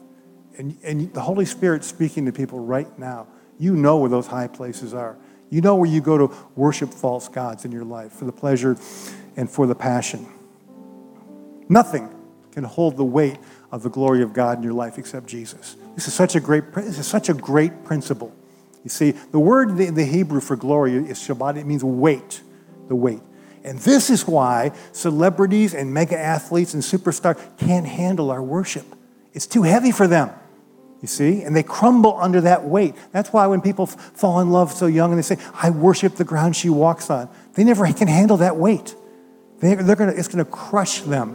And, 0.57 0.77
and 0.83 1.13
the 1.13 1.21
Holy 1.21 1.45
Spirit's 1.45 1.87
speaking 1.87 2.25
to 2.25 2.31
people 2.31 2.59
right 2.59 2.97
now. 2.97 3.27
You 3.59 3.75
know 3.75 3.97
where 3.97 4.09
those 4.09 4.27
high 4.27 4.47
places 4.47 4.93
are. 4.93 5.17
You 5.49 5.61
know 5.61 5.75
where 5.75 5.89
you 5.89 6.01
go 6.01 6.17
to 6.17 6.35
worship 6.55 6.91
false 6.91 7.27
gods 7.27 7.65
in 7.65 7.71
your 7.71 7.83
life 7.83 8.13
for 8.13 8.25
the 8.25 8.31
pleasure 8.31 8.75
and 9.37 9.49
for 9.49 9.67
the 9.67 9.75
passion. 9.75 10.25
Nothing 11.69 12.09
can 12.51 12.63
hold 12.63 12.97
the 12.97 13.05
weight 13.05 13.37
of 13.71 13.83
the 13.83 13.89
glory 13.89 14.23
of 14.23 14.33
God 14.33 14.57
in 14.57 14.63
your 14.63 14.73
life 14.73 14.97
except 14.97 15.27
Jesus. 15.27 15.75
This 15.95 16.07
is 16.07 16.13
such 16.13 16.35
a 16.35 16.39
great, 16.39 16.73
this 16.73 16.99
is 16.99 17.07
such 17.07 17.29
a 17.29 17.33
great 17.33 17.83
principle. 17.83 18.33
You 18.83 18.89
see, 18.89 19.11
the 19.11 19.39
word 19.39 19.79
in 19.79 19.95
the 19.95 20.05
Hebrew 20.05 20.39
for 20.39 20.55
glory 20.55 20.93
is 20.93 21.17
Shabbat. 21.19 21.57
It 21.57 21.65
means 21.65 21.83
weight, 21.83 22.41
the 22.87 22.95
weight. 22.95 23.21
And 23.63 23.79
this 23.79 24.11
is 24.11 24.27
why 24.27 24.73
celebrities 24.91 25.73
and 25.73 25.91
mega 25.91 26.17
athletes 26.17 26.75
and 26.75 26.83
superstars 26.83 27.39
can't 27.57 27.87
handle 27.87 28.29
our 28.29 28.43
worship. 28.43 28.85
It's 29.33 29.47
too 29.47 29.63
heavy 29.63 29.91
for 29.91 30.07
them, 30.07 30.29
you 31.01 31.07
see? 31.07 31.41
And 31.41 31.55
they 31.55 31.63
crumble 31.63 32.15
under 32.21 32.41
that 32.41 32.63
weight. 32.63 32.93
That's 33.11 33.33
why 33.33 33.47
when 33.47 33.61
people 33.61 33.87
fall 33.87 34.39
in 34.39 34.51
love 34.51 34.71
so 34.71 34.85
young 34.85 35.11
and 35.11 35.17
they 35.17 35.23
say, 35.23 35.39
I 35.53 35.71
worship 35.71 36.15
the 36.15 36.23
ground 36.23 36.55
she 36.55 36.69
walks 36.69 37.09
on, 37.09 37.27
they 37.55 37.63
never 37.63 37.91
can 37.91 38.07
handle 38.07 38.37
that 38.37 38.55
weight. 38.55 38.95
They, 39.61 39.73
are 39.73 39.95
gonna, 39.95 40.11
it's 40.11 40.27
going 40.27 40.45
to 40.45 40.51
crush 40.51 41.01
them. 41.01 41.33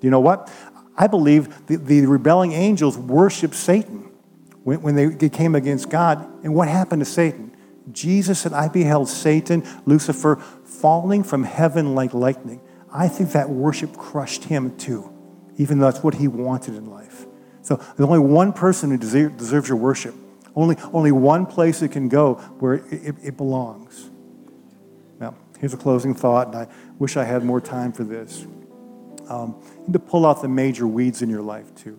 Do 0.00 0.06
you 0.06 0.10
know 0.10 0.20
what? 0.20 0.50
I 0.96 1.06
believe 1.06 1.66
the, 1.66 1.76
the 1.76 2.06
rebelling 2.06 2.52
angels 2.52 2.96
worshiped 2.96 3.54
Satan 3.54 4.10
when, 4.64 4.82
when 4.82 4.94
they, 4.96 5.28
came 5.28 5.54
against 5.54 5.90
God. 5.90 6.26
And 6.42 6.54
what 6.54 6.68
happened 6.68 7.00
to 7.00 7.06
Satan? 7.06 7.54
Jesus 7.92 8.40
said, 8.40 8.52
I 8.52 8.68
beheld 8.68 9.08
Satan, 9.08 9.64
Lucifer, 9.84 10.36
falling 10.64 11.22
from 11.22 11.44
heaven 11.44 11.94
like 11.94 12.14
lightning. 12.14 12.60
I 12.92 13.08
think 13.08 13.32
that 13.32 13.48
worship 13.50 13.96
crushed 13.96 14.44
him 14.44 14.76
too, 14.76 15.12
even 15.56 15.78
though 15.78 15.90
that's 15.90 16.02
what 16.02 16.14
he 16.14 16.28
wanted 16.28 16.74
in 16.74 16.86
life. 16.86 17.26
So 17.62 17.76
there's 17.76 18.08
only 18.08 18.18
one 18.18 18.52
person 18.52 18.90
who 18.90 18.96
deserves 18.96 19.68
your 19.68 19.76
worship. 19.76 20.14
Only, 20.54 20.76
only 20.92 21.12
one 21.12 21.44
place 21.44 21.82
it 21.82 21.92
can 21.92 22.08
go 22.08 22.34
where 22.58 22.74
it, 22.74 23.16
it 23.22 23.36
belongs. 23.36 24.10
Now, 25.20 25.34
here's 25.58 25.74
a 25.74 25.76
closing 25.76 26.14
thought, 26.14 26.48
and 26.48 26.56
I 26.56 26.68
wish 26.98 27.16
I 27.16 27.24
had 27.24 27.44
more 27.44 27.60
time 27.60 27.92
for 27.92 28.04
this. 28.04 28.46
Um, 29.28 29.56
need 29.86 29.92
to 29.92 29.98
pull 29.98 30.26
out 30.26 30.42
the 30.42 30.48
major 30.48 30.86
weeds 30.86 31.22
in 31.22 31.30
your 31.30 31.42
life 31.42 31.74
too. 31.74 31.98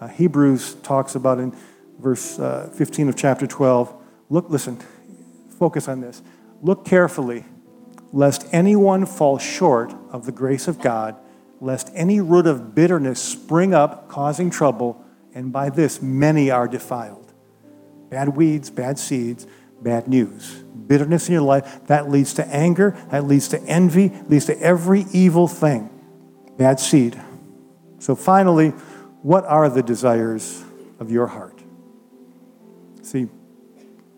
Uh, 0.00 0.08
Hebrews 0.08 0.74
talks 0.76 1.14
about 1.14 1.38
in 1.38 1.56
verse 1.98 2.38
uh, 2.38 2.70
15 2.74 3.08
of 3.08 3.16
chapter 3.16 3.46
12. 3.46 3.92
Look, 4.30 4.50
listen, 4.50 4.78
focus 5.58 5.88
on 5.88 6.00
this. 6.00 6.22
Look 6.62 6.84
carefully 6.84 7.44
lest 8.12 8.46
anyone 8.52 9.06
fall 9.06 9.38
short 9.38 9.94
of 10.10 10.26
the 10.26 10.32
grace 10.32 10.68
of 10.68 10.80
God, 10.80 11.16
lest 11.60 11.90
any 11.94 12.20
root 12.20 12.46
of 12.46 12.74
bitterness 12.74 13.20
spring 13.20 13.74
up, 13.74 14.08
causing 14.08 14.50
trouble, 14.50 15.04
and 15.34 15.52
by 15.52 15.70
this 15.70 16.00
many 16.00 16.50
are 16.50 16.68
defiled. 16.68 17.32
Bad 18.10 18.30
weeds, 18.30 18.70
bad 18.70 18.98
seeds, 18.98 19.46
bad 19.82 20.08
news. 20.08 20.62
Bitterness 20.86 21.28
in 21.28 21.34
your 21.34 21.42
life, 21.42 21.86
that 21.86 22.08
leads 22.08 22.32
to 22.34 22.46
anger, 22.46 22.96
that 23.10 23.24
leads 23.24 23.48
to 23.48 23.60
envy, 23.64 24.10
leads 24.28 24.46
to 24.46 24.58
every 24.60 25.04
evil 25.12 25.46
thing. 25.46 25.90
Bad 26.58 26.80
seed. 26.80 27.18
So 28.00 28.14
finally, 28.14 28.70
what 29.22 29.44
are 29.44 29.68
the 29.68 29.82
desires 29.82 30.62
of 30.98 31.10
your 31.10 31.28
heart? 31.28 31.62
See, 33.02 33.28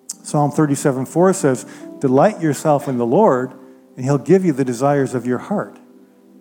Psalm 0.09 0.51
37 0.51 1.07
4 1.07 1.33
says, 1.33 1.67
Delight 2.01 2.41
yourself 2.41 2.89
in 2.89 2.99
the 2.99 3.07
Lord, 3.07 3.53
and 3.97 4.05
He'll 4.05 4.19
give 4.19 4.45
you 4.45 4.53
the 4.53 4.65
desires 4.65 5.15
of 5.15 5.27
your 5.27 5.39
heart. 5.39 5.79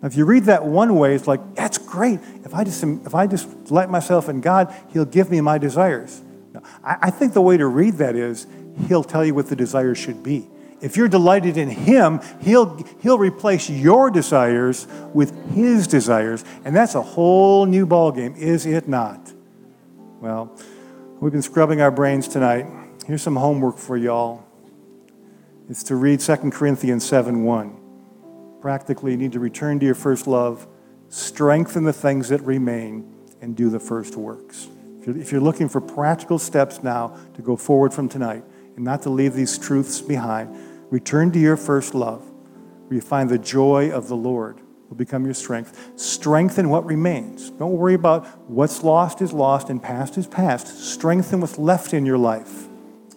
Now, 0.02 0.08
if 0.08 0.16
you 0.16 0.26
read 0.26 0.46
that 0.46 0.64
one 0.64 0.96
way, 0.96 1.16
it's 1.16 1.28
like, 1.28 1.56
that's 1.56 1.78
great. 1.78 2.20
If 2.46 2.54
I 2.54 2.64
just, 2.64 2.82
if 2.82 3.14
I 3.14 3.28
just 3.28 3.66
delight 3.66 3.90
myself 3.90 4.30
in 4.30 4.40
God, 4.42 4.74
He'll 4.94 5.06
give 5.06 5.30
me 5.30 5.42
my 5.42 5.58
desires. 5.58 6.22
Now, 6.54 6.64
I, 6.84 6.98
I 7.04 7.10
think 7.10 7.34
the 7.34 7.42
way 7.42 7.58
to 7.58 7.68
read 7.68 7.96
that 7.96 8.16
is 8.16 8.48
He'll 8.88 9.04
tell 9.04 9.26
you 9.26 9.34
what 9.34 9.48
the 9.48 9.56
desires 9.56 9.98
should 9.98 10.24
be. 10.24 10.48
If 10.82 10.96
you're 10.96 11.08
delighted 11.08 11.58
in 11.58 11.70
Him, 11.70 12.22
He'll, 12.42 12.78
he'll 13.02 13.18
replace 13.18 13.70
your 13.70 14.10
desires 14.10 14.88
with 15.14 15.54
His 15.54 15.88
desires. 15.88 16.44
And 16.64 16.76
that's 16.76 16.96
a 16.96 17.02
whole 17.02 17.66
new 17.66 17.86
ballgame, 17.86 18.38
is 18.38 18.66
it 18.66 18.88
not? 18.88 19.34
Well, 20.22 20.56
we've 21.20 21.32
been 21.32 21.42
scrubbing 21.42 21.82
our 21.82 21.92
brains 21.92 22.28
tonight. 22.28 22.66
Here's 23.06 23.22
some 23.22 23.36
homework 23.36 23.78
for 23.78 23.98
y'all 23.98 24.44
It's 25.70 25.84
to 25.84 25.96
read 25.96 26.20
2 26.20 26.36
Corinthians 26.52 27.06
7 27.06 27.44
1. 27.44 27.76
Practically, 28.62 29.12
you 29.12 29.18
need 29.18 29.32
to 29.32 29.40
return 29.40 29.80
to 29.80 29.86
your 29.86 29.96
first 29.96 30.28
love, 30.28 30.68
strengthen 31.08 31.86
the 31.86 31.94
things 31.94 32.30
that 32.30 32.42
remain, 32.42 33.16
and 33.42 33.56
do 33.56 33.70
the 33.70 33.80
first 33.80 34.16
works. 34.16 34.68
If 35.00 35.08
you're, 35.08 35.18
if 35.18 35.32
you're 35.32 35.42
looking 35.42 35.70
for 35.70 35.80
practical 35.80 36.38
steps 36.38 36.84
now 36.84 37.18
to 37.36 37.42
go 37.42 37.56
forward 37.56 37.94
from 37.94 38.10
tonight 38.10 38.44
and 38.76 38.84
not 38.84 39.02
to 39.04 39.10
leave 39.10 39.34
these 39.34 39.58
truths 39.58 40.02
behind, 40.02 40.54
return 40.90 41.32
to 41.32 41.40
your 41.40 41.58
first 41.58 41.94
love, 41.94 42.30
where 42.88 42.96
you 42.96 43.02
find 43.02 43.30
the 43.30 43.38
joy 43.38 43.92
of 43.92 44.08
the 44.08 44.16
Lord 44.16 44.60
will 44.90 44.98
become 44.98 45.26
your 45.26 45.34
strength. 45.34 45.92
Strengthen 45.96 46.70
what 46.70 46.86
remains. 46.86 47.52
Don't 47.52 47.74
worry 47.74 47.94
about 47.94 48.26
what's 48.50 48.84
lost 48.84 49.22
is 49.22 49.32
lost 49.32 49.70
and 49.70 49.82
past 49.82 50.18
is 50.18 50.28
past. 50.28 50.68
Strengthen 50.68 51.42
what's 51.42 51.58
left 51.58 51.94
in 51.94 52.06
your 52.06 52.18
life. 52.18 52.68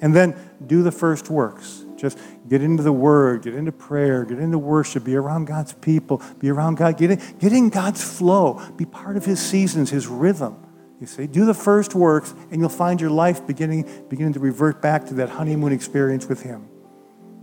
And 0.02 0.14
then 0.14 0.36
do 0.66 0.82
the 0.82 0.92
first 0.92 1.30
works. 1.30 1.84
Just 1.96 2.18
get 2.48 2.62
into 2.62 2.82
the 2.82 2.92
Word, 2.92 3.42
get 3.42 3.54
into 3.54 3.72
prayer, 3.72 4.24
get 4.24 4.38
into 4.38 4.58
worship, 4.58 5.04
be 5.04 5.14
around 5.14 5.46
God's 5.46 5.72
people, 5.72 6.20
be 6.40 6.50
around 6.50 6.76
God, 6.76 6.98
get 6.98 7.12
in, 7.12 7.22
get 7.38 7.52
in 7.52 7.70
God's 7.70 8.02
flow, 8.02 8.60
be 8.76 8.84
part 8.84 9.16
of 9.16 9.24
His 9.24 9.40
seasons, 9.40 9.90
His 9.90 10.08
rhythm. 10.08 10.56
You 11.00 11.06
see, 11.06 11.26
do 11.26 11.46
the 11.46 11.54
first 11.54 11.94
works, 11.94 12.34
and 12.50 12.60
you'll 12.60 12.68
find 12.68 13.00
your 13.00 13.10
life 13.10 13.46
beginning, 13.46 14.06
beginning 14.08 14.32
to 14.34 14.40
revert 14.40 14.82
back 14.82 15.06
to 15.06 15.14
that 15.14 15.30
honeymoon 15.30 15.72
experience 15.72 16.26
with 16.26 16.42
Him. 16.42 16.68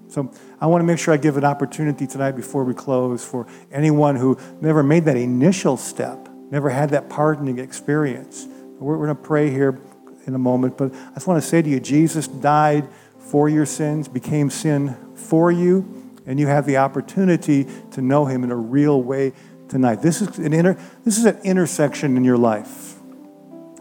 So 0.10 0.32
I 0.60 0.66
want 0.66 0.82
to 0.82 0.86
make 0.86 0.97
sure 0.97 1.14
I 1.14 1.18
give 1.18 1.38
an 1.38 1.43
opportunity 1.43 2.07
tonight 2.07 2.32
before 2.32 2.64
we 2.64 2.74
close 2.74 3.24
for 3.24 3.45
anyone 3.72 4.16
who 4.16 4.38
never 4.60 4.82
made 4.82 5.05
that 5.05 5.16
initial 5.16 5.78
step, 5.78 6.28
never 6.49 6.72
had 6.72 6.89
that 6.89 7.10
pardoning 7.10 7.60
experience. 7.60 8.47
We're, 8.80 8.97
going 8.97 9.10
to 9.10 9.16
pray 9.16 9.51
here 9.51 9.80
in 10.26 10.34
a 10.34 10.39
moment, 10.39 10.78
but 10.80 10.95
I 10.95 11.14
just 11.14 11.28
want 11.28 11.41
to 11.41 11.47
say 11.47 11.62
to 11.62 11.70
you, 11.70 11.80
Jesus 11.80 12.28
died 12.28 12.88
for 13.20 13.49
your 13.49 13.68
sins, 13.68 14.07
became 14.07 14.49
sin 14.49 14.97
for 15.14 15.51
you, 15.51 16.12
and 16.26 16.39
you 16.39 16.47
have 16.47 16.66
the 16.66 16.78
opportunity 16.78 17.68
to 17.91 18.01
know 18.01 18.26
him 18.26 18.43
in 18.43 18.49
a 18.49 18.55
real 18.55 19.03
way 19.03 19.34
tonight. 19.68 20.01
This 20.01 20.22
is 20.22 20.39
an 20.39 20.53
inter, 20.53 20.76
this 21.05 21.20
is 21.20 21.26
an 21.26 21.39
intersection 21.43 22.18
in 22.18 22.24
your 22.24 22.38
life 22.38 22.95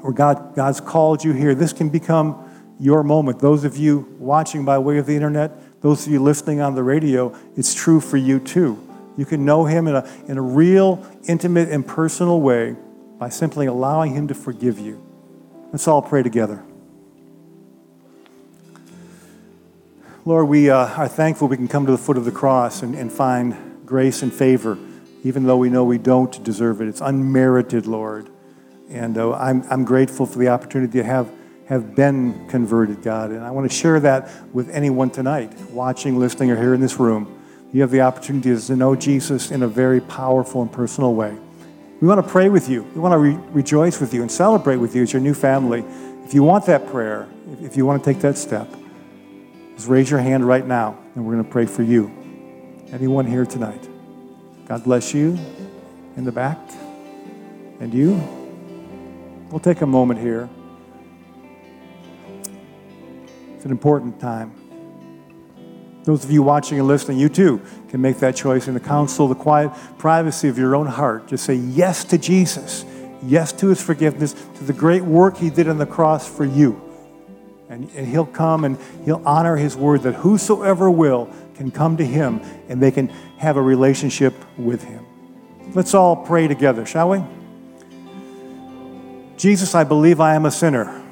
where 0.00 0.12
God, 0.12 0.54
God's 0.54 0.80
called 0.80 1.24
you 1.24 1.32
here. 1.32 1.54
This 1.54 1.72
can 1.72 1.88
become 1.88 2.44
your 2.78 3.02
moment. 3.02 3.40
Those 3.40 3.64
of 3.64 3.78
you 3.78 4.14
watching 4.18 4.66
by 4.66 4.78
way 4.78 4.98
of 4.98 5.06
the 5.06 5.14
internet, 5.14 5.52
those 5.80 6.06
of 6.06 6.12
you 6.12 6.22
listening 6.22 6.60
on 6.60 6.74
the 6.74 6.82
radio, 6.82 7.36
it's 7.56 7.74
true 7.74 8.00
for 8.00 8.16
you 8.16 8.40
too. 8.40 8.84
You 9.16 9.24
can 9.24 9.44
know 9.44 9.64
him 9.64 9.88
in 9.88 9.96
a, 9.96 10.08
in 10.28 10.38
a 10.38 10.42
real, 10.42 11.04
intimate, 11.26 11.68
and 11.70 11.86
personal 11.86 12.40
way 12.40 12.76
by 13.18 13.28
simply 13.28 13.66
allowing 13.66 14.14
him 14.14 14.28
to 14.28 14.34
forgive 14.34 14.78
you. 14.78 15.04
Let's 15.72 15.88
all 15.88 16.02
pray 16.02 16.22
together. 16.22 16.64
Lord, 20.24 20.48
we 20.48 20.68
uh, 20.68 20.76
are 20.76 21.08
thankful 21.08 21.48
we 21.48 21.56
can 21.56 21.68
come 21.68 21.86
to 21.86 21.92
the 21.92 21.98
foot 21.98 22.16
of 22.16 22.24
the 22.24 22.30
cross 22.30 22.82
and, 22.82 22.94
and 22.94 23.10
find 23.10 23.56
grace 23.86 24.22
and 24.22 24.32
favor, 24.32 24.78
even 25.24 25.44
though 25.44 25.56
we 25.56 25.70
know 25.70 25.84
we 25.84 25.98
don't 25.98 26.44
deserve 26.44 26.82
it. 26.82 26.88
It's 26.88 27.00
unmerited, 27.00 27.86
Lord. 27.86 28.28
And 28.90 29.16
uh, 29.16 29.32
I'm, 29.32 29.64
I'm 29.70 29.84
grateful 29.84 30.26
for 30.26 30.38
the 30.38 30.48
opportunity 30.48 30.98
to 30.98 31.04
have, 31.04 31.30
have 31.68 31.94
been 31.94 32.48
converted, 32.48 33.02
God. 33.02 33.30
And 33.30 33.44
I 33.44 33.50
want 33.50 33.70
to 33.70 33.76
share 33.76 34.00
that 34.00 34.30
with 34.54 34.70
anyone 34.70 35.10
tonight, 35.10 35.52
watching, 35.70 36.18
listening, 36.18 36.50
or 36.50 36.56
here 36.56 36.72
in 36.72 36.80
this 36.80 36.98
room. 36.98 37.42
You 37.74 37.82
have 37.82 37.90
the 37.90 38.00
opportunity 38.00 38.58
to 38.58 38.76
know 38.76 38.96
Jesus 38.96 39.50
in 39.50 39.62
a 39.62 39.68
very 39.68 40.00
powerful 40.00 40.62
and 40.62 40.72
personal 40.72 41.14
way. 41.14 41.36
We 42.00 42.08
want 42.08 42.24
to 42.24 42.30
pray 42.30 42.48
with 42.48 42.70
you. 42.70 42.84
We 42.94 43.00
want 43.00 43.12
to 43.12 43.18
re- 43.18 43.38
rejoice 43.50 44.00
with 44.00 44.14
you 44.14 44.22
and 44.22 44.32
celebrate 44.32 44.76
with 44.76 44.96
you 44.96 45.02
as 45.02 45.12
your 45.12 45.20
new 45.20 45.34
family. 45.34 45.84
If 46.24 46.32
you 46.32 46.42
want 46.42 46.64
that 46.66 46.86
prayer, 46.86 47.28
if, 47.60 47.76
you 47.76 47.84
want 47.84 48.02
to 48.02 48.12
take 48.12 48.22
that 48.22 48.38
step, 48.38 48.68
just 49.76 49.88
raise 49.88 50.10
your 50.10 50.20
hand 50.20 50.46
right 50.46 50.66
now, 50.66 50.98
and 51.14 51.26
we're 51.26 51.34
going 51.34 51.44
to 51.44 51.50
pray 51.50 51.66
for 51.66 51.82
you. 51.82 52.10
Anyone 52.92 53.26
here 53.26 53.44
tonight? 53.44 53.86
God 54.66 54.84
bless 54.84 55.12
you 55.12 55.38
in 56.16 56.24
the 56.24 56.32
back. 56.32 56.58
And 57.80 57.92
you? 57.92 58.14
We'll 59.50 59.60
take 59.60 59.82
a 59.82 59.86
moment 59.86 60.20
here. 60.20 60.48
It's 63.58 63.64
an 63.64 63.72
important 63.72 64.20
time. 64.20 64.52
Those 66.04 66.22
of 66.22 66.30
you 66.30 66.44
watching 66.44 66.78
and 66.78 66.86
listening, 66.86 67.18
you 67.18 67.28
too 67.28 67.60
can 67.88 68.00
make 68.00 68.18
that 68.18 68.36
choice 68.36 68.68
in 68.68 68.74
the 68.74 68.78
counsel, 68.78 69.26
the 69.26 69.34
quiet 69.34 69.72
privacy 69.98 70.46
of 70.46 70.56
your 70.56 70.76
own 70.76 70.86
heart. 70.86 71.26
Just 71.26 71.44
say 71.44 71.54
yes 71.54 72.04
to 72.04 72.18
Jesus, 72.18 72.84
yes 73.20 73.50
to 73.54 73.66
his 73.66 73.82
forgiveness, 73.82 74.34
to 74.58 74.62
the 74.62 74.72
great 74.72 75.02
work 75.02 75.36
he 75.36 75.50
did 75.50 75.68
on 75.68 75.76
the 75.76 75.86
cross 75.86 76.24
for 76.28 76.44
you. 76.44 76.80
And, 77.68 77.90
and 77.96 78.06
he'll 78.06 78.26
come 78.26 78.64
and 78.64 78.78
he'll 79.04 79.24
honor 79.26 79.56
his 79.56 79.76
word 79.76 80.02
that 80.02 80.14
whosoever 80.14 80.88
will 80.88 81.28
can 81.56 81.72
come 81.72 81.96
to 81.96 82.06
him 82.06 82.40
and 82.68 82.80
they 82.80 82.92
can 82.92 83.08
have 83.38 83.56
a 83.56 83.62
relationship 83.62 84.34
with 84.56 84.84
him. 84.84 85.04
Let's 85.74 85.94
all 85.94 86.14
pray 86.14 86.46
together, 86.46 86.86
shall 86.86 87.10
we? 87.10 87.24
Jesus, 89.36 89.74
I 89.74 89.82
believe 89.82 90.20
I 90.20 90.36
am 90.36 90.46
a 90.46 90.52
sinner. 90.52 91.07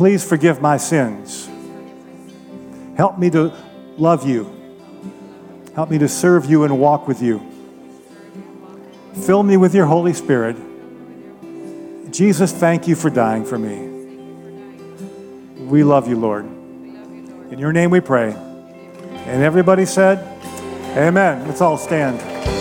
Please 0.00 0.24
forgive 0.24 0.62
my 0.62 0.78
sins. 0.78 1.46
Help 2.96 3.18
me 3.18 3.28
to 3.28 3.52
love 3.98 4.26
you. 4.26 4.50
Help 5.74 5.90
me 5.90 5.98
to 5.98 6.08
serve 6.08 6.46
you 6.46 6.64
and 6.64 6.80
walk 6.80 7.06
with 7.06 7.20
you. 7.20 7.38
Fill 9.26 9.42
me 9.42 9.58
with 9.58 9.74
your 9.74 9.84
Holy 9.84 10.14
Spirit. 10.14 10.56
Jesus, 12.10 12.50
thank 12.50 12.88
you 12.88 12.96
for 12.96 13.10
dying 13.10 13.44
for 13.44 13.58
me 13.58 13.88
We 15.66 15.84
love 15.84 16.08
you, 16.08 16.16
Lord. 16.16 16.46
In 16.46 17.58
your 17.58 17.74
name 17.74 17.90
we 17.90 18.00
pray. 18.00 18.32
And 18.32 19.42
everybody 19.42 19.84
said, 19.84 20.18
Amen. 20.96 21.46
Let's 21.46 21.60
all 21.60 21.76
stand. 21.76 22.59